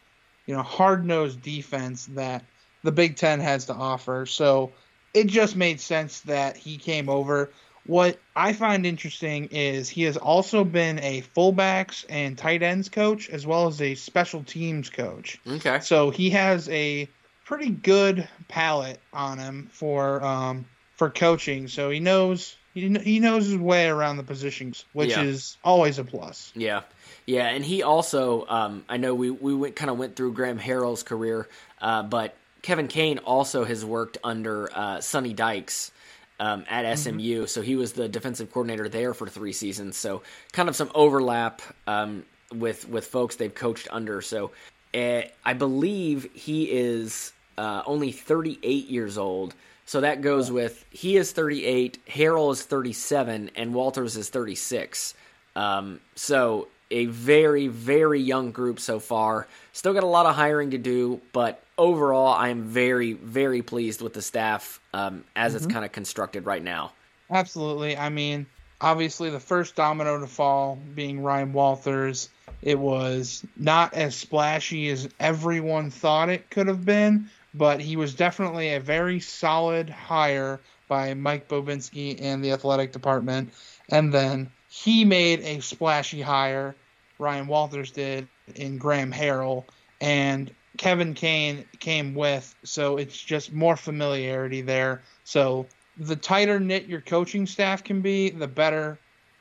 you 0.47 0.55
know, 0.55 0.63
hard 0.63 1.05
nosed 1.05 1.41
defense 1.41 2.07
that 2.07 2.43
the 2.83 2.91
Big 2.91 3.17
Ten 3.17 3.39
has 3.39 3.65
to 3.65 3.73
offer. 3.73 4.25
So 4.25 4.73
it 5.13 5.27
just 5.27 5.55
made 5.55 5.79
sense 5.79 6.21
that 6.21 6.57
he 6.57 6.77
came 6.77 7.07
over. 7.07 7.51
What 7.85 8.17
I 8.35 8.53
find 8.53 8.85
interesting 8.85 9.45
is 9.51 9.89
he 9.89 10.03
has 10.03 10.17
also 10.17 10.63
been 10.63 10.99
a 10.99 11.21
fullbacks 11.35 12.03
and 12.09 12.37
tight 12.37 12.63
ends 12.63 12.89
coach 12.89 13.29
as 13.29 13.45
well 13.45 13.67
as 13.67 13.81
a 13.81 13.93
special 13.95 14.43
teams 14.43 14.89
coach. 14.89 15.39
Okay. 15.47 15.79
So 15.81 16.09
he 16.09 16.31
has 16.31 16.67
a 16.69 17.07
pretty 17.45 17.69
good 17.69 18.27
palette 18.47 18.99
on 19.13 19.37
him 19.37 19.69
for 19.71 20.23
um, 20.23 20.65
for 20.95 21.09
coaching. 21.11 21.67
So 21.67 21.91
he 21.91 21.99
knows 21.99 22.55
he, 22.73 22.89
he 22.99 23.19
knows 23.19 23.45
his 23.45 23.57
way 23.57 23.87
around 23.87 24.17
the 24.17 24.23
positions, 24.23 24.83
which 24.93 25.11
Yeah. 25.11 25.23
is 25.23 25.57
always 25.63 25.99
a 25.99 26.03
plus. 26.03 26.51
Yeah, 26.55 26.81
yeah, 27.25 27.47
and 27.47 27.63
he 27.63 27.83
also, 27.83 28.45
um, 28.47 28.83
I 28.89 28.97
know 28.97 29.13
we 29.15 29.29
we 29.29 29.53
went 29.53 29.75
kind 29.75 29.89
of 29.91 29.97
went 29.97 30.15
through 30.15 30.33
Graham 30.33 30.59
Harrell's 30.59 31.03
career, 31.03 31.47
uh, 31.79 32.03
but 32.03 32.35
Kevin 32.63 32.87
Kane 32.87 33.19
also 33.19 33.63
has 33.63 33.85
worked 33.85 34.17
under 34.23 34.69
uh, 34.75 34.99
Sonny 35.01 35.33
Dykes 35.33 35.91
um, 36.39 36.65
at 36.69 36.97
SMU, 36.97 37.47
so 37.47 37.61
he 37.61 37.75
was 37.75 37.93
the 37.93 38.07
defensive 38.09 38.51
coordinator 38.51 38.89
there 38.89 39.13
for 39.13 39.27
three 39.27 39.53
seasons. 39.53 39.97
So 39.97 40.21
kind 40.51 40.69
of 40.69 40.75
some 40.75 40.91
overlap 40.93 41.61
um, 41.87 42.25
with 42.53 42.87
with 42.87 43.07
folks 43.07 43.35
they've 43.35 43.53
coached 43.53 43.87
under. 43.91 44.21
So 44.21 44.51
uh, 44.93 45.21
I 45.43 45.53
believe 45.53 46.29
he 46.33 46.71
is 46.71 47.33
uh, 47.57 47.83
only 47.85 48.11
38 48.11 48.87
years 48.87 49.17
old. 49.17 49.55
So 49.85 50.01
that 50.01 50.21
goes 50.21 50.51
with 50.51 50.83
he 50.89 51.15
is 51.15 51.31
38, 51.31 51.99
Harrell 52.07 52.51
is 52.51 52.63
37, 52.63 53.51
and 53.55 53.73
Walters 53.73 54.17
is 54.17 54.29
36. 54.29 55.13
Um, 55.55 56.01
so 56.15 56.67
a 56.91 57.05
very, 57.05 57.67
very 57.67 58.21
young 58.21 58.51
group 58.51 58.79
so 58.79 58.99
far. 58.99 59.47
Still 59.73 59.93
got 59.93 60.03
a 60.03 60.07
lot 60.07 60.25
of 60.25 60.35
hiring 60.35 60.71
to 60.71 60.77
do, 60.77 61.21
but 61.33 61.61
overall, 61.77 62.33
I 62.33 62.49
am 62.49 62.63
very, 62.63 63.13
very 63.13 63.61
pleased 63.61 64.01
with 64.01 64.13
the 64.13 64.21
staff 64.21 64.79
um, 64.93 65.23
as 65.35 65.55
it's 65.55 65.67
kind 65.67 65.85
of 65.85 65.91
constructed 65.91 66.45
right 66.45 66.63
now. 66.63 66.93
Absolutely. 67.29 67.97
I 67.97 68.09
mean, 68.09 68.45
obviously, 68.81 69.29
the 69.29 69.39
first 69.39 69.75
domino 69.75 70.19
to 70.19 70.27
fall 70.27 70.77
being 70.93 71.21
Ryan 71.21 71.53
Walters. 71.53 72.29
It 72.61 72.79
was 72.79 73.45
not 73.57 73.93
as 73.93 74.15
splashy 74.15 74.89
as 74.89 75.09
everyone 75.19 75.91
thought 75.91 76.29
it 76.29 76.49
could 76.49 76.67
have 76.67 76.85
been, 76.85 77.29
but 77.53 77.79
he 77.79 77.95
was 77.95 78.13
definitely 78.13 78.73
a 78.73 78.79
very 78.79 79.19
solid 79.19 79.89
hire 79.89 80.59
by 80.87 81.13
Mike 81.13 81.47
Bobinski 81.47 82.19
and 82.21 82.43
the 82.43 82.51
athletic 82.51 82.91
department. 82.91 83.53
And 83.89 84.13
then 84.13 84.51
he 84.69 85.05
made 85.05 85.41
a 85.41 85.59
splashy 85.61 86.21
hire, 86.21 86.75
Ryan 87.17 87.47
Walters 87.47 87.91
did, 87.91 88.27
in 88.55 88.77
Graham 88.77 89.11
Harrell. 89.11 89.63
And 90.01 90.51
Kevin 90.77 91.13
Kane 91.13 91.65
came 91.79 92.15
with, 92.15 92.53
so 92.63 92.97
it's 92.97 93.19
just 93.19 93.51
more 93.53 93.75
familiarity 93.75 94.61
there. 94.61 95.01
So 95.23 95.67
the 95.97 96.15
tighter 96.15 96.59
knit 96.59 96.85
your 96.87 97.01
coaching 97.01 97.45
staff 97.45 97.83
can 97.83 98.01
be, 98.01 98.29
the 98.29 98.47
better 98.47 98.97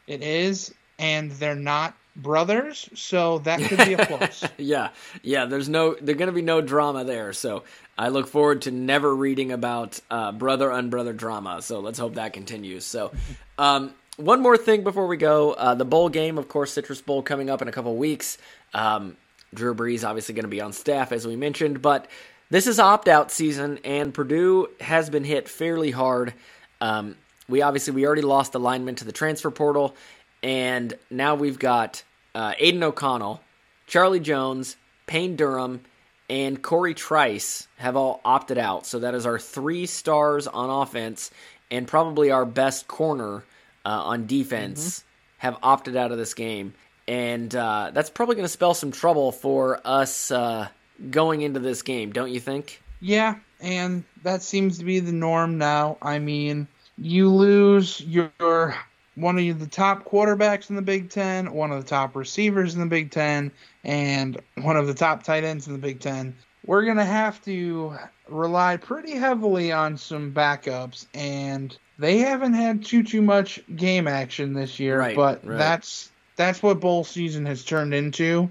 it 0.07 0.23
is. 0.23 0.73
And 0.99 1.33
they're 1.33 1.57
not 1.57 1.95
brothers, 2.17 2.89
so 2.95 3.39
that 3.41 3.61
could 3.61 3.79
be 3.79 3.95
a 3.95 4.07
plus. 4.07 4.45
yeah, 4.59 4.91
yeah. 5.23 5.47
There's 5.47 5.69
no, 5.69 5.97
there's 6.01 6.17
going 6.17 6.29
to 6.29 6.33
be 6.33 6.43
no 6.43 6.61
drama 6.61 7.05
there. 7.05 7.33
So 7.33 7.65
I 7.99 8.09
look 8.09 8.29
forward 8.29 8.63
to 8.63 8.71
never 8.71 9.15
reading 9.15 9.53
about 9.53 10.01
uh, 10.11 10.33
brother 10.33 10.69
unbrother 10.69 11.17
drama. 11.17 11.63
So 11.63 11.81
let's 11.81 11.99
hope 11.99 12.15
that 12.15 12.33
continues. 12.33 12.85
So, 12.85 13.13
um, 13.59 13.93
one 14.17 14.41
more 14.41 14.57
thing 14.57 14.85
before 14.85 15.09
we 15.09 15.17
go: 15.17 15.53
uh, 15.53 15.75
the 15.75 15.85
bowl 15.85 16.09
game, 16.09 16.39
of 16.39 16.49
course, 16.49 16.73
Citrus 16.73 17.01
Bowl 17.01 17.23
coming 17.23 17.51
up 17.51 17.61
in 17.61 17.67
a 17.67 17.73
couple 17.73 17.97
weeks. 17.97 18.39
Um, 18.73 19.17
Drew 19.55 19.75
Brees 19.75 20.07
obviously 20.07 20.35
going 20.35 20.45
to 20.45 20.49
be 20.49 20.61
on 20.61 20.73
staff, 20.73 21.13
as 21.13 21.27
we 21.27 21.37
mentioned, 21.37 21.83
but 21.83 22.09
this 22.51 22.67
is 22.67 22.79
opt 22.79 23.09
out 23.09 23.31
season, 23.31 23.79
and 23.85 24.13
Purdue 24.13 24.69
has 24.81 25.11
been 25.11 25.25
hit 25.25 25.49
fairly 25.49 25.91
hard. 25.91 26.35
Um, 26.81 27.17
we 27.49 27.63
obviously 27.63 27.95
we 27.95 28.07
already 28.07 28.23
lost 28.23 28.55
alignment 28.55 28.99
to 28.99 29.05
the 29.05 29.13
transfer 29.13 29.51
portal, 29.51 29.97
and 30.43 30.95
now 31.11 31.35
we've 31.35 31.59
got 31.59 32.03
uh, 32.35 32.55
Aidan 32.59 32.83
O'Connell, 32.83 33.41
Charlie 33.87 34.21
Jones, 34.21 34.77
Payne 35.07 35.37
Durham, 35.37 35.81
and 36.29 36.63
Corey 36.63 36.95
Trice 36.95 37.69
have 37.77 37.97
all 37.97 38.21
opted 38.25 38.59
out. 38.59 38.87
So 38.87 39.01
that 39.01 39.15
is 39.15 39.27
our 39.27 39.39
three 39.39 39.87
stars 39.87 40.47
on 40.47 40.71
offense, 40.71 41.31
and 41.71 41.87
probably 41.87 42.31
our 42.31 42.45
best 42.45 42.89
corner 42.89 43.45
uh, 43.85 43.89
on 43.89 44.27
defense 44.27 45.05
have 45.39 45.59
opted 45.63 45.97
out 45.97 46.13
of 46.13 46.19
this 46.19 46.35
game, 46.35 46.73
and 47.07 47.55
uh, 47.55 47.91
that's 47.93 48.11
probably 48.11 48.35
going 48.37 48.45
to 48.45 48.51
spell 48.51 48.75
some 48.75 48.93
trouble 48.93 49.33
for 49.33 49.81
us 49.85 50.31
uh, 50.31 50.69
going 51.11 51.43
into 51.43 51.61
this 51.61 51.83
game, 51.83 52.13
don't 52.13 52.31
you 52.31 52.41
think? 52.41 52.83
Yeah, 53.01 53.37
and 53.61 54.05
that 54.23 54.43
seems 54.43 54.79
to 54.79 54.85
be 54.85 55.01
the 55.01 55.13
norm 55.13 55.59
now. 55.59 55.99
I 56.01 56.19
mean, 56.19 56.67
you 56.99 57.31
lose 57.31 58.01
your 58.01 58.77
one 59.17 59.39
of 59.39 59.61
the 59.61 59.67
top 59.67 60.05
quarterbacks 60.05 60.71
in 60.71 60.77
the 60.77 60.83
Big 60.83 61.11
Ten, 61.11 61.53
one 61.53 61.71
of 61.71 61.83
the 61.83 61.89
top 61.89 62.17
receivers 62.17 62.75
in 62.75 62.81
the 62.81 62.87
Big 62.87 63.11
Ten, 63.11 63.53
and 63.85 64.41
one 64.63 64.77
of 64.77 64.87
the 64.87 64.95
top 64.95 65.23
tight 65.23 65.45
ends 65.45 65.67
in 65.67 65.73
the 65.73 65.79
Big 65.79 66.01
Ten. 66.01 66.35
We're 66.67 66.85
gonna 66.85 67.05
have 67.05 67.45
to 67.45 67.97
rely 68.29 68.77
pretty 68.79 69.13
heavily 69.13 69.71
on 69.71 69.99
some 69.99 70.33
backups, 70.33 71.07
and 71.15 71.77
they 71.99 72.19
haven't 72.19 72.55
had 72.55 72.85
too 72.85 73.03
too 73.03 73.23
much 73.23 73.61
game 73.77 74.09
action 74.09 74.55
this 74.55 74.81
year. 74.81 74.99
Right, 74.99 75.17
but 75.17 75.45
right. 75.45 75.59
that's 75.59 76.11
that's 76.37 76.63
what 76.63 76.81
bowl 76.81 77.05
season 77.05 77.47
has 77.47 77.65
turned 77.65 77.95
into, 77.95 78.51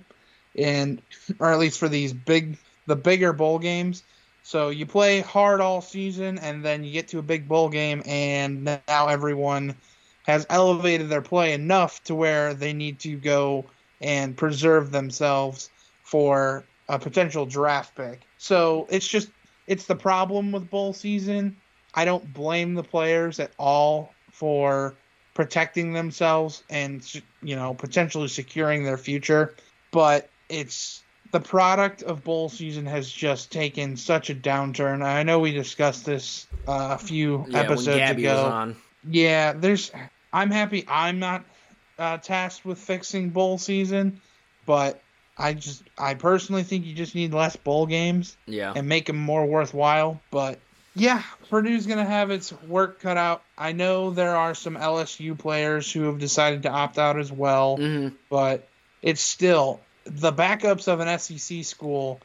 and 0.58 1.02
or 1.40 1.52
at 1.52 1.60
least 1.60 1.80
for 1.80 1.90
these 1.90 2.14
big 2.14 2.58
the 2.86 2.96
bigger 2.96 3.34
bowl 3.34 3.60
games. 3.60 4.04
So 4.44 4.70
you 4.70 4.86
play 4.86 5.22
hard 5.22 5.62
all 5.62 5.82
season, 5.82 6.38
and 6.40 6.64
then 6.64 6.84
you 6.84 6.92
get 6.92 7.10
to 7.10 7.20
a 7.20 7.24
big 7.24 7.48
bowl 7.48 7.70
game, 7.70 8.04
and 8.06 8.64
now 8.66 9.08
everyone 9.08 9.76
has 10.26 10.46
elevated 10.50 11.10
their 11.10 11.22
play 11.22 11.54
enough 11.54 12.04
to 12.06 12.16
where 12.16 12.54
they 12.54 12.74
need 12.74 13.00
to 13.00 13.16
go 13.18 13.66
and 14.02 14.36
preserve 14.36 14.92
themselves 14.92 15.70
for 16.04 16.66
a 16.90 17.00
potential 17.00 17.46
draft 17.46 17.96
pick. 17.96 18.22
So 18.38 18.88
it's 18.90 19.08
just 19.08 19.30
it's 19.68 19.86
the 19.86 19.96
problem 19.96 20.52
with 20.52 20.70
bowl 20.70 20.94
season. 20.94 21.58
I 21.94 22.06
don't 22.06 22.34
blame 22.34 22.74
the 22.74 22.84
players 22.84 23.40
at 23.40 23.52
all 23.58 24.14
for 24.32 24.96
protecting 25.34 25.94
themselves 25.94 26.64
and 26.70 27.04
you 27.42 27.56
know 27.56 27.74
potentially 27.74 28.28
securing 28.28 28.84
their 28.84 28.98
future, 28.98 29.56
but 29.92 30.30
it's 30.50 31.02
the 31.32 31.40
product 31.40 32.04
of 32.04 32.24
bowl 32.24 32.50
season 32.50 32.86
has 32.86 33.10
just 33.12 33.52
taken 33.52 33.98
such 33.98 34.30
a 34.30 34.36
downturn. 34.36 35.04
I 35.04 35.24
know 35.24 35.40
we 35.40 35.52
discussed 35.52 36.06
this 36.06 36.46
uh, 36.68 36.90
a 36.92 36.98
few 36.98 37.46
Yeah, 37.50 37.62
episodes 37.62 37.88
when 37.88 37.98
Gabby 37.98 38.26
ago. 38.26 38.34
was 38.36 38.54
on. 38.54 38.76
Yeah, 39.10 39.54
there's. 39.54 39.92
I'm 40.32 40.52
happy 40.52 40.86
I'm 40.88 41.20
not 41.20 41.44
uh, 41.98 42.18
tasked 42.18 42.66
with 42.66 42.78
fixing 42.80 43.30
bowl 43.30 43.58
season, 43.58 44.22
but 44.66 45.02
I 45.38 45.54
just 45.54 45.84
I 45.98 46.14
personally 46.14 46.64
think 46.64 46.86
you 46.86 46.94
just 46.94 47.16
need 47.16 47.34
less 47.34 47.56
bowl 47.56 47.86
games 47.88 48.38
Yeah. 48.48 48.74
and 48.76 48.88
make 48.88 49.08
them 49.08 49.18
more 49.18 49.46
worthwhile. 49.46 50.22
But 50.32 50.60
yeah, 50.96 51.24
Purdue's 51.50 51.86
gonna 51.88 52.06
have 52.06 52.32
its 52.32 52.52
work 52.68 53.00
cut 53.02 53.18
out. 53.18 53.44
I 53.58 53.72
know 53.72 54.12
there 54.12 54.36
are 54.36 54.54
some 54.56 54.76
LSU 54.76 55.38
players 55.38 55.92
who 55.92 56.04
have 56.04 56.20
decided 56.20 56.64
to 56.64 56.70
opt 56.70 56.98
out 56.98 57.18
as 57.20 57.32
well, 57.32 57.78
Mhm. 57.78 58.14
but 58.30 58.68
it's 59.02 59.22
still 59.22 59.80
the 60.06 60.32
backups 60.32 60.88
of 60.88 61.00
an 61.00 61.08
SEC 61.08 61.64
school. 61.64 62.20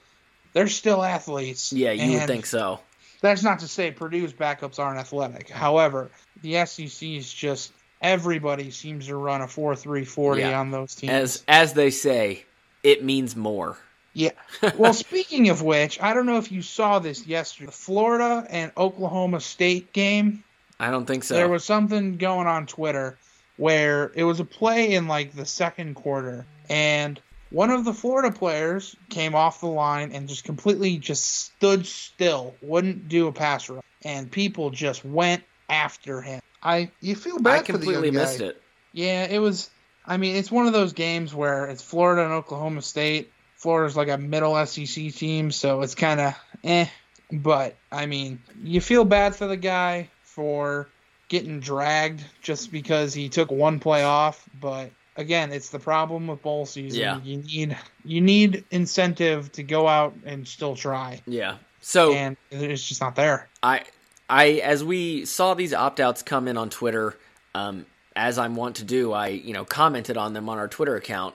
They're 0.53 0.69
still 0.69 1.03
athletes. 1.03 1.73
Yeah, 1.73 1.93
you 1.93 2.19
would 2.19 2.27
think 2.27 2.47
so. 2.47 2.81
That's 3.21 3.43
not 3.43 3.61
to 3.61 3.69
say 3.69 3.91
Purdue's 3.91 4.33
backups 4.33 4.79
aren't 4.79 4.99
athletic. 5.01 5.49
However, 5.49 6.11
the 6.43 6.57
SEC 6.59 7.17
is 7.17 7.33
just 7.33 7.73
everybody 8.01 8.71
seems 8.71 9.07
to 9.09 9.17
run 9.17 9.41
a 9.43 9.49
four 9.49 9.75
three 9.75 10.05
forty 10.05 10.45
on 10.45 10.71
those 10.71 10.95
teams. 10.95 11.13
As 11.13 11.45
as 11.49 11.73
they 11.75 11.91
say, 11.91 12.45
it 12.83 13.03
means 13.03 13.35
more. 13.35 13.77
Yeah. 14.19 14.33
Well, 14.77 14.95
speaking 14.95 15.49
of 15.49 15.63
which, 15.63 16.03
I 16.03 16.13
don't 16.13 16.27
know 16.27 16.39
if 16.39 16.51
you 16.51 16.61
saw 16.61 16.99
this 16.99 17.25
yesterday. 17.25 17.67
The 17.67 17.73
Florida 17.73 18.45
and 18.51 18.73
Oklahoma 18.77 19.41
State 19.41 19.93
game. 19.93 20.43
I 20.81 20.91
don't 20.91 21.07
think 21.07 21.23
so. 21.23 21.35
There 21.35 21.49
was 21.49 21.63
something 21.63 22.17
going 22.17 22.49
on 22.49 22.67
Twitter 22.67 23.17
where 23.59 24.11
it 24.17 24.25
was 24.25 24.41
a 24.41 24.45
play 24.45 24.95
in 24.95 25.07
like 25.07 25.37
the 25.37 25.47
second 25.47 25.95
quarter, 25.95 26.47
and 26.69 27.21
one 27.51 27.71
of 27.71 27.85
the 27.85 27.95
Florida 27.95 28.37
players 28.37 28.97
came 29.09 29.37
off 29.37 29.61
the 29.61 29.69
line 29.69 30.11
and 30.11 30.29
just 30.29 30.43
completely 30.43 30.99
just 30.99 31.25
stood 31.25 31.87
still, 31.87 32.57
wouldn't 32.61 33.09
do 33.09 33.29
a 33.29 33.33
pass 33.33 33.71
rush, 33.71 33.85
and 34.03 34.29
people 34.29 34.71
just 34.71 35.05
went 35.05 35.45
after 35.69 36.23
him. 36.23 36.41
I 36.61 36.91
you 37.01 37.15
feel 37.15 37.39
bad 37.39 37.61
I 37.61 37.63
for 37.63 37.73
the 37.73 37.79
completely 37.79 38.11
guy. 38.11 38.19
missed 38.19 38.41
it. 38.41 38.61
Yeah, 38.93 39.27
it 39.27 39.39
was. 39.39 39.71
I 40.05 40.17
mean, 40.17 40.35
it's 40.35 40.51
one 40.51 40.67
of 40.67 40.73
those 40.73 40.93
games 40.93 41.33
where 41.33 41.67
it's 41.67 41.83
Florida 41.83 42.25
and 42.25 42.33
Oklahoma 42.33 42.83
State. 42.83 43.31
Florida's 43.59 43.97
like 43.97 44.09
a 44.09 44.17
middle 44.17 44.65
SEC 44.65 45.13
team, 45.13 45.51
so 45.51 45.83
it's 45.83 45.95
kind 45.95 46.21
of 46.21 46.35
eh. 46.65 46.87
But 47.31 47.77
I 47.93 48.07
mean, 48.07 48.41
you 48.63 48.81
feel 48.81 49.05
bad 49.05 49.37
for 49.37 49.47
the 49.47 49.57
guy 49.57 50.09
for 50.23 50.89
getting 51.29 51.61
dragged 51.61 52.25
just 52.41 52.73
because 52.73 53.13
he 53.13 53.29
took 53.29 53.51
one 53.51 53.81
play 53.81 54.03
off. 54.03 54.49
But 54.59 54.91
again, 55.17 55.53
it's 55.53 55.71
the 55.71 55.79
problem 55.79 56.29
with 56.29 56.41
bowl 56.41 56.65
season. 56.65 57.01
Yeah. 57.01 57.21
You 57.23 57.39
need 57.43 57.77
you 58.05 58.21
need 58.21 58.65
incentive 58.71 59.53
to 59.53 59.63
go 59.63 59.87
out 59.87 60.15
and 60.25 60.49
still 60.49 60.75
try, 60.75 61.21
Yeah. 61.27 61.59
So 61.81 62.13
and 62.15 62.37
it's 62.51 62.87
just 62.87 63.01
not 63.01 63.15
there. 63.15 63.49
I, 63.63 63.83
I, 64.29 64.47
as 64.65 64.85
we 64.85 65.25
saw 65.25 65.55
these 65.55 65.73
opt 65.73 66.01
outs 66.01 66.23
come 66.23 66.49
in 66.49 66.57
on 66.57 66.71
Twitter, 66.71 67.17
um, 67.55 67.87
as 68.17 68.37
I'm 68.37 68.57
wont 68.57 68.77
to 68.77 68.85
do, 68.85 69.13
I, 69.13 69.29
you 69.29 69.53
know, 69.53 69.65
commented 69.65 70.17
on 70.17 70.33
them 70.33 70.49
on 70.49 70.59
our 70.59 70.69
Twitter 70.69 70.97
account. 70.97 71.35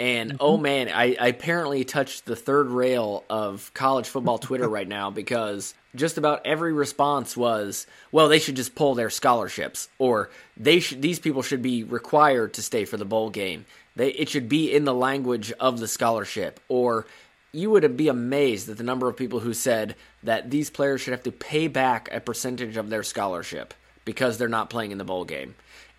And 0.00 0.30
mm-hmm. 0.30 0.38
oh 0.40 0.56
man, 0.56 0.88
I, 0.88 1.14
I 1.20 1.28
apparently 1.28 1.84
touched 1.84 2.24
the 2.24 2.34
third 2.34 2.68
rail 2.68 3.22
of 3.28 3.70
college 3.74 4.08
football 4.08 4.38
Twitter 4.38 4.68
right 4.78 4.88
now 4.88 5.10
because 5.10 5.74
just 5.94 6.16
about 6.16 6.46
every 6.46 6.72
response 6.72 7.36
was, 7.36 7.86
well, 8.10 8.28
they 8.28 8.38
should 8.38 8.56
just 8.56 8.74
pull 8.74 8.94
their 8.94 9.10
scholarships, 9.10 9.88
or 9.98 10.30
they 10.56 10.80
should, 10.80 11.02
these 11.02 11.18
people 11.18 11.42
should 11.42 11.60
be 11.60 11.84
required 11.84 12.54
to 12.54 12.62
stay 12.62 12.86
for 12.86 12.96
the 12.96 13.04
bowl 13.04 13.28
game. 13.28 13.66
They, 13.94 14.10
it 14.12 14.30
should 14.30 14.48
be 14.48 14.72
in 14.74 14.84
the 14.84 14.94
language 14.94 15.52
of 15.60 15.78
the 15.80 15.88
scholarship, 15.88 16.60
or 16.68 17.06
you 17.52 17.70
would 17.70 17.96
be 17.96 18.08
amazed 18.08 18.70
at 18.70 18.78
the 18.78 18.84
number 18.84 19.08
of 19.08 19.16
people 19.16 19.40
who 19.40 19.52
said 19.52 19.96
that 20.22 20.50
these 20.50 20.70
players 20.70 21.02
should 21.02 21.12
have 21.12 21.24
to 21.24 21.32
pay 21.32 21.68
back 21.68 22.08
a 22.10 22.20
percentage 22.20 22.76
of 22.78 22.88
their 22.88 23.02
scholarship 23.02 23.74
because 24.06 24.38
they're 24.38 24.48
not 24.48 24.70
playing 24.70 24.92
in 24.92 24.98
the 24.98 25.04
bowl 25.04 25.24
game. 25.26 25.56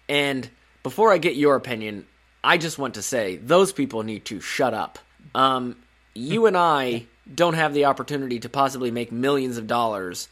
And 0.10 0.50
before 0.82 1.12
I 1.12 1.20
get 1.20 1.36
your 1.36 1.56
opinion, 1.56 2.08
I 2.44 2.58
just 2.58 2.78
want 2.78 2.96
to 2.96 3.02
say 3.02 3.38
those 3.38 3.72
people 3.72 4.04
need 4.04 4.26
to 4.26 4.40
shut 4.40 4.74
up. 4.74 5.00
Um, 5.36 5.78
you 6.14 6.46
and 6.46 6.58
I 6.58 7.06
don't 7.34 7.54
have 7.54 7.74
the 7.74 7.86
opportunity 7.86 8.40
to 8.40 8.50
possibly 8.50 8.92
make 8.92 9.12
millions 9.12 9.58
of 9.58 9.68
dollars 9.68 10.28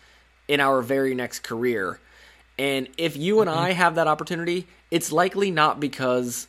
in 0.47 0.59
our 0.59 0.81
very 0.81 1.13
next 1.13 1.43
career. 1.43 1.99
And 2.57 2.89
if 2.97 3.15
you 3.15 3.41
and 3.41 3.49
I 3.49 3.71
have 3.71 3.95
that 3.95 4.07
opportunity, 4.07 4.67
it's 4.91 5.11
likely 5.11 5.51
not 5.51 5.79
because 5.79 6.47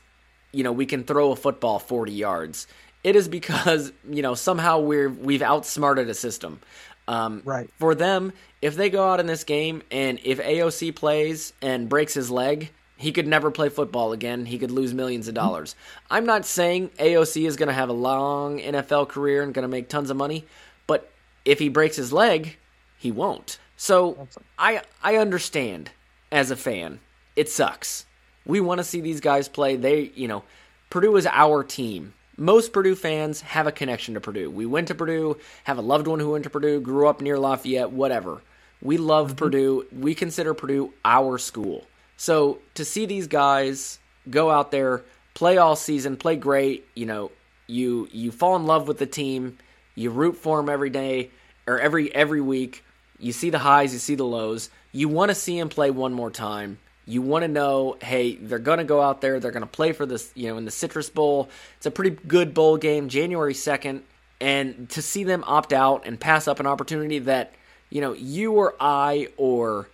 you 0.52 0.64
know 0.64 0.72
we 0.72 0.86
can 0.86 1.04
throw 1.04 1.30
a 1.30 1.36
football 1.36 1.78
40 1.78 2.12
yards. 2.12 2.66
It 3.04 3.14
is 3.14 3.28
because 3.28 3.92
you 4.08 4.22
know 4.22 4.34
somehow 4.34 4.80
we're 4.80 5.08
we've 5.08 5.42
outsmarted 5.42 6.08
a 6.08 6.14
system. 6.14 6.60
Um, 7.06 7.42
Right. 7.44 7.70
For 7.78 7.94
them, 7.94 8.32
if 8.62 8.76
they 8.76 8.90
go 8.90 9.08
out 9.08 9.20
in 9.20 9.26
this 9.26 9.44
game 9.44 9.82
and 9.90 10.18
if 10.24 10.38
AOC 10.38 10.94
plays 10.94 11.52
and 11.60 11.88
breaks 11.88 12.14
his 12.14 12.30
leg, 12.30 12.70
he 13.00 13.12
could 13.12 13.26
never 13.26 13.50
play 13.50 13.70
football 13.70 14.12
again. 14.12 14.44
He 14.44 14.58
could 14.58 14.70
lose 14.70 14.92
millions 14.92 15.26
of 15.26 15.34
dollars. 15.34 15.74
I'm 16.10 16.26
not 16.26 16.44
saying 16.44 16.90
AOC 16.98 17.46
is 17.46 17.56
going 17.56 17.68
to 17.68 17.72
have 17.72 17.88
a 17.88 17.94
long 17.94 18.58
NFL 18.58 19.08
career 19.08 19.42
and 19.42 19.54
going 19.54 19.62
to 19.62 19.68
make 19.68 19.88
tons 19.88 20.10
of 20.10 20.16
money, 20.16 20.44
but 20.86 21.10
if 21.44 21.58
he 21.58 21.70
breaks 21.70 21.96
his 21.96 22.12
leg, 22.12 22.58
he 22.98 23.10
won't. 23.10 23.58
So 23.76 24.28
I 24.58 24.82
I 25.02 25.16
understand 25.16 25.90
as 26.30 26.50
a 26.50 26.56
fan. 26.56 27.00
It 27.36 27.48
sucks. 27.48 28.04
We 28.44 28.60
want 28.60 28.78
to 28.78 28.84
see 28.84 29.00
these 29.00 29.20
guys 29.20 29.48
play. 29.48 29.76
They, 29.76 30.12
you 30.14 30.28
know, 30.28 30.44
Purdue 30.90 31.16
is 31.16 31.26
our 31.26 31.64
team. 31.64 32.12
Most 32.36 32.72
Purdue 32.72 32.94
fans 32.94 33.40
have 33.40 33.66
a 33.66 33.72
connection 33.72 34.14
to 34.14 34.20
Purdue. 34.20 34.50
We 34.50 34.66
went 34.66 34.88
to 34.88 34.94
Purdue, 34.94 35.38
have 35.64 35.78
a 35.78 35.82
loved 35.82 36.06
one 36.06 36.20
who 36.20 36.32
went 36.32 36.44
to 36.44 36.50
Purdue, 36.50 36.80
grew 36.80 37.06
up 37.06 37.20
near 37.20 37.38
Lafayette, 37.38 37.92
whatever. 37.92 38.42
We 38.82 38.96
love 38.96 39.28
mm-hmm. 39.28 39.36
Purdue. 39.36 39.86
We 39.92 40.14
consider 40.14 40.54
Purdue 40.54 40.92
our 41.04 41.38
school. 41.38 41.86
So 42.20 42.58
to 42.74 42.84
see 42.84 43.06
these 43.06 43.28
guys 43.28 43.98
go 44.28 44.50
out 44.50 44.70
there, 44.70 45.00
play 45.32 45.56
all 45.56 45.74
season, 45.74 46.18
play 46.18 46.36
great, 46.36 46.86
you 46.94 47.06
know, 47.06 47.30
you 47.66 48.10
you 48.12 48.30
fall 48.30 48.56
in 48.56 48.66
love 48.66 48.86
with 48.86 48.98
the 48.98 49.06
team, 49.06 49.56
you 49.94 50.10
root 50.10 50.36
for 50.36 50.58
them 50.58 50.68
every 50.68 50.90
day 50.90 51.30
or 51.66 51.80
every 51.80 52.14
every 52.14 52.42
week. 52.42 52.84
You 53.18 53.32
see 53.32 53.48
the 53.48 53.58
highs, 53.58 53.94
you 53.94 53.98
see 53.98 54.16
the 54.16 54.26
lows. 54.26 54.68
You 54.92 55.08
want 55.08 55.30
to 55.30 55.34
see 55.34 55.58
them 55.58 55.70
play 55.70 55.90
one 55.90 56.12
more 56.12 56.30
time. 56.30 56.78
You 57.06 57.22
want 57.22 57.44
to 57.44 57.48
know, 57.48 57.96
hey, 58.02 58.36
they're 58.36 58.58
going 58.58 58.80
to 58.80 58.84
go 58.84 59.00
out 59.00 59.22
there, 59.22 59.40
they're 59.40 59.50
going 59.50 59.62
to 59.62 59.66
play 59.66 59.92
for 59.92 60.04
this, 60.04 60.30
you 60.34 60.48
know, 60.48 60.58
in 60.58 60.66
the 60.66 60.70
Citrus 60.70 61.08
Bowl. 61.08 61.48
It's 61.78 61.86
a 61.86 61.90
pretty 61.90 62.10
good 62.10 62.52
bowl 62.52 62.76
game, 62.76 63.08
January 63.08 63.54
2nd, 63.54 64.02
and 64.42 64.90
to 64.90 65.00
see 65.00 65.24
them 65.24 65.42
opt 65.46 65.72
out 65.72 66.04
and 66.04 66.20
pass 66.20 66.46
up 66.46 66.60
an 66.60 66.66
opportunity 66.66 67.18
that, 67.20 67.54
you 67.88 68.02
know, 68.02 68.12
you 68.12 68.52
or 68.52 68.74
I 68.78 69.28
or 69.38 69.88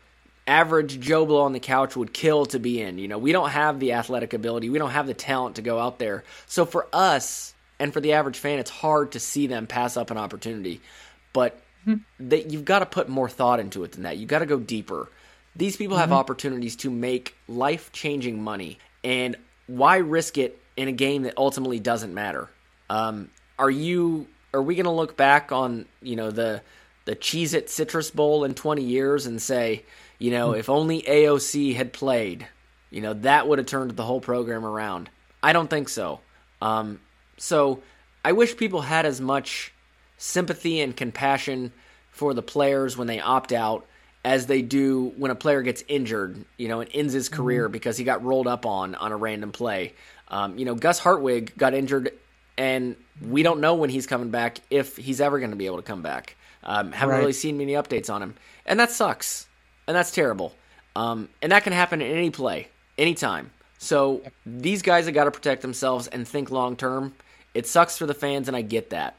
average 0.46 1.00
Joe 1.00 1.26
Blow 1.26 1.42
on 1.42 1.52
the 1.52 1.60
couch 1.60 1.96
would 1.96 2.12
kill 2.12 2.46
to 2.46 2.58
be 2.58 2.80
in. 2.80 2.98
You 2.98 3.08
know, 3.08 3.18
we 3.18 3.32
don't 3.32 3.50
have 3.50 3.80
the 3.80 3.92
athletic 3.92 4.32
ability, 4.32 4.70
we 4.70 4.78
don't 4.78 4.90
have 4.90 5.06
the 5.06 5.14
talent 5.14 5.56
to 5.56 5.62
go 5.62 5.78
out 5.78 5.98
there. 5.98 6.24
So 6.46 6.64
for 6.64 6.86
us 6.92 7.54
and 7.78 7.92
for 7.92 8.00
the 8.00 8.12
average 8.12 8.38
fan, 8.38 8.58
it's 8.58 8.70
hard 8.70 9.12
to 9.12 9.20
see 9.20 9.46
them 9.46 9.66
pass 9.66 9.96
up 9.96 10.10
an 10.10 10.18
opportunity. 10.18 10.80
But 11.32 11.60
that 12.18 12.50
you've 12.50 12.64
got 12.64 12.80
to 12.80 12.86
put 12.86 13.08
more 13.08 13.28
thought 13.28 13.60
into 13.60 13.84
it 13.84 13.92
than 13.92 14.02
that. 14.02 14.16
You've 14.16 14.28
got 14.28 14.40
to 14.40 14.46
go 14.46 14.58
deeper. 14.58 15.08
These 15.54 15.76
people 15.76 15.96
have 15.96 16.12
opportunities 16.12 16.76
to 16.76 16.90
make 16.90 17.34
life 17.48 17.92
changing 17.92 18.42
money. 18.42 18.78
And 19.04 19.36
why 19.66 19.98
risk 19.98 20.36
it 20.36 20.60
in 20.76 20.88
a 20.88 20.92
game 20.92 21.22
that 21.22 21.34
ultimately 21.36 21.78
doesn't 21.78 22.12
matter? 22.12 22.50
Um, 22.90 23.30
are 23.58 23.70
you 23.70 24.26
are 24.52 24.62
we 24.62 24.74
going 24.74 24.84
to 24.84 24.90
look 24.90 25.16
back 25.16 25.52
on, 25.52 25.86
you 26.02 26.16
know, 26.16 26.30
the 26.30 26.62
the 27.04 27.14
Cheez 27.14 27.54
It 27.54 27.70
Citrus 27.70 28.10
Bowl 28.10 28.44
in 28.44 28.54
20 28.54 28.82
years 28.82 29.26
and 29.26 29.40
say, 29.40 29.84
you 30.18 30.30
know, 30.30 30.52
if 30.52 30.68
only 30.68 31.02
AOC 31.02 31.74
had 31.74 31.92
played, 31.92 32.46
you 32.90 33.00
know, 33.00 33.14
that 33.14 33.48
would 33.48 33.58
have 33.58 33.66
turned 33.66 33.92
the 33.92 34.04
whole 34.04 34.20
program 34.20 34.64
around. 34.64 35.10
I 35.42 35.52
don't 35.52 35.68
think 35.68 35.88
so. 35.88 36.20
Um, 36.62 37.00
so 37.36 37.82
I 38.24 38.32
wish 38.32 38.56
people 38.56 38.80
had 38.82 39.06
as 39.06 39.20
much 39.20 39.72
sympathy 40.18 40.80
and 40.80 40.96
compassion 40.96 41.72
for 42.10 42.32
the 42.34 42.42
players 42.42 42.96
when 42.96 43.06
they 43.06 43.20
opt 43.20 43.52
out 43.52 43.86
as 44.24 44.46
they 44.46 44.62
do 44.62 45.12
when 45.16 45.30
a 45.30 45.34
player 45.34 45.62
gets 45.62 45.84
injured, 45.86 46.44
you 46.56 46.66
know, 46.68 46.80
and 46.80 46.90
ends 46.94 47.12
his 47.12 47.28
career 47.28 47.68
because 47.68 47.96
he 47.96 48.04
got 48.04 48.24
rolled 48.24 48.46
up 48.46 48.66
on 48.66 48.94
on 48.96 49.12
a 49.12 49.16
random 49.16 49.52
play. 49.52 49.92
Um, 50.28 50.58
you 50.58 50.64
know, 50.64 50.74
Gus 50.74 50.98
Hartwig 50.98 51.56
got 51.56 51.74
injured, 51.74 52.10
and 52.58 52.96
we 53.24 53.42
don't 53.44 53.60
know 53.60 53.74
when 53.74 53.90
he's 53.90 54.06
coming 54.06 54.30
back 54.30 54.58
if 54.70 54.96
he's 54.96 55.20
ever 55.20 55.38
going 55.38 55.50
to 55.50 55.56
be 55.56 55.66
able 55.66 55.76
to 55.76 55.82
come 55.82 56.02
back. 56.02 56.34
Um, 56.64 56.90
haven't 56.90 57.12
Right. 57.14 57.20
really 57.20 57.32
seen 57.32 57.58
many 57.58 57.74
updates 57.74 58.12
on 58.12 58.20
him, 58.22 58.34
and 58.64 58.80
that 58.80 58.90
sucks, 58.90 59.45
and 59.86 59.96
that's 59.96 60.10
terrible. 60.10 60.54
Um, 60.94 61.28
and 61.42 61.52
that 61.52 61.62
can 61.64 61.72
happen 61.72 62.00
in 62.00 62.16
any 62.16 62.30
play, 62.30 62.68
anytime. 62.96 63.50
So 63.78 64.22
these 64.44 64.82
guys 64.82 65.04
have 65.04 65.14
got 65.14 65.24
to 65.24 65.30
protect 65.30 65.62
themselves 65.62 66.06
and 66.08 66.26
think 66.26 66.50
long 66.50 66.76
term. 66.76 67.14
It 67.54 67.66
sucks 67.66 67.98
for 67.98 68.06
the 68.06 68.14
fans, 68.14 68.48
and 68.48 68.56
I 68.56 68.62
get 68.62 68.90
that, 68.90 69.16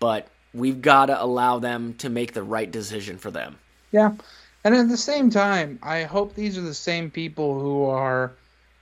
but 0.00 0.28
we've 0.54 0.80
got 0.80 1.06
to 1.06 1.22
allow 1.22 1.58
them 1.58 1.94
to 1.94 2.08
make 2.08 2.32
the 2.32 2.42
right 2.42 2.70
decision 2.70 3.18
for 3.18 3.30
them. 3.30 3.56
Yeah. 3.92 4.14
And 4.64 4.74
at 4.74 4.88
the 4.88 4.96
same 4.96 5.30
time, 5.30 5.78
I 5.82 6.04
hope 6.04 6.34
these 6.34 6.58
are 6.58 6.62
the 6.62 6.74
same 6.74 7.10
people 7.10 7.60
who 7.60 7.84
are, 7.84 8.32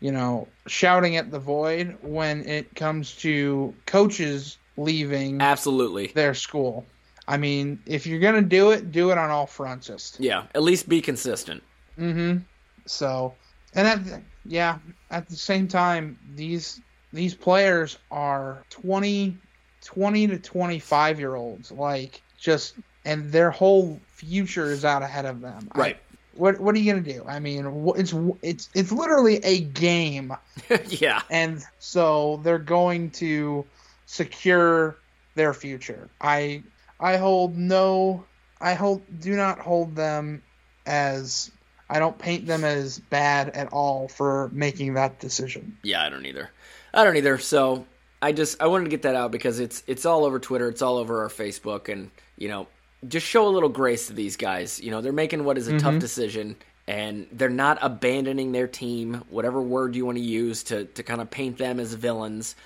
you 0.01 0.13
know, 0.13 0.49
shouting 0.67 1.17
at 1.17 1.31
the 1.31 1.39
void 1.39 1.99
when 2.01 2.49
it 2.49 2.75
comes 2.75 3.15
to 3.17 3.75
coaches 3.85 4.57
leaving 4.77 5.41
Absolutely. 5.41 6.07
their 6.09 6.35
school. 6.35 6.87
I 7.27 7.37
mean, 7.37 7.81
if 7.87 8.07
you're 8.07 8.21
going 8.21 8.35
to 8.35 8.43
do 8.43 8.71
it, 8.71 8.93
do 8.93 9.11
it 9.11 9.19
on 9.19 9.31
all 9.31 9.47
fronts. 9.47 9.87
Just. 9.87 10.21
Yeah, 10.21 10.45
at 10.55 10.63
least 10.63 10.89
be 10.89 11.01
consistent. 11.01 11.63
Mm-hmm. 11.99 12.39
So, 12.87 13.35
and 13.75 13.89
at 13.89 14.05
the, 14.05 14.23
yeah, 14.45 14.79
at 15.11 15.29
the 15.29 15.37
same 15.37 15.69
time, 15.69 16.19
these 16.35 16.81
these 17.13 17.35
players 17.35 17.99
are 18.11 18.63
20 18.71 19.37
to 19.81 20.39
25 20.39 21.19
year 21.19 21.35
olds, 21.37 21.71
like 21.71 22.21
just, 22.39 22.75
and 23.05 23.31
their 23.31 23.51
whole 23.51 24.01
future 24.09 24.67
is 24.67 24.85
out 24.85 25.03
ahead 25.03 25.25
of 25.25 25.41
them. 25.41 25.71
Right. 25.75 25.97
I, 25.97 25.99
what 26.37 26.59
what 26.59 26.75
are 26.75 26.79
you 26.79 26.93
gonna 26.93 27.05
do? 27.05 27.25
I 27.29 27.39
mean, 27.39 27.93
it's 27.97 28.13
it's 28.43 28.69
it's 28.75 28.91
literally 28.91 29.37
a 29.45 29.61
game. 29.61 30.35
yeah. 30.89 31.23
And 31.31 31.63
so 31.79 32.41
they're 32.43 32.59
going 32.59 33.11
to 33.13 33.65
secure 34.07 34.99
their 35.37 35.55
future. 35.55 36.09
I 36.21 36.65
I 37.05 37.19
hold 37.19 37.59
no 37.59 38.25
I 38.61 38.73
hold 38.73 39.03
do 39.21 39.37
not 39.37 39.59
hold 39.59 39.95
them 39.95 40.43
as 40.87 41.51
I 41.91 41.99
don't 41.99 42.19
paint 42.19 42.47
them 42.47 42.65
as 42.65 42.99
bad 42.99 43.51
at 43.51 43.73
all 43.75 44.09
for 44.09 44.49
making 44.53 44.95
that 44.95 45.21
decision. 45.21 45.77
Yeah, 45.83 46.03
I 46.03 46.09
don't 46.09 46.25
either. 46.25 46.51
I 46.95 47.05
don't 47.05 47.17
either. 47.17 47.37
So 47.37 47.85
I 48.23 48.33
just 48.33 48.63
I 48.63 48.69
wanted 48.69 48.85
to 48.85 48.91
get 48.91 49.03
that 49.03 49.17
out 49.17 49.33
because 49.33 49.61
it's 49.61 49.85
it's 49.87 50.07
all 50.07 50.25
over 50.25 50.39
Twitter, 50.39 50.67
it's 50.71 50.81
all 50.81 50.97
over 50.97 51.23
our 51.23 51.29
Facebook, 51.29 51.93
and 51.93 52.11
you 52.39 52.49
know 52.49 52.69
just 53.07 53.27
show 53.27 53.47
a 53.47 53.51
little 53.51 53.69
grace 53.69 54.07
to 54.07 54.15
these 54.15 54.39
guys. 54.39 54.81
You 54.81 54.91
know, 54.91 55.03
they're 55.03 55.13
making 55.13 55.45
what 55.45 55.59
is 55.59 55.69
a 55.69 55.73
mm-hmm. 55.73 55.81
tough 55.81 55.99
decision 55.99 56.57
and 56.87 57.27
they're 57.33 57.49
not 57.49 57.79
abandoning 57.81 58.53
their 58.53 58.67
team, 58.67 59.25
whatever 59.29 59.61
word 59.61 59.97
you 59.97 60.05
want 60.05 60.19
to 60.19 60.25
use 60.25 60.65
to, 60.65 60.85
to 60.85 61.03
kind 61.03 61.21
of 61.21 61.31
paint 61.31 61.57
them 61.57 61.81
as 61.81 61.95
villains. 61.95 62.57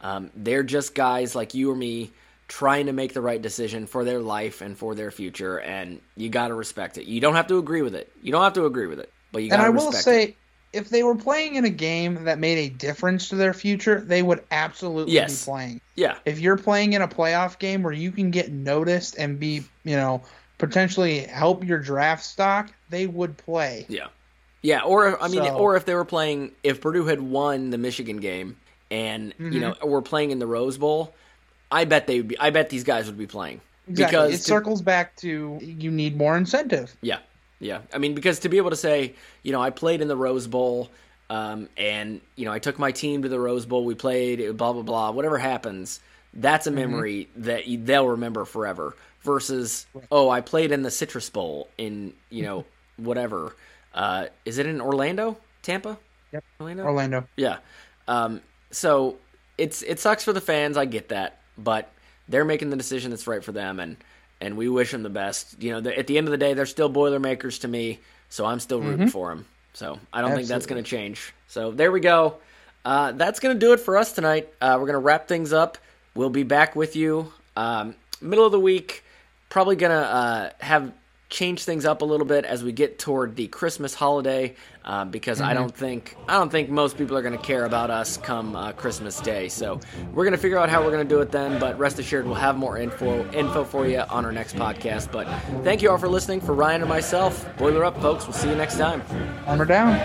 Um, 0.00 0.30
they're 0.34 0.64
just 0.64 0.94
guys 0.94 1.34
like 1.34 1.54
you 1.54 1.70
or 1.70 1.76
me 1.76 2.12
trying 2.48 2.86
to 2.86 2.92
make 2.92 3.12
the 3.12 3.20
right 3.20 3.40
decision 3.40 3.86
for 3.86 4.04
their 4.04 4.20
life 4.20 4.60
and 4.60 4.76
for 4.76 4.94
their 4.94 5.10
future, 5.10 5.60
and 5.60 6.00
you 6.16 6.28
got 6.28 6.48
to 6.48 6.54
respect 6.54 6.98
it. 6.98 7.06
You 7.06 7.20
don't 7.20 7.34
have 7.34 7.46
to 7.48 7.58
agree 7.58 7.82
with 7.82 7.94
it. 7.94 8.10
You 8.22 8.32
don't 8.32 8.42
have 8.42 8.54
to 8.54 8.64
agree 8.64 8.86
with 8.86 8.98
it, 8.98 9.12
but 9.32 9.42
you 9.42 9.50
got 9.50 9.64
to 9.64 9.70
respect 9.70 9.76
it. 9.76 9.80
And 9.80 9.82
I 9.82 9.84
will 9.84 9.92
say, 9.92 10.24
it 10.24 10.36
if 10.72 10.90
they 10.90 11.02
were 11.02 11.14
playing 11.14 11.54
in 11.54 11.64
a 11.64 11.70
game 11.70 12.24
that 12.24 12.38
made 12.38 12.58
a 12.58 12.68
difference 12.68 13.30
to 13.30 13.36
their 13.36 13.54
future, 13.54 14.00
they 14.00 14.22
would 14.22 14.44
absolutely 14.50 15.14
yes. 15.14 15.44
be 15.44 15.50
playing. 15.50 15.80
Yeah. 15.94 16.16
If 16.24 16.40
you're 16.40 16.58
playing 16.58 16.92
in 16.92 17.02
a 17.02 17.08
playoff 17.08 17.58
game 17.58 17.82
where 17.82 17.92
you 17.92 18.12
can 18.12 18.30
get 18.30 18.52
noticed 18.52 19.16
and 19.18 19.40
be, 19.40 19.64
you 19.84 19.96
know, 19.96 20.22
potentially 20.58 21.20
help 21.20 21.64
your 21.64 21.78
draft 21.78 22.24
stock, 22.24 22.70
they 22.90 23.06
would 23.06 23.36
play. 23.36 23.86
Yeah. 23.88 24.08
Yeah, 24.60 24.82
or 24.82 25.22
I 25.22 25.28
mean, 25.28 25.44
so, 25.44 25.56
or 25.56 25.76
if 25.76 25.84
they 25.84 25.94
were 25.94 26.04
playing, 26.04 26.50
if 26.64 26.80
Purdue 26.80 27.04
had 27.04 27.20
won 27.20 27.70
the 27.70 27.78
Michigan 27.78 28.16
game, 28.16 28.56
and 28.90 29.32
mm-hmm. 29.34 29.52
you 29.52 29.60
know, 29.60 29.76
we're 29.84 30.02
playing 30.02 30.32
in 30.32 30.40
the 30.40 30.48
Rose 30.48 30.76
Bowl, 30.76 31.14
I 31.70 31.84
bet 31.84 32.06
they 32.06 32.18
would 32.18 32.28
be. 32.28 32.38
I 32.38 32.50
bet 32.50 32.70
these 32.70 32.84
guys 32.84 33.06
would 33.06 33.18
be 33.18 33.26
playing. 33.26 33.60
Exactly. 33.88 34.16
Because 34.16 34.34
it 34.34 34.36
to, 34.38 34.42
circles 34.42 34.82
back 34.82 35.16
to 35.16 35.58
you 35.60 35.90
need 35.90 36.16
more 36.16 36.36
incentive. 36.36 36.94
Yeah, 37.00 37.18
yeah, 37.60 37.80
I 37.92 37.98
mean, 37.98 38.14
because 38.14 38.40
to 38.40 38.48
be 38.48 38.56
able 38.58 38.70
to 38.70 38.76
say, 38.76 39.14
you 39.42 39.52
know, 39.52 39.60
I 39.60 39.70
played 39.70 40.00
in 40.00 40.08
the 40.08 40.16
Rose 40.16 40.46
Bowl, 40.46 40.90
um, 41.30 41.68
and 41.76 42.20
you 42.36 42.44
know, 42.44 42.52
I 42.52 42.58
took 42.58 42.78
my 42.78 42.92
team 42.92 43.22
to 43.22 43.28
the 43.28 43.40
Rose 43.40 43.66
Bowl. 43.66 43.84
We 43.84 43.94
played, 43.94 44.56
blah 44.56 44.72
blah 44.72 44.82
blah. 44.82 45.10
Whatever 45.10 45.38
happens, 45.38 46.00
that's 46.34 46.66
a 46.66 46.70
mm-hmm. 46.70 46.78
memory 46.78 47.28
mm-hmm. 47.32 47.42
that 47.44 47.86
they'll 47.86 48.08
remember 48.08 48.44
forever. 48.44 48.96
Versus, 49.22 49.86
oh, 50.12 50.30
I 50.30 50.40
played 50.40 50.70
in 50.70 50.82
the 50.82 50.92
Citrus 50.92 51.28
Bowl 51.28 51.68
in 51.76 52.12
you 52.30 52.42
know 52.42 52.64
whatever. 52.96 53.56
Uh, 53.92 54.26
is 54.44 54.58
it 54.58 54.66
in 54.66 54.80
Orlando, 54.80 55.36
Tampa? 55.62 55.98
Yep, 56.32 56.44
Orlando. 56.60 56.84
Orlando. 56.84 57.28
Yeah. 57.36 57.58
Um, 58.06 58.40
so 58.70 59.16
it's 59.56 59.82
it 59.82 59.98
sucks 59.98 60.22
for 60.22 60.32
the 60.32 60.40
fans. 60.40 60.76
I 60.76 60.84
get 60.84 61.08
that, 61.08 61.40
but 61.58 61.90
they're 62.28 62.44
making 62.44 62.70
the 62.70 62.76
decision 62.76 63.10
that's 63.10 63.26
right 63.26 63.42
for 63.42 63.52
them, 63.52 63.80
and 63.80 63.96
and 64.40 64.56
we 64.56 64.68
wish 64.68 64.92
them 64.92 65.02
the 65.02 65.10
best. 65.10 65.60
You 65.62 65.80
know, 65.80 65.90
at 65.90 66.06
the 66.06 66.16
end 66.16 66.26
of 66.26 66.30
the 66.30 66.38
day, 66.38 66.54
they're 66.54 66.66
still 66.66 66.88
Boilermakers 66.88 67.60
to 67.60 67.68
me, 67.68 67.98
so 68.28 68.46
I'm 68.46 68.60
still 68.60 68.80
rooting 68.80 69.06
mm-hmm. 69.06 69.08
for 69.08 69.28
them. 69.30 69.46
So 69.74 69.98
I 70.12 70.20
don't 70.20 70.30
Absolutely. 70.30 70.36
think 70.36 70.48
that's 70.48 70.66
going 70.66 70.84
to 70.84 70.88
change. 70.88 71.34
So 71.48 71.70
there 71.70 71.92
we 71.92 72.00
go. 72.00 72.36
Uh, 72.84 73.12
that's 73.12 73.40
going 73.40 73.54
to 73.54 73.60
do 73.60 73.72
it 73.72 73.80
for 73.80 73.96
us 73.96 74.12
tonight. 74.12 74.48
Uh, 74.60 74.76
we're 74.78 74.86
going 74.86 74.94
to 74.94 74.98
wrap 74.98 75.28
things 75.28 75.52
up. 75.52 75.78
We'll 76.14 76.30
be 76.30 76.42
back 76.42 76.74
with 76.74 76.96
you 76.96 77.32
um, 77.58 77.94
middle 78.20 78.46
of 78.46 78.52
the 78.52 78.60
week. 78.60 79.04
Probably 79.50 79.76
going 79.76 79.92
to 79.92 80.06
uh, 80.06 80.50
have 80.60 80.92
change 81.28 81.64
things 81.64 81.84
up 81.84 82.02
a 82.02 82.04
little 82.04 82.26
bit 82.26 82.44
as 82.44 82.64
we 82.64 82.72
get 82.72 82.98
toward 82.98 83.36
the 83.36 83.46
Christmas 83.48 83.94
holiday, 83.94 84.54
uh, 84.84 85.04
because 85.04 85.38
mm-hmm. 85.38 85.50
I 85.50 85.54
don't 85.54 85.74
think 85.74 86.16
I 86.26 86.34
don't 86.34 86.50
think 86.50 86.70
most 86.70 86.96
people 86.96 87.16
are 87.16 87.22
going 87.22 87.36
to 87.36 87.44
care 87.44 87.64
about 87.64 87.90
us 87.90 88.16
come 88.16 88.56
uh, 88.56 88.72
Christmas 88.72 89.20
Day. 89.20 89.48
So 89.48 89.80
we're 90.12 90.24
going 90.24 90.32
to 90.32 90.38
figure 90.38 90.58
out 90.58 90.70
how 90.70 90.82
we're 90.82 90.90
going 90.90 91.06
to 91.06 91.14
do 91.14 91.20
it 91.20 91.30
then. 91.30 91.58
But 91.58 91.78
rest 91.78 91.98
assured, 91.98 92.26
we'll 92.26 92.34
have 92.36 92.56
more 92.56 92.78
info 92.78 93.30
info 93.32 93.64
for 93.64 93.86
you 93.86 94.00
on 94.00 94.24
our 94.24 94.32
next 94.32 94.56
podcast. 94.56 95.12
But 95.12 95.26
thank 95.62 95.82
you 95.82 95.90
all 95.90 95.98
for 95.98 96.08
listening. 96.08 96.40
For 96.40 96.54
Ryan 96.54 96.82
and 96.82 96.88
myself, 96.88 97.46
boiler 97.58 97.84
up, 97.84 98.00
folks. 98.00 98.24
We'll 98.26 98.34
see 98.34 98.48
you 98.48 98.56
next 98.56 98.78
time. 98.78 99.00
Hammer 99.46 99.66
down. 99.66 99.98